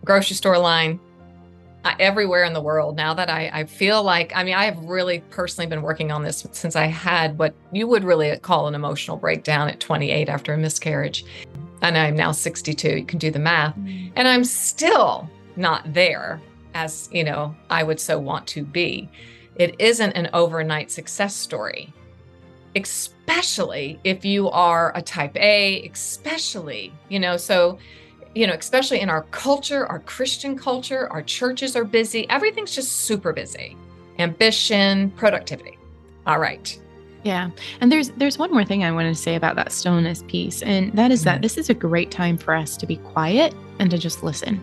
grocery 0.03 0.35
store 0.35 0.57
line, 0.57 0.99
uh, 1.85 1.93
everywhere 1.99 2.43
in 2.43 2.53
the 2.53 2.61
world. 2.61 2.95
Now 2.95 3.13
that 3.13 3.29
I, 3.29 3.49
I 3.53 3.63
feel 3.65 4.03
like, 4.03 4.31
I 4.35 4.43
mean, 4.43 4.55
I 4.55 4.65
have 4.65 4.79
really 4.79 5.19
personally 5.29 5.67
been 5.67 5.81
working 5.81 6.11
on 6.11 6.23
this 6.23 6.45
since 6.51 6.75
I 6.75 6.87
had 6.87 7.37
what 7.37 7.53
you 7.71 7.87
would 7.87 8.03
really 8.03 8.35
call 8.39 8.67
an 8.67 8.75
emotional 8.75 9.17
breakdown 9.17 9.69
at 9.69 9.79
28 9.79 10.29
after 10.29 10.53
a 10.53 10.57
miscarriage. 10.57 11.23
And 11.81 11.97
I'm 11.97 12.15
now 12.15 12.31
62. 12.31 12.97
You 12.97 13.05
can 13.05 13.19
do 13.19 13.29
the 13.29 13.39
math. 13.39 13.75
Mm. 13.75 14.13
And 14.15 14.27
I'm 14.27 14.45
still 14.45 15.29
not 15.57 15.93
there 15.93 16.41
as, 16.73 17.09
you 17.11 17.23
know, 17.23 17.55
I 17.69 17.83
would 17.83 17.99
so 17.99 18.17
want 18.17 18.47
to 18.47 18.63
be. 18.63 19.09
It 19.55 19.75
isn't 19.79 20.11
an 20.13 20.29
overnight 20.33 20.91
success 20.91 21.35
story, 21.35 21.93
especially 22.75 23.99
if 24.03 24.25
you 24.25 24.49
are 24.49 24.91
a 24.95 25.01
type 25.01 25.35
A, 25.37 25.87
especially, 25.87 26.91
you 27.09 27.19
know, 27.19 27.37
so, 27.37 27.77
you 28.33 28.47
know, 28.47 28.53
especially 28.53 28.99
in 28.99 29.09
our 29.09 29.23
culture, 29.31 29.85
our 29.85 29.99
Christian 29.99 30.57
culture, 30.57 31.07
our 31.11 31.21
churches 31.21 31.75
are 31.75 31.83
busy. 31.83 32.27
Everything's 32.29 32.73
just 32.73 33.03
super 33.03 33.31
busy. 33.31 33.77
Ambition, 34.17 35.11
productivity. 35.11 35.77
All 36.25 36.39
right. 36.39 36.79
Yeah. 37.23 37.51
And 37.79 37.91
there's 37.91 38.09
there's 38.11 38.37
one 38.37 38.51
more 38.51 38.65
thing 38.65 38.83
I 38.83 38.91
want 38.91 39.13
to 39.13 39.21
say 39.21 39.35
about 39.35 39.55
that 39.55 39.71
stillness 39.71 40.23
piece 40.27 40.61
and 40.61 40.91
that 40.93 41.11
is 41.11 41.23
that 41.23 41.35
mm-hmm. 41.35 41.41
this 41.41 41.57
is 41.57 41.69
a 41.69 41.73
great 41.73 42.11
time 42.11 42.37
for 42.37 42.53
us 42.53 42.75
to 42.77 42.85
be 42.85 42.97
quiet 42.97 43.53
and 43.79 43.89
to 43.91 43.97
just 43.97 44.23
listen. 44.23 44.61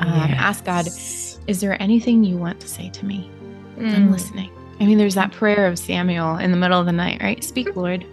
Um, 0.00 0.30
yes. 0.30 0.36
Ask 0.38 0.64
God, 0.64 0.86
is 0.86 1.60
there 1.60 1.80
anything 1.82 2.24
you 2.24 2.38
want 2.38 2.60
to 2.60 2.68
say 2.68 2.88
to 2.90 3.04
me? 3.04 3.30
Mm. 3.78 3.94
I'm 3.94 4.12
listening. 4.12 4.50
I 4.80 4.86
mean, 4.86 4.98
there's 4.98 5.14
that 5.14 5.32
prayer 5.32 5.66
of 5.66 5.78
Samuel 5.78 6.36
in 6.36 6.50
the 6.50 6.56
middle 6.56 6.78
of 6.78 6.86
the 6.86 6.92
night, 6.92 7.20
right? 7.22 7.42
Speak, 7.42 7.74
Lord. 7.74 8.04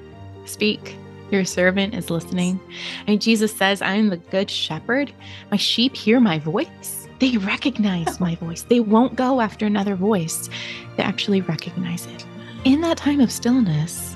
Speak. 0.45 0.95
Your 1.31 1.45
servant 1.45 1.93
is 1.93 2.09
listening. 2.09 2.59
I 3.07 3.11
mean, 3.11 3.19
Jesus 3.19 3.55
says, 3.55 3.81
I 3.81 3.93
am 3.93 4.09
the 4.09 4.17
good 4.17 4.49
shepherd. 4.49 5.11
My 5.51 5.57
sheep 5.57 5.95
hear 5.95 6.19
my 6.19 6.39
voice. 6.39 7.07
They 7.19 7.37
recognize 7.37 8.19
my 8.19 8.35
voice. 8.35 8.63
They 8.63 8.79
won't 8.79 9.15
go 9.15 9.41
after 9.41 9.65
another 9.65 9.95
voice. 9.95 10.49
They 10.97 11.03
actually 11.03 11.41
recognize 11.41 12.05
it. 12.07 12.25
In 12.63 12.81
that 12.81 12.97
time 12.97 13.19
of 13.19 13.31
stillness, 13.31 14.14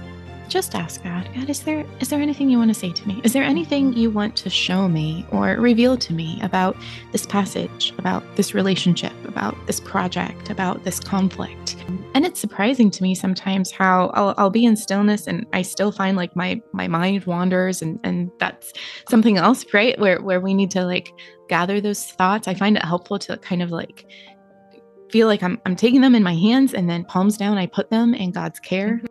just 0.50 0.76
ask 0.76 1.04
God, 1.04 1.30
God, 1.36 1.50
is 1.50 1.62
there 1.62 1.86
is 2.00 2.10
there 2.10 2.22
anything 2.22 2.50
you 2.50 2.58
want 2.58 2.70
to 2.70 2.74
say 2.74 2.92
to 2.92 3.08
me? 3.08 3.22
Is 3.24 3.34
there 3.34 3.44
anything 3.44 3.94
you 3.94 4.10
want 4.10 4.36
to 4.38 4.50
show 4.50 4.88
me 4.88 5.26
or 5.32 5.56
reveal 5.56 5.98
to 5.98 6.14
me 6.14 6.40
about 6.42 6.76
this 7.12 7.26
passage, 7.26 7.94
about 7.98 8.24
this 8.36 8.54
relationship, 8.54 9.14
about 9.26 9.56
this 9.68 9.80
project, 9.80 10.50
about 10.50 10.84
this 10.84 11.00
conflict? 11.00 11.76
and 12.16 12.26
it's 12.26 12.40
surprising 12.40 12.90
to 12.92 13.04
me 13.04 13.16
sometimes 13.16 13.72
how 13.72 14.08
I'll, 14.14 14.34
I'll 14.38 14.50
be 14.50 14.66
in 14.66 14.76
stillness 14.76 15.28
and 15.28 15.46
I 15.54 15.62
still 15.62 15.92
find 15.92 16.18
like 16.18 16.36
my 16.36 16.62
my 16.74 16.88
mind 16.88 17.26
wanders 17.26 17.82
and 17.82 18.00
and 18.04 18.32
that's 18.40 18.74
something 19.08 19.38
else 19.38 19.66
right 19.74 19.98
where 20.00 20.22
where 20.22 20.42
we 20.42 20.54
need 20.54 20.72
to 20.72 20.86
like 20.86 21.14
gather 21.48 21.80
those 21.80 22.04
thoughts 22.04 22.48
I 22.48 22.54
find 22.54 22.76
it 22.76 22.84
helpful 22.84 23.20
to 23.20 23.38
kind 23.38 23.62
of 23.62 23.72
like 23.72 24.06
feel 25.12 25.28
like 25.28 25.44
I'm 25.44 25.62
I'm 25.66 25.76
taking 25.76 26.02
them 26.02 26.16
in 26.16 26.24
my 26.24 26.36
hands 26.36 26.74
and 26.74 26.90
then 26.90 27.06
palms 27.06 27.38
down 27.38 27.58
I 27.58 27.68
put 27.68 27.90
them 27.90 28.14
in 28.14 28.32
God's 28.32 28.60
care 28.60 28.96
mm-hmm. 28.96 29.06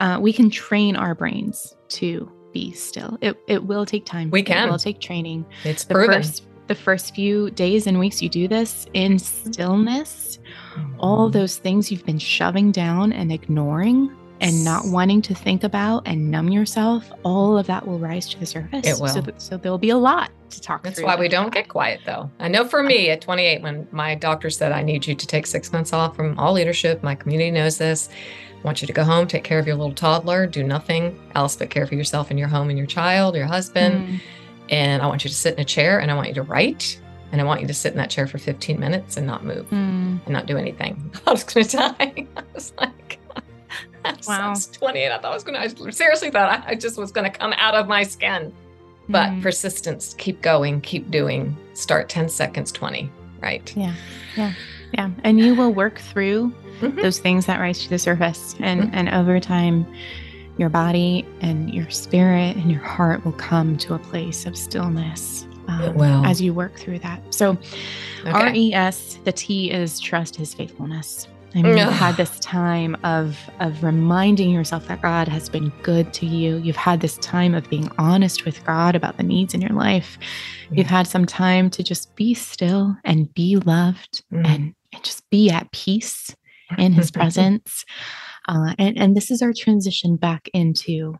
Uh, 0.00 0.18
we 0.20 0.32
can 0.32 0.50
train 0.50 0.96
our 0.96 1.14
brains 1.14 1.76
to 1.88 2.30
be 2.52 2.72
still. 2.72 3.18
It 3.20 3.36
it 3.46 3.64
will 3.64 3.86
take 3.86 4.04
time. 4.04 4.30
We 4.30 4.42
can 4.42 4.68
it 4.68 4.70
will 4.70 4.78
take 4.78 5.00
training. 5.00 5.46
It's 5.64 5.84
the 5.84 5.94
proven. 5.94 6.22
first 6.22 6.44
the 6.68 6.74
first 6.74 7.14
few 7.14 7.50
days 7.50 7.86
and 7.86 7.98
weeks 7.98 8.22
you 8.22 8.28
do 8.28 8.46
this 8.46 8.86
in 8.92 9.18
stillness, 9.18 10.38
all 10.98 11.28
mm-hmm. 11.28 11.38
those 11.38 11.56
things 11.56 11.90
you've 11.90 12.04
been 12.04 12.18
shoving 12.18 12.70
down 12.70 13.12
and 13.12 13.32
ignoring 13.32 14.14
and 14.40 14.64
not 14.64 14.86
wanting 14.86 15.22
to 15.22 15.34
think 15.34 15.64
about 15.64 16.02
and 16.06 16.30
numb 16.30 16.48
yourself, 16.48 17.10
all 17.22 17.58
of 17.58 17.66
that 17.66 17.86
will 17.86 17.98
rise 17.98 18.28
to 18.30 18.40
the 18.40 18.46
surface. 18.46 18.86
It 18.86 19.00
will. 19.00 19.08
So, 19.08 19.24
so 19.38 19.56
there'll 19.56 19.78
be 19.78 19.90
a 19.90 19.96
lot 19.96 20.30
to 20.50 20.60
talk 20.60 20.82
through. 20.82 20.90
That's 20.90 21.02
why 21.02 21.16
we 21.16 21.28
don't 21.28 21.52
get 21.52 21.68
quiet, 21.68 22.00
though. 22.06 22.30
I 22.38 22.48
know 22.48 22.66
for 22.66 22.82
me 22.82 23.10
at 23.10 23.20
28, 23.20 23.62
when 23.62 23.86
my 23.90 24.14
doctor 24.14 24.50
said, 24.50 24.72
I 24.72 24.82
need 24.82 25.06
you 25.06 25.14
to 25.14 25.26
take 25.26 25.46
six 25.46 25.72
months 25.72 25.92
off 25.92 26.16
from 26.16 26.38
all 26.38 26.52
leadership, 26.52 27.02
my 27.02 27.14
community 27.14 27.50
knows 27.50 27.78
this. 27.78 28.08
I 28.58 28.60
want 28.62 28.80
you 28.82 28.86
to 28.86 28.92
go 28.92 29.04
home, 29.04 29.26
take 29.26 29.44
care 29.44 29.58
of 29.58 29.66
your 29.66 29.76
little 29.76 29.94
toddler, 29.94 30.46
do 30.46 30.64
nothing 30.64 31.18
else 31.34 31.54
but 31.54 31.70
care 31.70 31.86
for 31.86 31.94
yourself 31.94 32.30
and 32.30 32.38
your 32.38 32.48
home 32.48 32.70
and 32.70 32.78
your 32.78 32.88
child, 32.88 33.36
your 33.36 33.46
husband. 33.46 34.08
Mm 34.08 34.20
and 34.70 35.02
I 35.02 35.06
want 35.06 35.24
you 35.24 35.30
to 35.30 35.36
sit 35.36 35.54
in 35.54 35.60
a 35.60 35.64
chair 35.64 36.00
and 36.00 36.10
I 36.10 36.14
want 36.14 36.28
you 36.28 36.34
to 36.34 36.42
write 36.42 37.00
and 37.32 37.40
I 37.40 37.44
want 37.44 37.60
you 37.60 37.66
to 37.66 37.74
sit 37.74 37.92
in 37.92 37.98
that 37.98 38.10
chair 38.10 38.26
for 38.26 38.38
15 38.38 38.78
minutes 38.80 39.16
and 39.16 39.26
not 39.26 39.44
move 39.44 39.66
mm. 39.66 40.18
and 40.24 40.28
not 40.28 40.46
do 40.46 40.56
anything. 40.56 41.12
I 41.26 41.32
was 41.32 41.44
going 41.44 41.66
to 41.66 41.76
die. 41.76 42.26
I 42.36 42.42
was 42.54 42.72
like, 42.78 42.90
wow. 44.26 44.54
28. 44.72 45.10
I 45.10 45.18
thought 45.18 45.24
I 45.24 45.34
was 45.34 45.44
going 45.44 45.54
to, 45.54 45.88
I 45.88 45.90
seriously 45.90 46.30
thought 46.30 46.64
I, 46.66 46.74
just 46.74 46.98
was 46.98 47.12
going 47.12 47.30
to 47.30 47.36
come 47.36 47.52
out 47.54 47.74
of 47.74 47.88
my 47.88 48.02
skin. 48.02 48.52
But 49.08 49.30
mm. 49.30 49.42
persistence, 49.42 50.14
keep 50.14 50.42
going, 50.42 50.82
keep 50.82 51.10
doing, 51.10 51.56
start 51.72 52.10
10 52.10 52.28
seconds, 52.28 52.70
20, 52.72 53.10
right? 53.40 53.74
Yeah. 53.74 53.94
Yeah. 54.36 54.52
Yeah. 54.92 55.10
And 55.24 55.40
you 55.40 55.54
will 55.54 55.72
work 55.72 55.98
through 55.98 56.52
mm-hmm. 56.80 57.00
those 57.00 57.18
things 57.18 57.46
that 57.46 57.58
rise 57.58 57.82
to 57.84 57.88
the 57.88 57.98
surface. 57.98 58.54
And, 58.60 58.82
mm-hmm. 58.82 58.94
and 58.94 59.08
over 59.08 59.40
time, 59.40 59.86
your 60.58 60.68
body 60.68 61.24
and 61.40 61.72
your 61.72 61.88
spirit 61.88 62.56
and 62.56 62.70
your 62.70 62.82
heart 62.82 63.24
will 63.24 63.32
come 63.32 63.78
to 63.78 63.94
a 63.94 63.98
place 63.98 64.44
of 64.44 64.56
stillness 64.56 65.46
um, 65.68 66.00
as 66.24 66.40
you 66.40 66.52
work 66.52 66.76
through 66.76 66.98
that. 67.00 67.22
So, 67.32 67.56
okay. 68.26 68.72
RES, 68.72 69.18
the 69.24 69.32
T 69.32 69.70
is 69.70 70.00
trust 70.00 70.36
his 70.36 70.54
faithfulness. 70.54 71.28
I 71.54 71.62
mean, 71.62 71.78
you've 71.78 71.88
had 71.88 72.16
this 72.16 72.38
time 72.40 72.96
of 73.04 73.38
of 73.60 73.82
reminding 73.82 74.50
yourself 74.50 74.86
that 74.88 75.00
God 75.00 75.28
has 75.28 75.48
been 75.48 75.70
good 75.82 76.12
to 76.14 76.26
you. 76.26 76.56
You've 76.56 76.76
had 76.76 77.00
this 77.00 77.16
time 77.18 77.54
of 77.54 77.68
being 77.70 77.90
honest 77.98 78.44
with 78.44 78.62
God 78.64 78.94
about 78.94 79.16
the 79.16 79.22
needs 79.22 79.54
in 79.54 79.62
your 79.62 79.72
life. 79.72 80.18
You've 80.70 80.86
had 80.86 81.06
some 81.06 81.24
time 81.24 81.70
to 81.70 81.82
just 81.82 82.14
be 82.16 82.34
still 82.34 82.96
and 83.04 83.32
be 83.32 83.56
loved 83.56 84.22
mm. 84.32 84.46
and, 84.46 84.74
and 84.92 85.04
just 85.04 85.28
be 85.30 85.50
at 85.50 85.72
peace 85.72 86.34
in 86.76 86.92
his 86.92 87.10
presence. 87.10 87.84
Uh, 88.46 88.74
and, 88.78 88.98
and 88.98 89.16
this 89.16 89.30
is 89.30 89.42
our 89.42 89.52
transition 89.56 90.16
back 90.16 90.48
into 90.52 91.14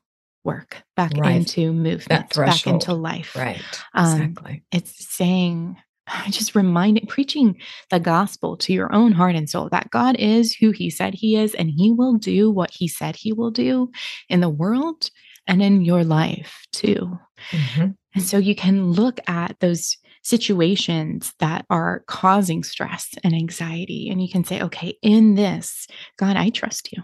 work, 0.44 0.82
back 0.96 1.12
right. 1.16 1.36
into 1.36 1.72
movement, 1.72 2.34
back 2.34 2.66
into 2.66 2.94
life. 2.94 3.34
Right. 3.36 3.62
Um, 3.94 4.22
exactly. 4.22 4.62
It's 4.72 5.06
saying, 5.14 5.76
just 6.30 6.54
reminding, 6.54 7.06
preaching 7.06 7.60
the 7.90 8.00
gospel 8.00 8.56
to 8.58 8.72
your 8.72 8.92
own 8.94 9.12
heart 9.12 9.34
and 9.34 9.48
soul 9.48 9.68
that 9.70 9.90
God 9.90 10.16
is 10.18 10.54
who 10.54 10.70
he 10.70 10.90
said 10.90 11.14
he 11.14 11.36
is, 11.36 11.54
and 11.54 11.70
he 11.70 11.92
will 11.92 12.14
do 12.14 12.50
what 12.50 12.70
he 12.70 12.88
said 12.88 13.16
he 13.16 13.32
will 13.32 13.50
do 13.50 13.90
in 14.28 14.40
the 14.40 14.48
world 14.48 15.10
and 15.46 15.62
in 15.62 15.84
your 15.84 16.04
life 16.04 16.66
too. 16.72 17.18
Mm-hmm. 17.50 17.90
And 18.14 18.22
so 18.22 18.38
you 18.38 18.54
can 18.54 18.92
look 18.92 19.20
at 19.28 19.56
those 19.60 19.96
situations 20.22 21.32
that 21.38 21.64
are 21.70 22.02
causing 22.06 22.62
stress 22.62 23.10
and 23.24 23.34
anxiety, 23.34 24.08
and 24.10 24.22
you 24.22 24.28
can 24.30 24.44
say, 24.44 24.60
okay, 24.60 24.96
in 25.02 25.34
this, 25.34 25.86
God, 26.18 26.36
I 26.36 26.50
trust 26.50 26.92
you. 26.92 27.02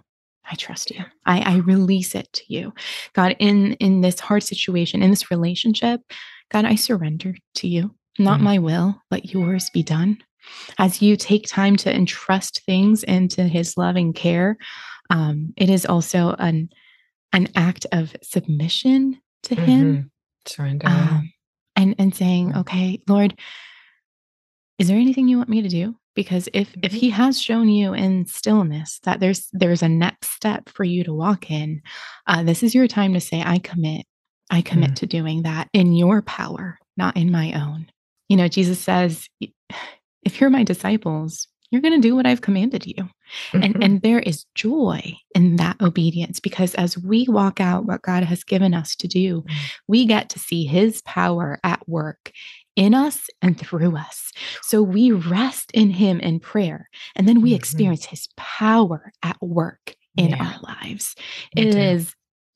I 0.50 0.56
trust 0.56 0.90
you. 0.90 1.02
I, 1.24 1.40
I 1.40 1.56
release 1.58 2.14
it 2.14 2.30
to 2.34 2.42
you. 2.48 2.74
God, 3.14 3.34
in 3.38 3.74
in 3.74 4.02
this 4.02 4.20
hard 4.20 4.42
situation, 4.42 5.02
in 5.02 5.10
this 5.10 5.30
relationship, 5.30 6.00
God, 6.50 6.66
I 6.66 6.74
surrender 6.74 7.34
to 7.56 7.68
you. 7.68 7.94
Not 8.18 8.40
mm 8.40 8.44
my 8.44 8.58
will, 8.58 9.02
but 9.10 9.32
yours 9.32 9.70
be 9.70 9.82
done. 9.82 10.18
As 10.78 11.02
you 11.02 11.16
take 11.16 11.46
time 11.48 11.76
to 11.78 11.94
entrust 11.94 12.62
things 12.64 13.02
into 13.02 13.44
his 13.44 13.76
loving 13.76 14.12
care, 14.12 14.56
um, 15.10 15.52
it 15.56 15.70
is 15.70 15.86
also 15.86 16.34
an 16.38 16.70
an 17.32 17.48
act 17.56 17.86
of 17.90 18.14
submission 18.22 19.20
to 19.44 19.56
mm-hmm. 19.56 19.64
him. 19.64 20.10
Surrender. 20.46 20.86
Um, 20.86 21.32
and 21.74 21.94
and 21.98 22.14
saying, 22.14 22.56
okay, 22.56 23.00
Lord, 23.08 23.38
is 24.78 24.88
there 24.88 24.98
anything 24.98 25.26
you 25.26 25.38
want 25.38 25.48
me 25.48 25.62
to 25.62 25.68
do? 25.68 25.96
because 26.14 26.48
if 26.52 26.74
if 26.82 26.92
mm-hmm. 26.92 26.96
he 26.96 27.10
has 27.10 27.40
shown 27.40 27.68
you 27.68 27.92
in 27.92 28.26
stillness 28.26 29.00
that 29.00 29.20
there's 29.20 29.48
there's 29.52 29.82
a 29.82 29.88
next 29.88 30.30
step 30.32 30.68
for 30.68 30.84
you 30.84 31.04
to 31.04 31.12
walk 31.12 31.50
in 31.50 31.82
uh, 32.26 32.42
this 32.42 32.62
is 32.62 32.74
your 32.74 32.88
time 32.88 33.14
to 33.14 33.20
say 33.20 33.42
i 33.44 33.58
commit 33.58 34.06
i 34.50 34.62
commit 34.62 34.90
mm. 34.90 34.96
to 34.96 35.06
doing 35.06 35.42
that 35.42 35.68
in 35.72 35.92
your 35.92 36.22
power 36.22 36.78
not 36.96 37.16
in 37.16 37.30
my 37.30 37.52
own 37.52 37.86
you 38.34 38.38
know 38.38 38.48
jesus 38.48 38.80
says 38.80 39.28
if 40.24 40.40
you're 40.40 40.50
my 40.50 40.64
disciples 40.64 41.46
you're 41.70 41.80
going 41.80 41.94
to 41.94 42.08
do 42.08 42.16
what 42.16 42.26
i've 42.26 42.40
commanded 42.40 42.84
you 42.84 42.94
mm-hmm. 42.96 43.62
and 43.62 43.82
and 43.82 44.02
there 44.02 44.18
is 44.18 44.44
joy 44.56 45.00
in 45.36 45.54
that 45.54 45.80
obedience 45.80 46.40
because 46.40 46.74
as 46.74 46.98
we 46.98 47.26
walk 47.28 47.60
out 47.60 47.86
what 47.86 48.02
god 48.02 48.24
has 48.24 48.42
given 48.42 48.74
us 48.74 48.96
to 48.96 49.06
do 49.06 49.42
mm. 49.42 49.54
we 49.86 50.04
get 50.04 50.28
to 50.28 50.40
see 50.40 50.64
his 50.64 51.00
power 51.02 51.60
at 51.62 51.88
work 51.88 52.32
in 52.74 52.92
us 52.92 53.28
and 53.40 53.56
through 53.56 53.96
us. 53.96 54.32
So 54.62 54.82
we 54.82 55.12
rest 55.12 55.70
in 55.70 55.90
Him 55.90 56.18
in 56.18 56.40
prayer, 56.40 56.88
and 57.14 57.28
then 57.28 57.40
we 57.40 57.50
mm-hmm. 57.50 57.54
experience 57.54 58.04
His 58.06 58.26
power 58.36 59.12
at 59.22 59.36
work 59.40 59.94
in 60.16 60.30
yeah. 60.30 60.44
our 60.44 60.74
lives. 60.82 61.14
It 61.56 61.68
mm-hmm. 61.68 61.78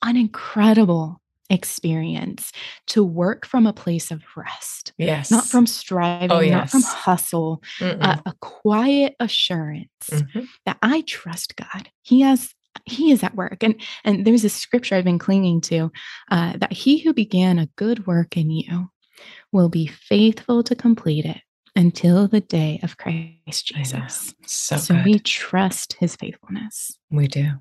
an 0.03 0.16
incredible 0.16 1.20
experience 1.51 2.53
to 2.87 3.03
work 3.03 3.47
from 3.47 3.67
a 3.67 3.73
place 3.73 4.11
of 4.11 4.23
rest. 4.37 4.93
Yes. 4.99 5.31
Not 5.31 5.47
from 5.47 5.67
striving, 5.67 6.33
oh, 6.33 6.41
yes. 6.41 6.53
not 6.53 6.71
from 6.71 6.83
hustle, 6.83 7.63
uh, 7.81 8.19
a 8.25 8.33
quiet 8.41 9.15
assurance 9.21 9.89
mm-hmm. 10.11 10.45
that 10.67 10.79
I 10.83 11.03
trust 11.03 11.57
God. 11.57 11.91
He 12.03 12.21
has 12.21 12.55
he 12.85 13.11
is 13.11 13.23
at 13.23 13.35
work 13.35 13.63
and 13.63 13.75
and 14.05 14.25
there's 14.25 14.45
a 14.45 14.49
scripture 14.49 14.95
i've 14.95 15.05
been 15.05 15.19
clinging 15.19 15.61
to 15.61 15.91
uh, 16.31 16.53
that 16.59 16.73
he 16.73 16.99
who 16.99 17.13
began 17.13 17.59
a 17.59 17.69
good 17.77 18.07
work 18.07 18.37
in 18.37 18.51
you 18.51 18.89
will 19.53 19.69
be 19.69 19.87
faithful 19.87 20.63
to 20.63 20.77
complete 20.77 21.25
it 21.25 21.41
until 21.79 22.27
the 22.27 22.41
day 22.41 22.81
of 22.83 22.97
Christ 22.97 23.67
Jesus. 23.67 24.35
So, 24.47 24.77
so 24.77 24.95
good. 24.95 25.05
we 25.05 25.19
trust 25.21 25.95
his 25.95 26.17
faithfulness. 26.17 26.99
We 27.11 27.29
do. 27.29 27.53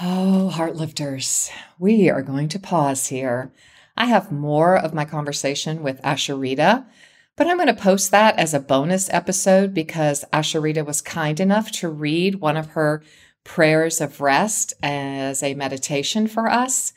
Oh, 0.00 0.48
heart 0.50 0.76
lifters, 0.76 1.50
we 1.76 2.08
are 2.08 2.22
going 2.22 2.46
to 2.50 2.60
pause 2.60 3.08
here. 3.08 3.50
I 3.96 4.04
have 4.04 4.30
more 4.30 4.78
of 4.78 4.94
my 4.94 5.04
conversation 5.04 5.82
with 5.82 6.00
Asheritah, 6.02 6.86
but 7.34 7.48
I'm 7.48 7.56
going 7.56 7.66
to 7.66 7.74
post 7.74 8.12
that 8.12 8.38
as 8.38 8.54
a 8.54 8.60
bonus 8.60 9.10
episode 9.10 9.74
because 9.74 10.24
Asheritah 10.32 10.86
was 10.86 11.02
kind 11.02 11.40
enough 11.40 11.72
to 11.72 11.88
read 11.88 12.36
one 12.36 12.56
of 12.56 12.68
her 12.68 13.02
prayers 13.42 14.00
of 14.00 14.20
rest 14.20 14.72
as 14.84 15.42
a 15.42 15.54
meditation 15.54 16.28
for 16.28 16.48
us. 16.48 16.92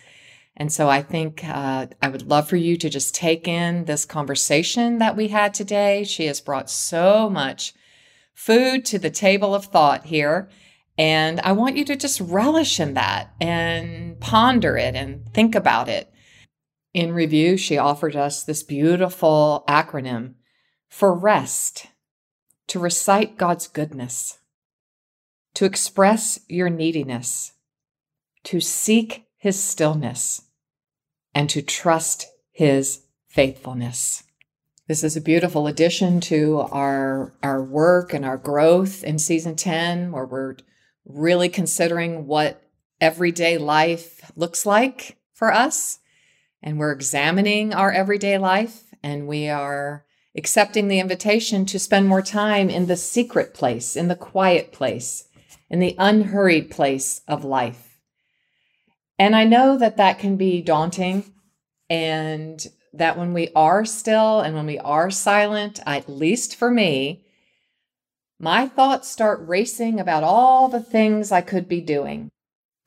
And 0.55 0.71
so 0.71 0.87
I 0.87 1.01
think 1.01 1.43
uh, 1.43 1.87
I 2.03 2.07
would 2.07 2.27
love 2.27 2.47
for 2.47 2.57
you 2.57 2.77
to 2.77 2.87
just 2.87 3.15
take 3.15 3.47
in 3.47 3.85
this 3.85 4.05
conversation 4.05 4.99
that 4.99 5.17
we 5.17 5.29
had 5.29 5.55
today. 5.55 6.03
She 6.03 6.27
has 6.27 6.39
brought 6.39 6.69
so 6.69 7.31
much 7.31 7.73
food 8.35 8.85
to 8.85 8.99
the 8.99 9.09
table 9.09 9.55
of 9.55 9.65
thought 9.65 10.05
here. 10.05 10.49
And 11.01 11.39
I 11.39 11.53
want 11.53 11.77
you 11.77 11.85
to 11.85 11.95
just 11.95 12.21
relish 12.21 12.79
in 12.79 12.93
that 12.93 13.33
and 13.41 14.19
ponder 14.19 14.77
it 14.77 14.93
and 14.93 15.27
think 15.33 15.55
about 15.55 15.89
it. 15.89 16.13
In 16.93 17.11
review, 17.11 17.57
she 17.57 17.79
offered 17.79 18.15
us 18.15 18.43
this 18.43 18.61
beautiful 18.61 19.63
acronym 19.67 20.35
for 20.89 21.11
rest 21.11 21.87
to 22.67 22.77
recite 22.77 23.39
God's 23.39 23.67
goodness 23.67 24.37
to 25.55 25.65
express 25.65 26.39
your 26.47 26.69
neediness, 26.69 27.53
to 28.43 28.59
seek 28.59 29.25
his 29.37 29.61
stillness, 29.61 30.43
and 31.33 31.49
to 31.49 31.63
trust 31.63 32.27
his 32.51 33.01
faithfulness. 33.27 34.21
This 34.87 35.03
is 35.03 35.17
a 35.17 35.21
beautiful 35.21 35.65
addition 35.65 36.21
to 36.21 36.59
our, 36.71 37.33
our 37.41 37.63
work 37.63 38.13
and 38.13 38.23
our 38.23 38.37
growth 38.37 39.03
in 39.03 39.17
season 39.17 39.55
10, 39.55 40.11
where 40.11 40.27
we're 40.27 40.57
really 41.05 41.49
considering 41.49 42.27
what 42.27 42.61
everyday 42.99 43.57
life 43.57 44.31
looks 44.35 44.65
like 44.65 45.17
for 45.33 45.53
us. 45.53 45.99
And 46.61 46.77
we're 46.77 46.91
examining 46.91 47.73
our 47.73 47.91
everyday 47.91 48.37
life 48.37 48.83
and 49.03 49.27
we 49.27 49.49
are 49.49 50.05
accepting 50.37 50.87
the 50.87 50.99
invitation 50.99 51.65
to 51.65 51.79
spend 51.79 52.07
more 52.07 52.21
time 52.21 52.69
in 52.69 52.85
the 52.85 52.95
secret 52.95 53.53
place, 53.53 53.95
in 53.95 54.07
the 54.07 54.15
quiet 54.15 54.71
place, 54.71 55.25
in 55.69 55.79
the 55.79 55.95
unhurried 55.97 56.69
place 56.69 57.21
of 57.27 57.43
life. 57.43 57.97
And 59.17 59.35
I 59.35 59.43
know 59.43 59.77
that 59.77 59.97
that 59.97 60.19
can 60.19 60.37
be 60.37 60.61
daunting 60.61 61.33
and 61.89 62.65
that 62.93 63.17
when 63.17 63.33
we 63.33 63.49
are 63.55 63.85
still 63.85 64.41
and 64.41 64.55
when 64.55 64.65
we 64.65 64.79
are 64.79 65.11
silent, 65.11 65.79
at 65.85 66.09
least 66.09 66.55
for 66.55 66.71
me, 66.71 67.25
my 68.41 68.67
thoughts 68.67 69.07
start 69.07 69.47
racing 69.47 69.99
about 69.99 70.23
all 70.23 70.67
the 70.67 70.81
things 70.81 71.31
I 71.31 71.41
could 71.41 71.67
be 71.67 71.79
doing. 71.79 72.29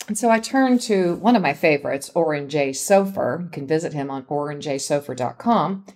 And 0.08 0.18
so 0.18 0.28
I 0.28 0.40
turn 0.40 0.78
to 0.80 1.14
one 1.16 1.36
of 1.36 1.42
my 1.42 1.54
favorites, 1.54 2.10
Oren 2.14 2.48
Jay 2.48 2.70
Sofer. 2.70 3.44
You 3.44 3.48
can 3.50 3.66
visit 3.66 3.92
him 3.92 4.10
on 4.10 4.24
orenjaysofer.com 4.24 5.86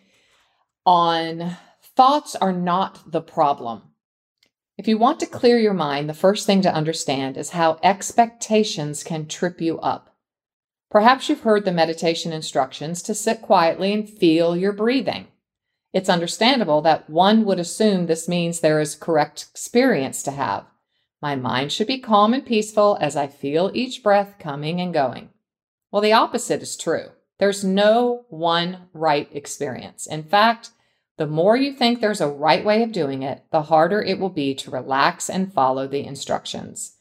on 0.87 1.57
thoughts 1.83 2.37
are 2.37 2.53
not 2.53 3.11
the 3.11 3.21
problem. 3.21 3.83
If 4.79 4.87
you 4.87 4.97
want 4.97 5.19
to 5.21 5.27
clear 5.27 5.59
your 5.59 5.75
mind, 5.75 6.09
the 6.09 6.15
first 6.15 6.47
thing 6.47 6.63
to 6.63 6.73
understand 6.73 7.37
is 7.37 7.51
how 7.51 7.81
expectations 7.83 9.03
can 9.03 9.27
trip 9.27 9.61
you 9.61 9.81
up. 9.81 10.17
Perhaps 10.89 11.29
you've 11.29 11.41
heard 11.41 11.65
the 11.65 11.73
meditation 11.73 12.33
instructions 12.33 13.03
to 13.03 13.15
sit 13.15 13.43
quietly 13.43 13.93
and 13.93 14.09
feel 14.09 14.57
your 14.57 14.73
breathing. 14.73 15.27
It's 15.93 16.09
understandable 16.09 16.83
that 16.83 17.09
one 17.09 17.45
would 17.45 17.59
assume 17.59 18.07
this 18.07 18.29
means 18.29 18.61
there 18.61 18.81
is 18.81 18.95
correct 18.95 19.47
experience 19.51 20.23
to 20.25 20.31
have. 20.33 20.67
My 21.21 21.35
mind 21.35 21.73
should 21.73 21.87
be 21.87 21.99
calm 21.99 22.35
and 22.35 22.45
peaceful 22.45 22.99
as 23.01 23.17
I 23.17 23.27
feel 23.27 23.71
each 23.75 24.03
breath 24.03 24.35
coming 24.39 24.81
and 24.81 24.93
going. 24.93 25.31
Well, 25.91 26.03
the 26.03 26.13
opposite 26.13 26.63
is 26.63 26.77
true. 26.77 27.07
There's 27.39 27.65
no 27.65 28.27
one 28.29 28.89
right 28.93 29.29
experience. 29.33 30.07
In 30.07 30.23
fact, 30.23 30.71
the 31.17 31.27
more 31.27 31.57
you 31.57 31.73
think 31.73 32.01
there's 32.01 32.21
a 32.21 32.29
right 32.29 32.65
way 32.65 32.83
of 32.83 32.93
doing 32.93 33.23
it, 33.23 33.45
the 33.51 33.63
harder 33.63 34.03
it 34.03 34.21
will 34.21 34.29
be 34.29 34.55
to 34.57 34.71
relax 34.71 35.29
and 35.29 35.53
follow 35.53 35.89
the 35.89 36.05
instructions. 36.05 36.97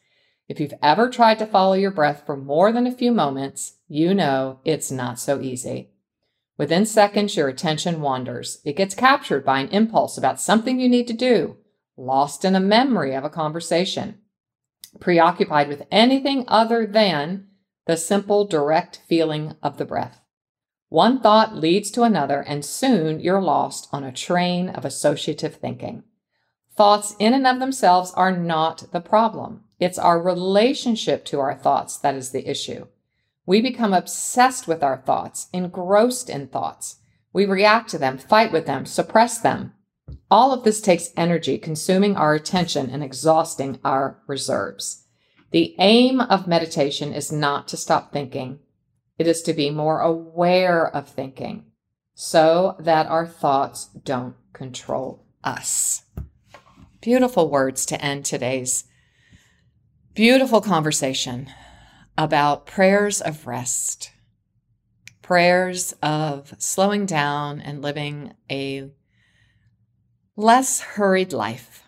If 0.48 0.60
you've 0.60 0.74
ever 0.82 1.10
tried 1.10 1.40
to 1.40 1.46
follow 1.46 1.74
your 1.74 1.92
breath 1.92 2.24
for 2.26 2.38
more 2.38 2.72
than 2.72 2.88
a 2.88 2.92
few 2.92 3.12
moments, 3.12 3.74
you 3.88 4.14
know 4.14 4.60
it's 4.64 4.90
not 4.90 5.20
so 5.20 5.42
easy. 5.42 5.92
Within 6.58 6.86
seconds, 6.86 7.36
your 7.38 7.48
attention 7.48 8.02
wanders. 8.02 8.62
It 8.66 8.76
gets 8.76 8.96
captured 8.96 9.46
by 9.46 9.60
an 9.60 9.70
impulse 9.70 10.18
about 10.18 10.42
something 10.42 10.80
you 10.80 10.90
need 10.90 11.08
to 11.08 11.14
do, 11.14 11.58
lost 11.96 12.44
in 12.44 12.56
a 12.56 12.60
memory 12.60 13.14
of 13.14 13.24
a 13.24 13.30
conversation, 13.30 14.20
preoccupied 15.00 15.68
with 15.68 15.86
anything 15.92 16.46
other 16.48 16.88
than 16.88 17.48
the 17.86 17.96
simple, 17.96 18.46
direct 18.46 19.02
feeling 19.08 19.56
of 19.62 19.78
the 19.78 19.86
breath. 19.86 20.20
One 20.90 21.20
thought 21.20 21.56
leads 21.56 21.92
to 21.92 22.04
another, 22.04 22.42
and 22.42 22.66
soon 22.66 23.20
you're 23.20 23.42
lost 23.42 23.88
on 23.92 24.04
a 24.04 24.12
train 24.12 24.70
of 24.70 24.86
associative 24.86 25.56
thinking. 25.56 26.04
Thoughts 26.76 27.16
in 27.20 27.34
and 27.34 27.46
of 27.46 27.60
themselves 27.60 28.12
are 28.14 28.36
not 28.36 28.92
the 28.92 29.02
problem. 29.02 29.64
It's 29.80 30.00
our 30.00 30.22
relationship 30.22 31.26
to 31.26 31.40
our 31.40 31.56
thoughts 31.56 31.98
that 31.98 32.16
is 32.16 32.32
the 32.32 32.50
issue. 32.50 32.88
We 33.48 33.62
become 33.62 33.94
obsessed 33.94 34.68
with 34.68 34.84
our 34.84 34.98
thoughts, 34.98 35.48
engrossed 35.54 36.30
in 36.30 36.48
thoughts. 36.48 36.98
We 37.32 37.46
react 37.46 37.90
to 37.92 37.98
them, 37.98 38.18
fight 38.18 38.52
with 38.52 38.66
them, 38.66 38.86
suppress 38.86 39.40
them. 39.40 39.74
All 40.30 40.52
of 40.52 40.66
this 40.66 40.82
takes 40.82 41.14
energy, 41.16 41.58
consuming 41.58 42.18
our 42.18 42.34
attention 42.34 42.90
and 42.90 43.02
exhausting 43.02 43.80
our 43.86 44.22
reserves. 44.28 45.06
The 45.52 45.76
aim 45.80 46.20
of 46.20 46.46
meditation 46.46 47.14
is 47.14 47.32
not 47.32 47.70
to 47.70 47.78
stop 47.78 48.12
thinking, 48.12 48.60
it 49.18 49.28
is 49.28 49.42
to 49.44 49.54
be 49.54 49.70
more 49.70 50.02
aware 50.02 50.86
of 50.94 51.08
thinking 51.08 51.72
so 52.14 52.76
that 52.80 53.08
our 53.08 53.26
thoughts 53.26 53.86
don't 54.04 54.36
control 54.52 55.26
us. 55.44 56.04
Beautiful 57.00 57.50
words 57.50 57.86
to 57.86 58.02
end 58.04 58.26
today's 58.26 58.84
beautiful 60.14 60.60
conversation 60.60 61.50
about 62.18 62.66
prayers 62.66 63.22
of 63.22 63.46
rest, 63.46 64.12
prayers 65.22 65.94
of 66.02 66.54
slowing 66.58 67.06
down 67.06 67.62
and 67.62 67.82
living 67.82 68.34
a 68.50 68.90
less 70.36 70.80
hurried 70.80 71.34
life. 71.34 71.84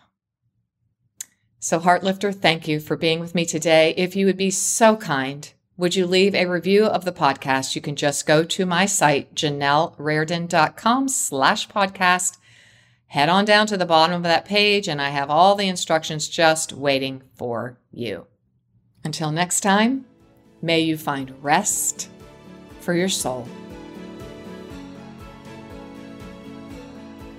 So, 1.58 1.80
Heartlifter, 1.80 2.34
thank 2.34 2.66
you 2.66 2.80
for 2.80 2.96
being 2.96 3.20
with 3.20 3.34
me 3.34 3.44
today. 3.44 3.92
If 3.96 4.16
you 4.16 4.26
would 4.26 4.36
be 4.36 4.50
so 4.50 4.96
kind, 4.96 5.52
would 5.76 5.94
you 5.94 6.06
leave 6.06 6.34
a 6.34 6.46
review 6.46 6.86
of 6.86 7.04
the 7.04 7.12
podcast? 7.12 7.74
You 7.74 7.82
can 7.82 7.96
just 7.96 8.26
go 8.26 8.44
to 8.44 8.66
my 8.66 8.86
site, 8.86 9.34
janelleraridon.com 9.34 11.08
slash 11.08 11.68
podcast. 11.68 12.38
Head 13.06 13.28
on 13.28 13.44
down 13.44 13.66
to 13.66 13.76
the 13.76 13.86
bottom 13.86 14.16
of 14.16 14.22
that 14.22 14.44
page, 14.44 14.88
and 14.88 15.02
I 15.02 15.08
have 15.08 15.30
all 15.30 15.54
the 15.54 15.68
instructions 15.68 16.28
just 16.28 16.72
waiting 16.72 17.22
for 17.34 17.78
you. 17.90 18.26
Until 19.02 19.32
next 19.32 19.60
time, 19.60 20.04
may 20.62 20.80
you 20.80 20.96
find 20.96 21.32
rest 21.42 22.08
for 22.80 22.94
your 22.94 23.08
soul. 23.08 23.46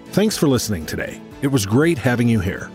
Thanks 0.07 0.37
for 0.37 0.47
listening 0.47 0.85
today. 0.85 1.21
It 1.41 1.47
was 1.47 1.65
great 1.65 1.97
having 1.97 2.27
you 2.27 2.39
here. 2.39 2.69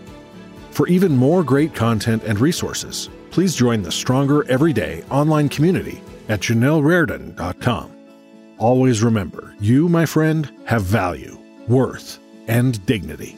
For 0.71 0.87
even 0.87 1.15
more 1.15 1.43
great 1.43 1.73
content 1.73 2.23
and 2.23 2.39
resources, 2.39 3.09
please 3.31 3.55
join 3.55 3.81
the 3.81 3.91
Stronger 3.91 4.49
Everyday 4.49 5.03
online 5.09 5.49
community 5.49 6.01
at 6.29 6.39
janelleraridon.com. 6.39 7.91
Always 8.57 9.03
remember, 9.03 9.55
you, 9.59 9.87
my 9.87 10.05
friend, 10.05 10.51
have 10.65 10.81
value, 10.83 11.37
worth, 11.67 12.19
and 12.47 12.83
dignity. 12.85 13.37